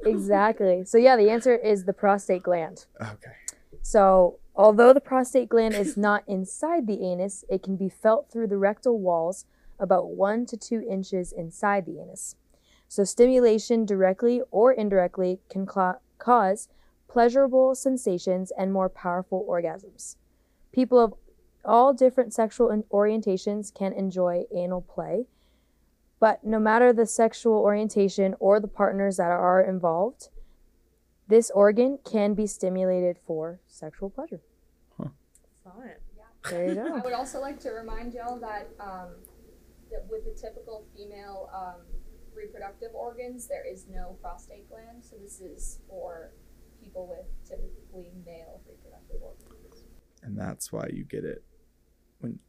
Exactly. 0.06 0.84
So, 0.86 0.98
yeah, 0.98 1.16
the 1.16 1.30
answer 1.30 1.56
is 1.56 1.86
the 1.86 1.94
prostate 1.94 2.44
gland. 2.44 2.86
Okay. 3.02 3.32
So, 3.82 4.40
although 4.60 4.92
the 4.92 5.00
prostate 5.00 5.48
gland 5.48 5.74
is 5.74 5.96
not 5.96 6.22
inside 6.28 6.86
the 6.86 7.02
anus, 7.02 7.46
it 7.48 7.64
can 7.64 7.78
be 7.78 7.88
felt 7.88 8.30
through 8.30 8.48
the 8.48 8.58
rectal 8.58 9.00
walls 9.00 9.46
about 9.80 10.10
one 10.10 10.46
to 10.46 10.58
two 10.58 10.86
inches 10.90 11.32
inside 11.32 11.86
the 11.86 11.98
anus. 11.98 12.36
So, 12.90 13.06
stimulation 13.06 13.86
directly 13.86 14.42
or 14.52 14.74
indirectly 14.74 15.40
can 15.50 15.66
cause 15.66 16.68
pleasurable 17.08 17.74
sensations 17.74 18.52
and 18.58 18.74
more 18.74 18.90
powerful 18.90 19.46
orgasms. 19.50 20.18
People 20.74 21.00
of 21.00 21.14
all 21.64 21.94
different 21.94 22.34
sexual 22.34 22.84
orientations 22.92 23.74
can 23.74 23.94
enjoy 23.94 24.44
anal 24.54 24.82
play, 24.82 25.28
but 26.20 26.44
no 26.44 26.60
matter 26.60 26.92
the 26.92 27.06
sexual 27.06 27.60
orientation 27.60 28.36
or 28.42 28.60
the 28.60 28.68
partners 28.68 29.16
that 29.18 29.32
are 29.32 29.62
involved, 29.62 30.28
this 31.30 31.50
organ 31.52 32.00
can 32.04 32.34
be 32.34 32.46
stimulated 32.46 33.18
for 33.26 33.62
sexual 33.68 34.10
pleasure. 34.10 34.42
Fun. 35.80 35.90
There 36.50 36.74
you 36.74 36.94
I 36.96 37.00
would 37.02 37.14
also 37.14 37.40
like 37.42 37.60
to 37.62 37.72
remind 37.72 38.14
y'all 38.14 38.40
that, 38.40 38.70
um, 38.80 39.10
that 39.92 40.06
with 40.10 40.24
the 40.26 40.40
typical 40.40 40.86
female 40.96 41.50
um, 41.54 41.82
reproductive 42.34 42.92
organs, 42.94 43.48
there 43.48 43.66
is 43.70 43.86
no 43.90 44.18
prostate 44.22 44.70
gland. 44.70 45.04
So 45.04 45.16
this 45.22 45.42
is 45.42 45.80
for 45.90 46.32
people 46.82 47.08
with 47.08 47.26
typically 47.48 48.12
male 48.26 48.62
reproductive 48.68 49.22
organs. 49.22 49.84
And 50.24 50.38
that's 50.38 50.72
why 50.72 50.88
you 50.94 51.04
get 51.04 51.26
it 51.26 51.44
when 52.20 52.40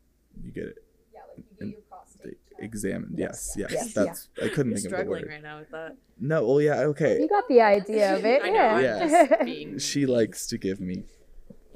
you 0.42 0.52
get 0.52 0.64
it 0.64 0.78
Yeah, 1.12 1.20
like 1.28 1.38
you 1.38 1.44
get 1.54 1.60
And 1.62 1.70
your 1.72 1.80
prostate 1.82 2.38
examined. 2.60 3.18
Yes, 3.18 3.54
yes. 3.56 3.70
Yes, 3.72 3.92
that's 3.94 4.28
I 4.40 4.48
couldn't 4.48 4.72
You're 4.72 4.76
think 4.76 4.76
of 4.76 4.82
the 4.82 4.88
struggling 4.98 5.22
word. 5.22 5.30
right 5.30 5.42
now 5.42 5.58
with 5.58 5.70
that. 5.70 5.96
No, 6.20 6.46
well 6.46 6.60
yeah, 6.60 6.80
okay. 6.80 7.18
You 7.20 7.28
got 7.28 7.48
the 7.48 7.60
idea 7.60 8.14
of 8.16 8.24
it. 8.24 8.42
Yeah. 8.44 8.74
I'm 8.74 8.84
Yeah. 8.84 9.26
just 9.28 9.44
being. 9.44 9.78
She 9.78 10.06
likes 10.06 10.46
to 10.48 10.58
give 10.58 10.80
me 10.80 11.04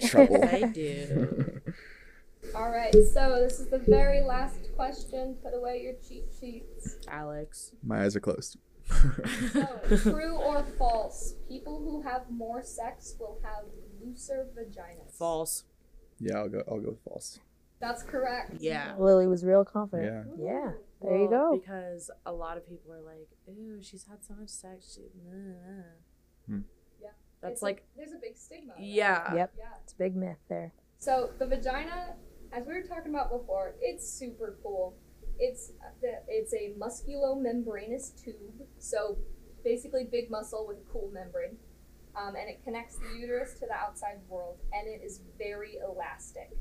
trouble. 0.00 0.44
I 0.44 0.62
do. 0.62 1.60
All 2.54 2.70
right, 2.70 2.92
so 2.92 3.40
this 3.42 3.58
is 3.58 3.68
the 3.68 3.78
very 3.78 4.20
last 4.20 4.74
question. 4.76 5.36
Put 5.42 5.54
away 5.54 5.82
your 5.82 5.94
cheat 6.06 6.26
sheets. 6.38 6.98
Alex. 7.08 7.72
My 7.82 8.04
eyes 8.04 8.14
are 8.16 8.20
closed. 8.20 8.58
So, 9.52 9.66
true 9.96 10.36
or 10.36 10.62
false? 10.78 11.34
People 11.48 11.80
who 11.80 12.02
have 12.02 12.30
more 12.30 12.62
sex 12.62 13.16
will 13.18 13.38
have 13.42 13.64
looser 14.00 14.46
vaginas. 14.54 15.16
False. 15.16 15.64
yeah, 16.20 16.36
I'll 16.38 16.48
go 16.50 16.62
I'll 16.68 16.80
go 16.80 16.90
with 16.90 17.02
false. 17.02 17.40
That's 17.80 18.02
correct. 18.02 18.56
Yeah. 18.60 18.94
Lily 18.98 19.26
was 19.26 19.42
real 19.44 19.64
confident. 19.64 20.28
Yeah. 20.38 20.44
Yeah. 20.52 20.70
There 21.02 21.16
you 21.16 21.28
go. 21.28 21.58
Because 21.58 22.10
a 22.26 22.32
lot 22.32 22.56
of 22.56 22.68
people 22.68 22.92
are 22.92 23.00
like, 23.00 23.28
"Ooh, 23.48 23.82
she's 23.82 24.04
had 24.04 24.24
so 24.24 24.34
much 24.34 24.48
sex." 24.48 24.94
She, 24.94 25.02
nah, 25.26 25.54
nah." 25.66 25.82
Hmm. 26.46 26.60
Yeah. 27.44 27.48
That's 27.50 27.52
It's 27.54 27.62
a- 27.62 27.64
like, 27.66 27.84
there's 27.96 28.12
a 28.12 28.18
big 28.18 28.36
stigma. 28.36 28.72
around 28.72 28.84
yeah. 28.84 29.32
it. 29.32 29.36
Yep. 29.36 29.52
Yeah. 29.58 29.64
It's 29.82 29.92
a 29.92 29.96
big 29.96 30.16
myth 30.16 30.38
there. 30.48 30.72
So 30.98 31.30
the 31.38 31.46
vagina, 31.46 32.16
as 32.52 32.66
we 32.66 32.72
were 32.74 32.82
talking 32.82 33.14
about 33.14 33.30
before, 33.30 33.74
it's 33.80 34.08
super 34.08 34.56
cool. 34.62 34.96
It's 35.38 35.72
the 36.00 36.22
it's 36.28 36.54
a 36.54 36.74
musculomembranous 36.78 38.22
tube. 38.22 38.66
So 38.78 39.18
basically, 39.62 40.04
big 40.10 40.30
muscle 40.30 40.64
with 40.66 40.78
a 40.78 40.92
cool 40.92 41.10
membrane, 41.12 41.56
um, 42.16 42.36
and 42.36 42.48
it 42.48 42.62
connects 42.64 42.96
the 42.96 43.18
uterus 43.18 43.54
to 43.54 43.66
the 43.66 43.74
outside 43.74 44.20
world, 44.28 44.58
and 44.72 44.88
it 44.88 45.02
is 45.04 45.20
very 45.36 45.78
elastic. 45.84 46.56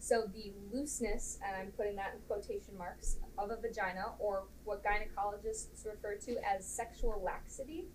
So 0.00 0.24
the 0.34 0.52
looseness, 0.72 1.38
and 1.46 1.54
I'm 1.54 1.72
putting 1.72 1.94
that 1.96 2.14
in 2.14 2.20
quotation 2.26 2.76
marks, 2.76 3.18
of 3.38 3.50
a 3.50 3.56
vagina, 3.56 4.14
or 4.18 4.48
what 4.64 4.82
gynecologists 4.82 5.86
refer 5.86 6.16
to 6.16 6.36
as 6.44 6.66
sexual 6.66 7.22
laxity, 7.24 7.86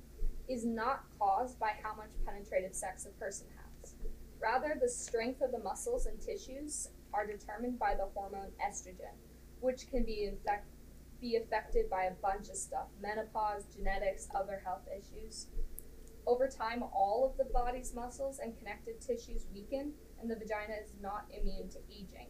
is 0.48 0.66
not 0.66 1.04
caused 1.20 1.60
by 1.60 1.72
how 1.82 1.96
much 1.96 2.12
penetrative 2.26 2.74
sex 2.74 3.06
a 3.06 3.10
person 3.20 3.48
has. 3.56 3.96
Rather, 4.40 4.78
the 4.80 4.90
strength 4.90 5.42
of 5.42 5.52
the 5.52 5.60
muscles 5.60 6.06
and 6.06 6.22
tissues 6.22 6.90
are 7.14 7.26
determined 7.26 7.80
by 7.80 7.96
the 7.96 8.08
hormone 8.14 8.52
estrogen, 8.62 9.16
which 9.60 9.90
can 9.90 10.04
be 10.04 10.26
in 10.26 10.38
fact 10.46 10.68
be 11.22 11.38
affected 11.38 11.90
by 11.90 12.04
a 12.04 12.12
bunch 12.22 12.50
of 12.50 12.56
stuff 12.56 12.88
menopause, 13.02 13.66
genetics, 13.76 14.28
other 14.36 14.62
health 14.64 14.88
issues. 14.96 15.48
Over 16.28 16.48
time, 16.48 16.84
all 16.84 17.26
of 17.30 17.38
the 17.38 17.52
body's 17.52 17.94
muscles 17.94 18.40
and 18.40 18.58
connective 18.58 19.00
tissues 19.00 19.46
weaken, 19.54 19.94
and 20.20 20.30
the 20.30 20.36
vagina 20.36 20.74
is 20.84 20.94
not 21.02 21.26
immune 21.32 21.70
to 21.70 21.80
aging. 21.90 22.30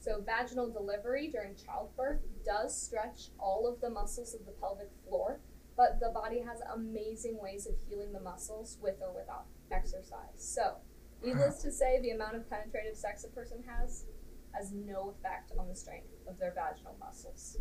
So, 0.00 0.20
vaginal 0.20 0.70
delivery 0.70 1.28
during 1.28 1.54
childbirth 1.56 2.20
does 2.44 2.78
stretch 2.80 3.30
all 3.38 3.66
of 3.66 3.80
the 3.80 3.88
muscles 3.88 4.34
of 4.34 4.44
the 4.44 4.52
pelvic 4.52 4.90
floor, 5.08 5.40
but 5.76 5.98
the 6.00 6.10
body 6.10 6.40
has 6.40 6.60
amazing 6.72 7.38
ways 7.40 7.66
of 7.66 7.74
healing 7.88 8.12
the 8.12 8.20
muscles 8.20 8.78
with 8.82 8.96
or 9.00 9.12
without 9.12 9.46
exercise. 9.70 10.36
So, 10.36 10.76
needless 11.24 11.62
to 11.62 11.72
say, 11.72 12.00
the 12.00 12.10
amount 12.10 12.36
of 12.36 12.48
penetrative 12.48 12.96
sex 12.96 13.24
a 13.24 13.28
person 13.28 13.62
has 13.66 14.04
has 14.52 14.72
no 14.72 15.14
effect 15.18 15.50
on 15.58 15.68
the 15.68 15.74
strength 15.74 16.06
of 16.28 16.38
their 16.38 16.52
vaginal 16.54 16.96
muscles. 17.00 17.56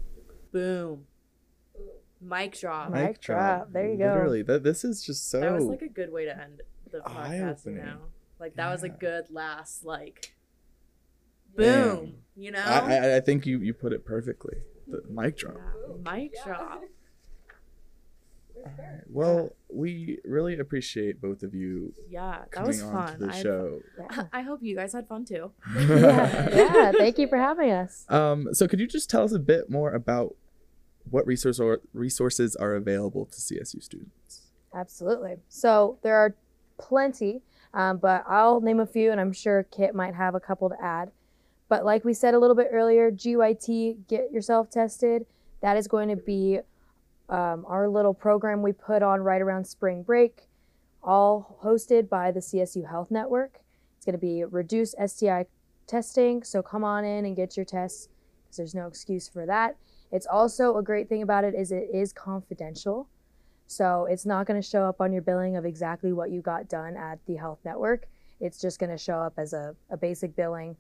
Boom. 0.52 1.06
Ooh. 1.76 1.90
Mic 2.22 2.58
drop. 2.60 2.92
Mic 2.92 3.08
Mic 3.08 3.22
drop. 3.22 3.74
There 3.74 3.90
you 3.90 3.98
go. 3.98 4.06
Literally, 4.14 4.44
that 4.44 4.64
this 4.64 4.84
is 4.86 5.04
just 5.04 5.30
so 5.30 5.40
That 5.40 5.54
was 5.54 5.66
like 5.66 5.82
a 5.82 5.90
good 5.90 6.12
way 6.12 6.26
to 6.26 6.40
end 6.40 6.62
the 6.92 7.00
podcast 7.00 7.66
Eye-opening. 7.66 7.84
now. 7.86 7.98
Like 8.40 8.56
that 8.56 8.72
was 8.72 8.84
a 8.84 8.90
good 8.90 9.26
last 9.32 9.84
like 9.86 10.36
Damn. 11.58 11.96
boom. 11.98 12.14
You 12.36 12.52
know? 12.52 12.64
I, 12.64 12.96
I 12.98 13.16
I 13.18 13.20
think 13.22 13.46
you 13.46 13.60
you 13.60 13.74
put 13.74 13.92
it 13.94 14.06
perfectly. 14.06 14.58
The 14.88 15.02
mic 15.10 15.38
drop. 15.38 15.56
Yeah, 15.58 16.12
Mic 16.14 16.32
yeah. 16.36 16.44
drop. 16.46 16.84
For 18.54 18.60
All 18.70 18.76
sure. 18.76 18.86
right. 18.86 19.02
Well, 19.10 19.50
we 19.72 20.20
really 20.24 20.58
appreciate 20.60 21.22
both 21.22 21.44
of 21.44 21.54
you 21.54 21.94
Yeah, 22.10 22.44
that 22.54 22.66
was 22.66 22.82
fun. 22.82 23.20
the 23.20 23.30
I, 23.30 23.42
show. 23.42 23.80
Yeah. 24.00 24.24
I 24.34 24.42
hope 24.42 24.60
you 24.62 24.76
guys 24.76 24.94
had 24.94 25.08
fun 25.08 25.26
too. 25.26 25.52
yeah. 25.76 26.50
yeah. 26.56 26.92
Thank 26.92 27.18
you 27.18 27.28
for 27.28 27.38
having 27.38 27.72
us. 27.72 28.06
Um, 28.10 28.54
so 28.54 28.68
could 28.68 28.80
you 28.80 28.88
just 28.88 29.10
tell 29.10 29.24
us 29.24 29.32
a 29.34 29.40
bit 29.40 29.70
more 29.70 29.92
about 29.94 30.36
what 31.10 31.26
resource 31.28 31.60
or 31.60 31.82
resources 31.94 32.56
are 32.56 32.76
available 32.76 33.26
to 33.26 33.38
CSU 33.38 33.84
students? 33.84 34.42
Absolutely. 34.74 35.38
So 35.50 35.98
there 36.02 36.16
are 36.16 36.36
plenty, 36.80 37.42
um, 37.74 37.98
but 37.98 38.24
I'll 38.28 38.62
name 38.62 38.80
a 38.80 38.86
few, 38.86 39.12
and 39.12 39.20
I'm 39.20 39.34
sure 39.34 39.64
Kit 39.64 39.94
might 39.94 40.16
have 40.16 40.36
a 40.36 40.40
couple 40.40 40.70
to 40.70 40.76
add. 40.82 41.12
But 41.70 41.86
like 41.86 42.06
we 42.06 42.14
said 42.14 42.34
a 42.34 42.40
little 42.40 42.56
bit 42.56 42.70
earlier, 42.72 43.12
GYT, 43.12 44.08
get 44.08 44.32
yourself 44.32 44.70
tested. 44.70 45.26
That 45.62 45.78
is 45.78 45.88
going 45.88 46.10
to 46.10 46.16
be 46.16 46.60
um, 47.30 47.66
our 47.68 47.88
little 47.88 48.14
program 48.14 48.62
we 48.62 48.74
put 48.74 49.02
on 49.02 49.22
right 49.22 49.42
around 49.42 49.66
spring 49.66 50.04
break, 50.04 50.48
all 51.02 51.60
hosted 51.64 52.10
by 52.10 52.32
the 52.32 52.40
CSU 52.40 52.90
Health 52.90 53.12
Network. 53.12 53.60
It's 53.98 54.06
going 54.06 54.14
to 54.14 54.20
be 54.20 54.44
reduced 54.44 54.96
STI 55.06 55.46
testing, 55.88 56.44
so 56.44 56.62
come 56.62 56.84
on 56.84 57.06
in 57.06 57.26
and 57.26 57.36
get 57.36 57.56
your 57.58 57.66
tests 57.66 58.10
because 58.44 58.58
there's 58.58 58.76
no 58.76 58.88
excuse 58.88 59.28
for 59.28 59.46
that. 59.46 59.78
It's 60.12 60.28
also 60.28 60.78
a 60.78 60.84
great 60.84 61.10
thing 61.10 61.24
about 61.24 61.44
it 61.44 61.56
is 61.56 61.72
it 61.72 61.90
is 61.94 62.14
confidential. 62.14 63.08
So 63.66 64.06
it's 64.10 64.26
not 64.26 64.46
going 64.46 64.62
to 64.62 64.68
show 64.68 64.84
up 64.84 65.02
on 65.02 65.12
your 65.12 65.22
billing 65.22 65.58
of 65.58 65.66
exactly 65.66 66.14
what 66.14 66.30
you 66.30 66.42
got 66.42 66.70
done 66.70 66.96
at 66.96 67.20
the 67.26 67.36
health 67.36 67.60
network. 67.66 68.06
It's 68.40 68.60
just 68.60 68.78
going 68.78 68.92
to 68.92 68.98
show 68.98 69.16
up 69.16 69.34
as 69.38 69.54
a, 69.54 69.76
a 69.90 69.98
basic 69.98 70.36
billing. 70.36 70.76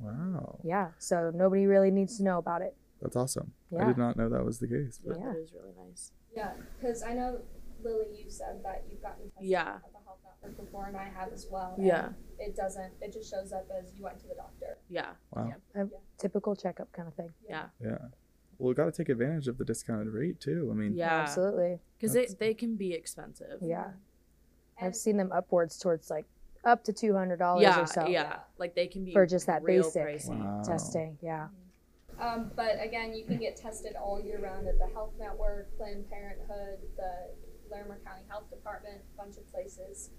Wow, 0.00 0.58
Yeah. 0.64 0.88
So 0.98 1.30
nobody 1.34 1.66
really 1.66 1.90
needs 1.90 2.16
to 2.18 2.24
know 2.24 2.38
about 2.38 2.60
it. 2.60 2.76
That's 3.04 3.16
awesome. 3.16 3.52
Yeah. 3.70 3.82
I 3.84 3.86
did 3.86 3.98
not 3.98 4.16
know 4.16 4.28
that 4.28 4.44
was 4.44 4.58
the 4.58 4.66
case. 4.66 4.98
Yeah, 5.04 5.12
But 5.12 5.20
Yeah. 5.20 5.32
that 5.32 5.38
is 5.38 5.52
really 5.52 5.74
nice. 5.88 6.12
Yeah, 6.34 6.52
because 6.80 7.02
I 7.02 7.12
know 7.14 7.40
Lily, 7.82 8.06
you 8.24 8.30
said 8.30 8.62
that 8.64 8.84
you've 8.90 9.02
gotten 9.02 9.30
Yeah. 9.40 9.76
at 9.84 9.92
the 9.92 9.98
health 10.06 10.18
network 10.24 10.56
before, 10.64 10.86
and 10.86 10.96
I 10.96 11.04
have 11.04 11.32
as 11.32 11.46
well. 11.50 11.74
and 11.76 11.84
Yeah. 11.86 12.12
It 12.38 12.56
doesn't. 12.56 12.92
It 13.00 13.12
just 13.12 13.30
shows 13.30 13.52
up 13.52 13.68
as 13.70 13.94
you 13.94 14.02
went 14.02 14.18
to 14.20 14.26
the 14.26 14.34
doctor. 14.34 14.78
Yeah. 14.88 15.12
wow, 15.32 15.52
Yeah. 15.76 15.84
Typical 16.18 16.56
checkup 16.56 16.90
kind 16.92 17.06
of 17.08 17.14
thing. 17.14 17.32
Yeah. 17.48 17.68
yeah. 17.80 17.98
Well, 18.58 18.68
we 18.68 18.74
got 18.74 18.86
to 18.86 18.92
take 18.92 19.08
advantage 19.10 19.48
of 19.48 19.58
the 19.58 19.64
discounted 19.64 20.12
rate 20.14 20.40
too. 20.40 20.68
I 20.72 20.74
mean, 20.74 20.94
Yeah. 20.94 21.12
Absolutely. 21.20 21.80
Because 21.98 22.14
they, 22.14 22.26
they 22.26 22.54
can 22.54 22.76
be 22.76 22.92
expensive. 22.94 23.58
Yeah. 23.60 23.92
And 24.78 24.88
I've 24.88 24.96
seen 24.96 25.16
them 25.18 25.30
upwards 25.30 25.78
towards 25.78 26.08
like 26.10 26.24
up 26.64 26.82
to 26.84 26.92
$200 26.92 27.60
Yeah, 27.60 27.82
or 27.82 27.86
so 27.86 28.06
yeah. 28.06 28.40
Like 28.56 28.74
they 28.74 28.86
can 28.86 29.04
be 29.04 29.12
For 29.12 29.26
just 29.26 29.46
that 29.46 29.62
basic. 29.64 30.02
pricey. 30.02 30.38
Wow. 30.38 30.62
testing. 30.64 31.18
Yeah. 31.20 31.48
Um, 32.20 32.50
but 32.56 32.76
again, 32.82 33.14
you 33.14 33.24
can 33.24 33.38
get 33.38 33.56
tested 33.56 33.94
all 33.96 34.20
year 34.22 34.38
round 34.40 34.68
at 34.68 34.78
the 34.78 34.86
Health 34.94 35.12
Network, 35.18 35.76
Planned 35.76 36.08
Parenthood, 36.10 36.78
the 36.96 37.30
Larimer 37.70 37.98
County 38.04 38.22
Health 38.28 38.48
Department, 38.50 38.98
a 39.14 39.16
bunch 39.16 39.36
of 39.36 39.50
places. 39.52 40.10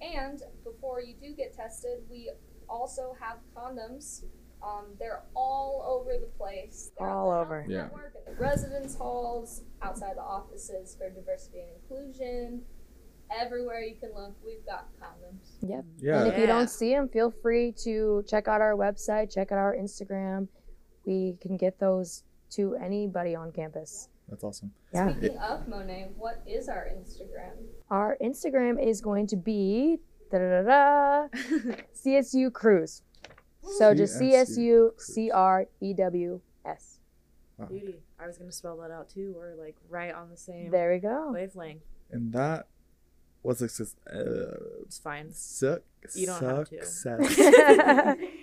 And 0.00 0.42
before 0.64 1.00
you 1.02 1.14
do 1.20 1.34
get 1.34 1.54
tested, 1.54 2.00
we 2.10 2.30
also 2.68 3.14
have 3.20 3.38
condoms. 3.54 4.24
Um, 4.62 4.86
they're 4.98 5.22
all 5.34 5.84
over 5.88 6.18
the 6.18 6.26
place. 6.38 6.90
They're 6.98 7.08
All 7.08 7.30
the 7.30 7.36
over. 7.38 7.60
Health 7.62 7.70
Yeah. 7.70 7.82
Network, 7.82 8.14
at 8.16 8.26
the 8.26 8.42
residence 8.42 8.94
halls, 8.96 9.62
outside 9.82 10.16
the 10.16 10.22
offices 10.22 10.96
for 10.98 11.08
diversity 11.10 11.60
and 11.60 11.68
inclusion. 11.82 12.62
Everywhere 13.30 13.80
you 13.82 13.94
can 13.94 14.10
look, 14.14 14.34
we've 14.44 14.64
got 14.66 14.88
condoms. 15.00 15.52
Yep. 15.62 15.84
yeah. 15.98 16.18
And 16.24 16.32
if 16.32 16.38
you 16.38 16.46
don't 16.46 16.68
see 16.68 16.92
them, 16.92 17.08
feel 17.08 17.30
free 17.30 17.72
to 17.84 18.24
check 18.26 18.48
out 18.48 18.60
our 18.60 18.74
website, 18.74 19.32
check 19.32 19.52
out 19.52 19.58
our 19.58 19.76
Instagram. 19.76 20.48
We 21.10 21.36
can 21.40 21.56
get 21.56 21.80
those 21.80 22.22
to 22.50 22.76
anybody 22.76 23.34
on 23.34 23.50
campus. 23.50 24.08
That's 24.28 24.44
awesome. 24.44 24.70
Yeah. 24.94 25.10
Speaking 25.10 25.38
of 25.38 25.66
Monet, 25.66 26.10
what 26.16 26.40
is 26.46 26.68
our 26.68 26.86
Instagram? 26.86 27.54
Our 27.90 28.16
Instagram 28.22 28.80
is 28.80 29.00
going 29.00 29.26
to 29.26 29.36
be 29.36 29.98
da 30.30 30.38
da 30.38 30.62
da 30.62 31.28
CSU 32.00 32.52
Crews. 32.52 33.02
So 33.76 33.92
just 33.92 34.20
CSU 34.20 34.92
CSU 34.94 35.00
C 35.00 35.30
R 35.32 35.66
E 35.80 35.94
W 35.94 36.40
S. 36.64 37.00
Beauty. 37.68 37.96
I 38.20 38.28
was 38.28 38.38
gonna 38.38 38.52
spell 38.52 38.76
that 38.76 38.92
out 38.92 39.08
too. 39.10 39.34
We're 39.36 39.56
like 39.56 39.74
right 39.88 40.14
on 40.14 40.30
the 40.30 40.36
same 40.36 40.70
There 40.70 40.92
we 40.92 40.98
go. 41.00 41.32
wavelength. 41.32 41.82
And 42.12 42.32
that 42.34 42.68
what's 43.42 43.58
success? 43.58 43.96
Uh, 44.06 44.82
It's 44.82 44.98
fine. 44.98 45.32
suck. 45.32 45.82
You 46.14 46.26
don't 46.26 46.40
have 46.40 46.68
to. 46.70 48.16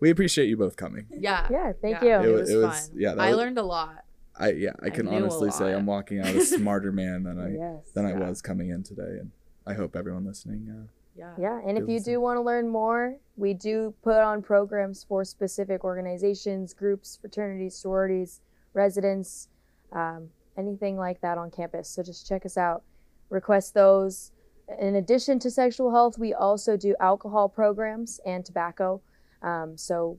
Success. 0.00 0.06
we 0.06 0.10
appreciate 0.10 0.48
you 0.48 0.56
both 0.56 0.76
coming. 0.76 1.06
Yeah. 1.10 1.46
yeah, 1.50 1.72
thank 1.80 2.02
Yeah, 2.02 2.20
It 2.22 2.26
you. 2.26 2.32
wa- 2.32 2.38
was, 2.40 2.50
it 2.50 2.56
was- 2.56 2.88
fun. 2.88 2.98
yeah, 2.98 3.14
I 3.18 3.28
was- 3.30 3.36
learned 3.36 3.58
a 3.58 3.62
lot. 3.62 4.04
I 4.36 4.52
yeah, 4.52 4.70
I 4.82 4.86
I 4.86 4.90
can 4.90 5.06
knew 5.06 5.12
a 5.12 5.16
honestly 5.16 5.50
say. 5.50 5.72
I'm 5.74 5.84
walking 5.86 6.18
out 6.20 6.26
a 6.34 6.40
smarter 6.46 6.92
man 6.92 7.24
than 7.24 7.38
I 7.38 7.50
yes. 7.50 7.90
than 7.94 8.06
I 8.06 8.14
was 8.14 8.40
coming 8.40 8.70
in 8.70 8.82
today, 8.82 9.18
and 9.20 9.30
I 9.66 9.74
hope 9.74 9.94
everyone 9.94 10.24
listening. 10.24 10.68
Uh, 10.70 10.86
Yeah. 11.16 11.34
Yeah, 11.38 11.60
and 11.66 11.76
if 11.76 11.82
you 11.82 11.98
Feels 11.98 12.04
do 12.04 12.20
want 12.20 12.38
to 12.38 12.40
learn 12.42 12.66
more, 12.68 13.16
we 13.36 13.52
do 13.52 13.92
put 14.02 14.16
on 14.16 14.40
programs 14.40 15.04
for 15.04 15.24
specific 15.24 15.84
organizations, 15.84 16.72
groups, 16.72 17.18
fraternities, 17.20 17.74
sororities, 17.76 18.40
residents, 18.72 19.48
um, 19.92 20.30
anything 20.56 20.96
like 20.96 21.20
that 21.20 21.36
on 21.36 21.50
campus. 21.50 21.88
So 21.90 22.02
just 22.02 22.26
check 22.26 22.46
us 22.46 22.56
out. 22.56 22.82
Request 23.28 23.74
those. 23.74 24.32
In 24.78 24.94
addition 24.94 25.38
to 25.40 25.50
sexual 25.50 25.90
health, 25.90 26.16
we 26.18 26.32
also 26.32 26.76
do 26.78 26.94
alcohol 27.00 27.48
programs 27.48 28.20
and 28.24 28.44
tobacco. 28.46 29.02
Um, 29.42 29.76
so 29.76 30.18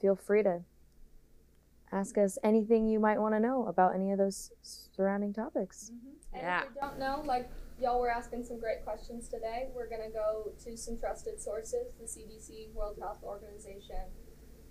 feel 0.00 0.14
free 0.16 0.42
to 0.42 0.60
ask 1.92 2.18
us 2.18 2.38
anything 2.44 2.86
you 2.86 3.00
might 3.00 3.18
want 3.18 3.34
to 3.34 3.40
know 3.40 3.66
about 3.66 3.94
any 3.94 4.12
of 4.12 4.18
those 4.18 4.52
surrounding 4.62 5.32
topics. 5.32 5.90
And 6.32 6.42
Yeah. 6.42 6.62
if 6.64 6.74
you 6.74 6.80
don't 6.80 6.98
know, 6.98 7.22
like 7.24 7.48
y'all 7.80 8.00
were 8.00 8.10
asking 8.10 8.44
some 8.44 8.58
great 8.60 8.84
questions 8.84 9.28
today, 9.28 9.70
we're 9.74 9.88
gonna 9.88 10.10
go 10.10 10.52
to 10.64 10.76
some 10.76 10.98
trusted 10.98 11.40
sources, 11.40 11.94
the 11.98 12.06
CDC, 12.06 12.70
World 12.74 12.98
Health 13.00 13.22
Organization. 13.22 14.02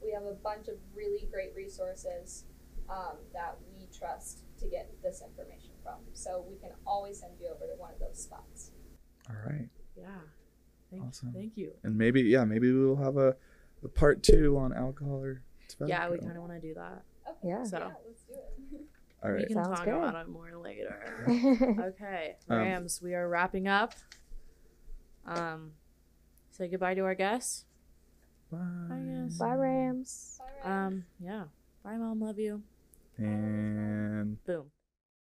We 0.04 0.12
have 0.12 0.26
a 0.26 0.34
bunch 0.36 0.68
of 0.68 0.78
really 0.94 1.28
great 1.32 1.56
resources 1.56 2.46
um, 2.90 3.18
that 3.34 3.58
we 3.74 3.88
trust 3.92 4.44
to 4.60 4.68
get 4.68 4.90
this 5.02 5.22
information 5.22 5.72
from. 5.84 5.96
So 6.14 6.46
we 6.48 6.56
can 6.58 6.72
always 6.86 7.20
send 7.20 7.34
you 7.40 7.48
over 7.48 7.66
to 7.66 7.74
one 7.80 7.92
of 7.94 8.00
those 8.00 8.18
spots. 8.22 8.72
all 9.30 9.36
right, 9.46 9.68
Yeah. 9.96 10.22
Thank, 10.90 11.04
Awesome. 11.04 11.34
thank 11.34 11.58
you. 11.58 11.74
and 11.84 11.98
maybe 11.98 12.22
yeah, 12.22 12.46
maybe 12.46 12.72
we 12.72 12.86
will 12.86 12.96
have 12.96 13.18
a, 13.18 13.36
a 13.84 13.88
part 13.88 14.24
two 14.24 14.58
on 14.58 14.74
alcohol 14.74 15.22
or 15.24 15.42
tobacco. 15.68 15.90
Yeah, 15.90 16.10
we 16.10 16.18
kind 16.20 16.32
of 16.38 16.38
want 16.44 16.54
to 16.54 16.60
do 16.60 16.74
that. 16.76 17.04
Okay. 17.30 17.48
Yeah. 17.50 17.64
So- 17.64 17.78
yeah, 17.80 17.86
let's 18.08 18.22
do 18.24 18.34
it. 18.34 18.82
All 19.24 19.32
We 19.32 19.46
can 19.46 19.56
Sounds 19.56 19.68
talk 19.80 19.86
good. 19.86 19.96
about 19.96 20.16
it 20.16 20.30
more 20.30 20.56
later. 20.58 21.26
Okay, 21.96 22.36
Um, 22.50 22.58
Rams, 22.58 23.02
we 23.02 23.16
are 23.16 23.28
wrapping 23.28 23.68
up. 23.68 23.96
Um, 25.26 25.72
say 26.52 26.68
goodbye 26.68 26.94
to 26.94 27.02
our 27.02 27.16
guests. 27.16 27.66
Bye. 28.52 28.60
guess. 29.26 29.38
Bye, 29.38 29.56
Rams. 29.56 30.40
Bye, 30.40 30.70
Ryan. 30.70 30.86
Um, 30.88 31.06
yeah. 31.20 31.44
Bye, 31.84 31.98
mom. 31.98 32.22
Love 32.22 32.38
you. 32.40 32.62
And 33.18 34.42
Boom. 34.46 34.66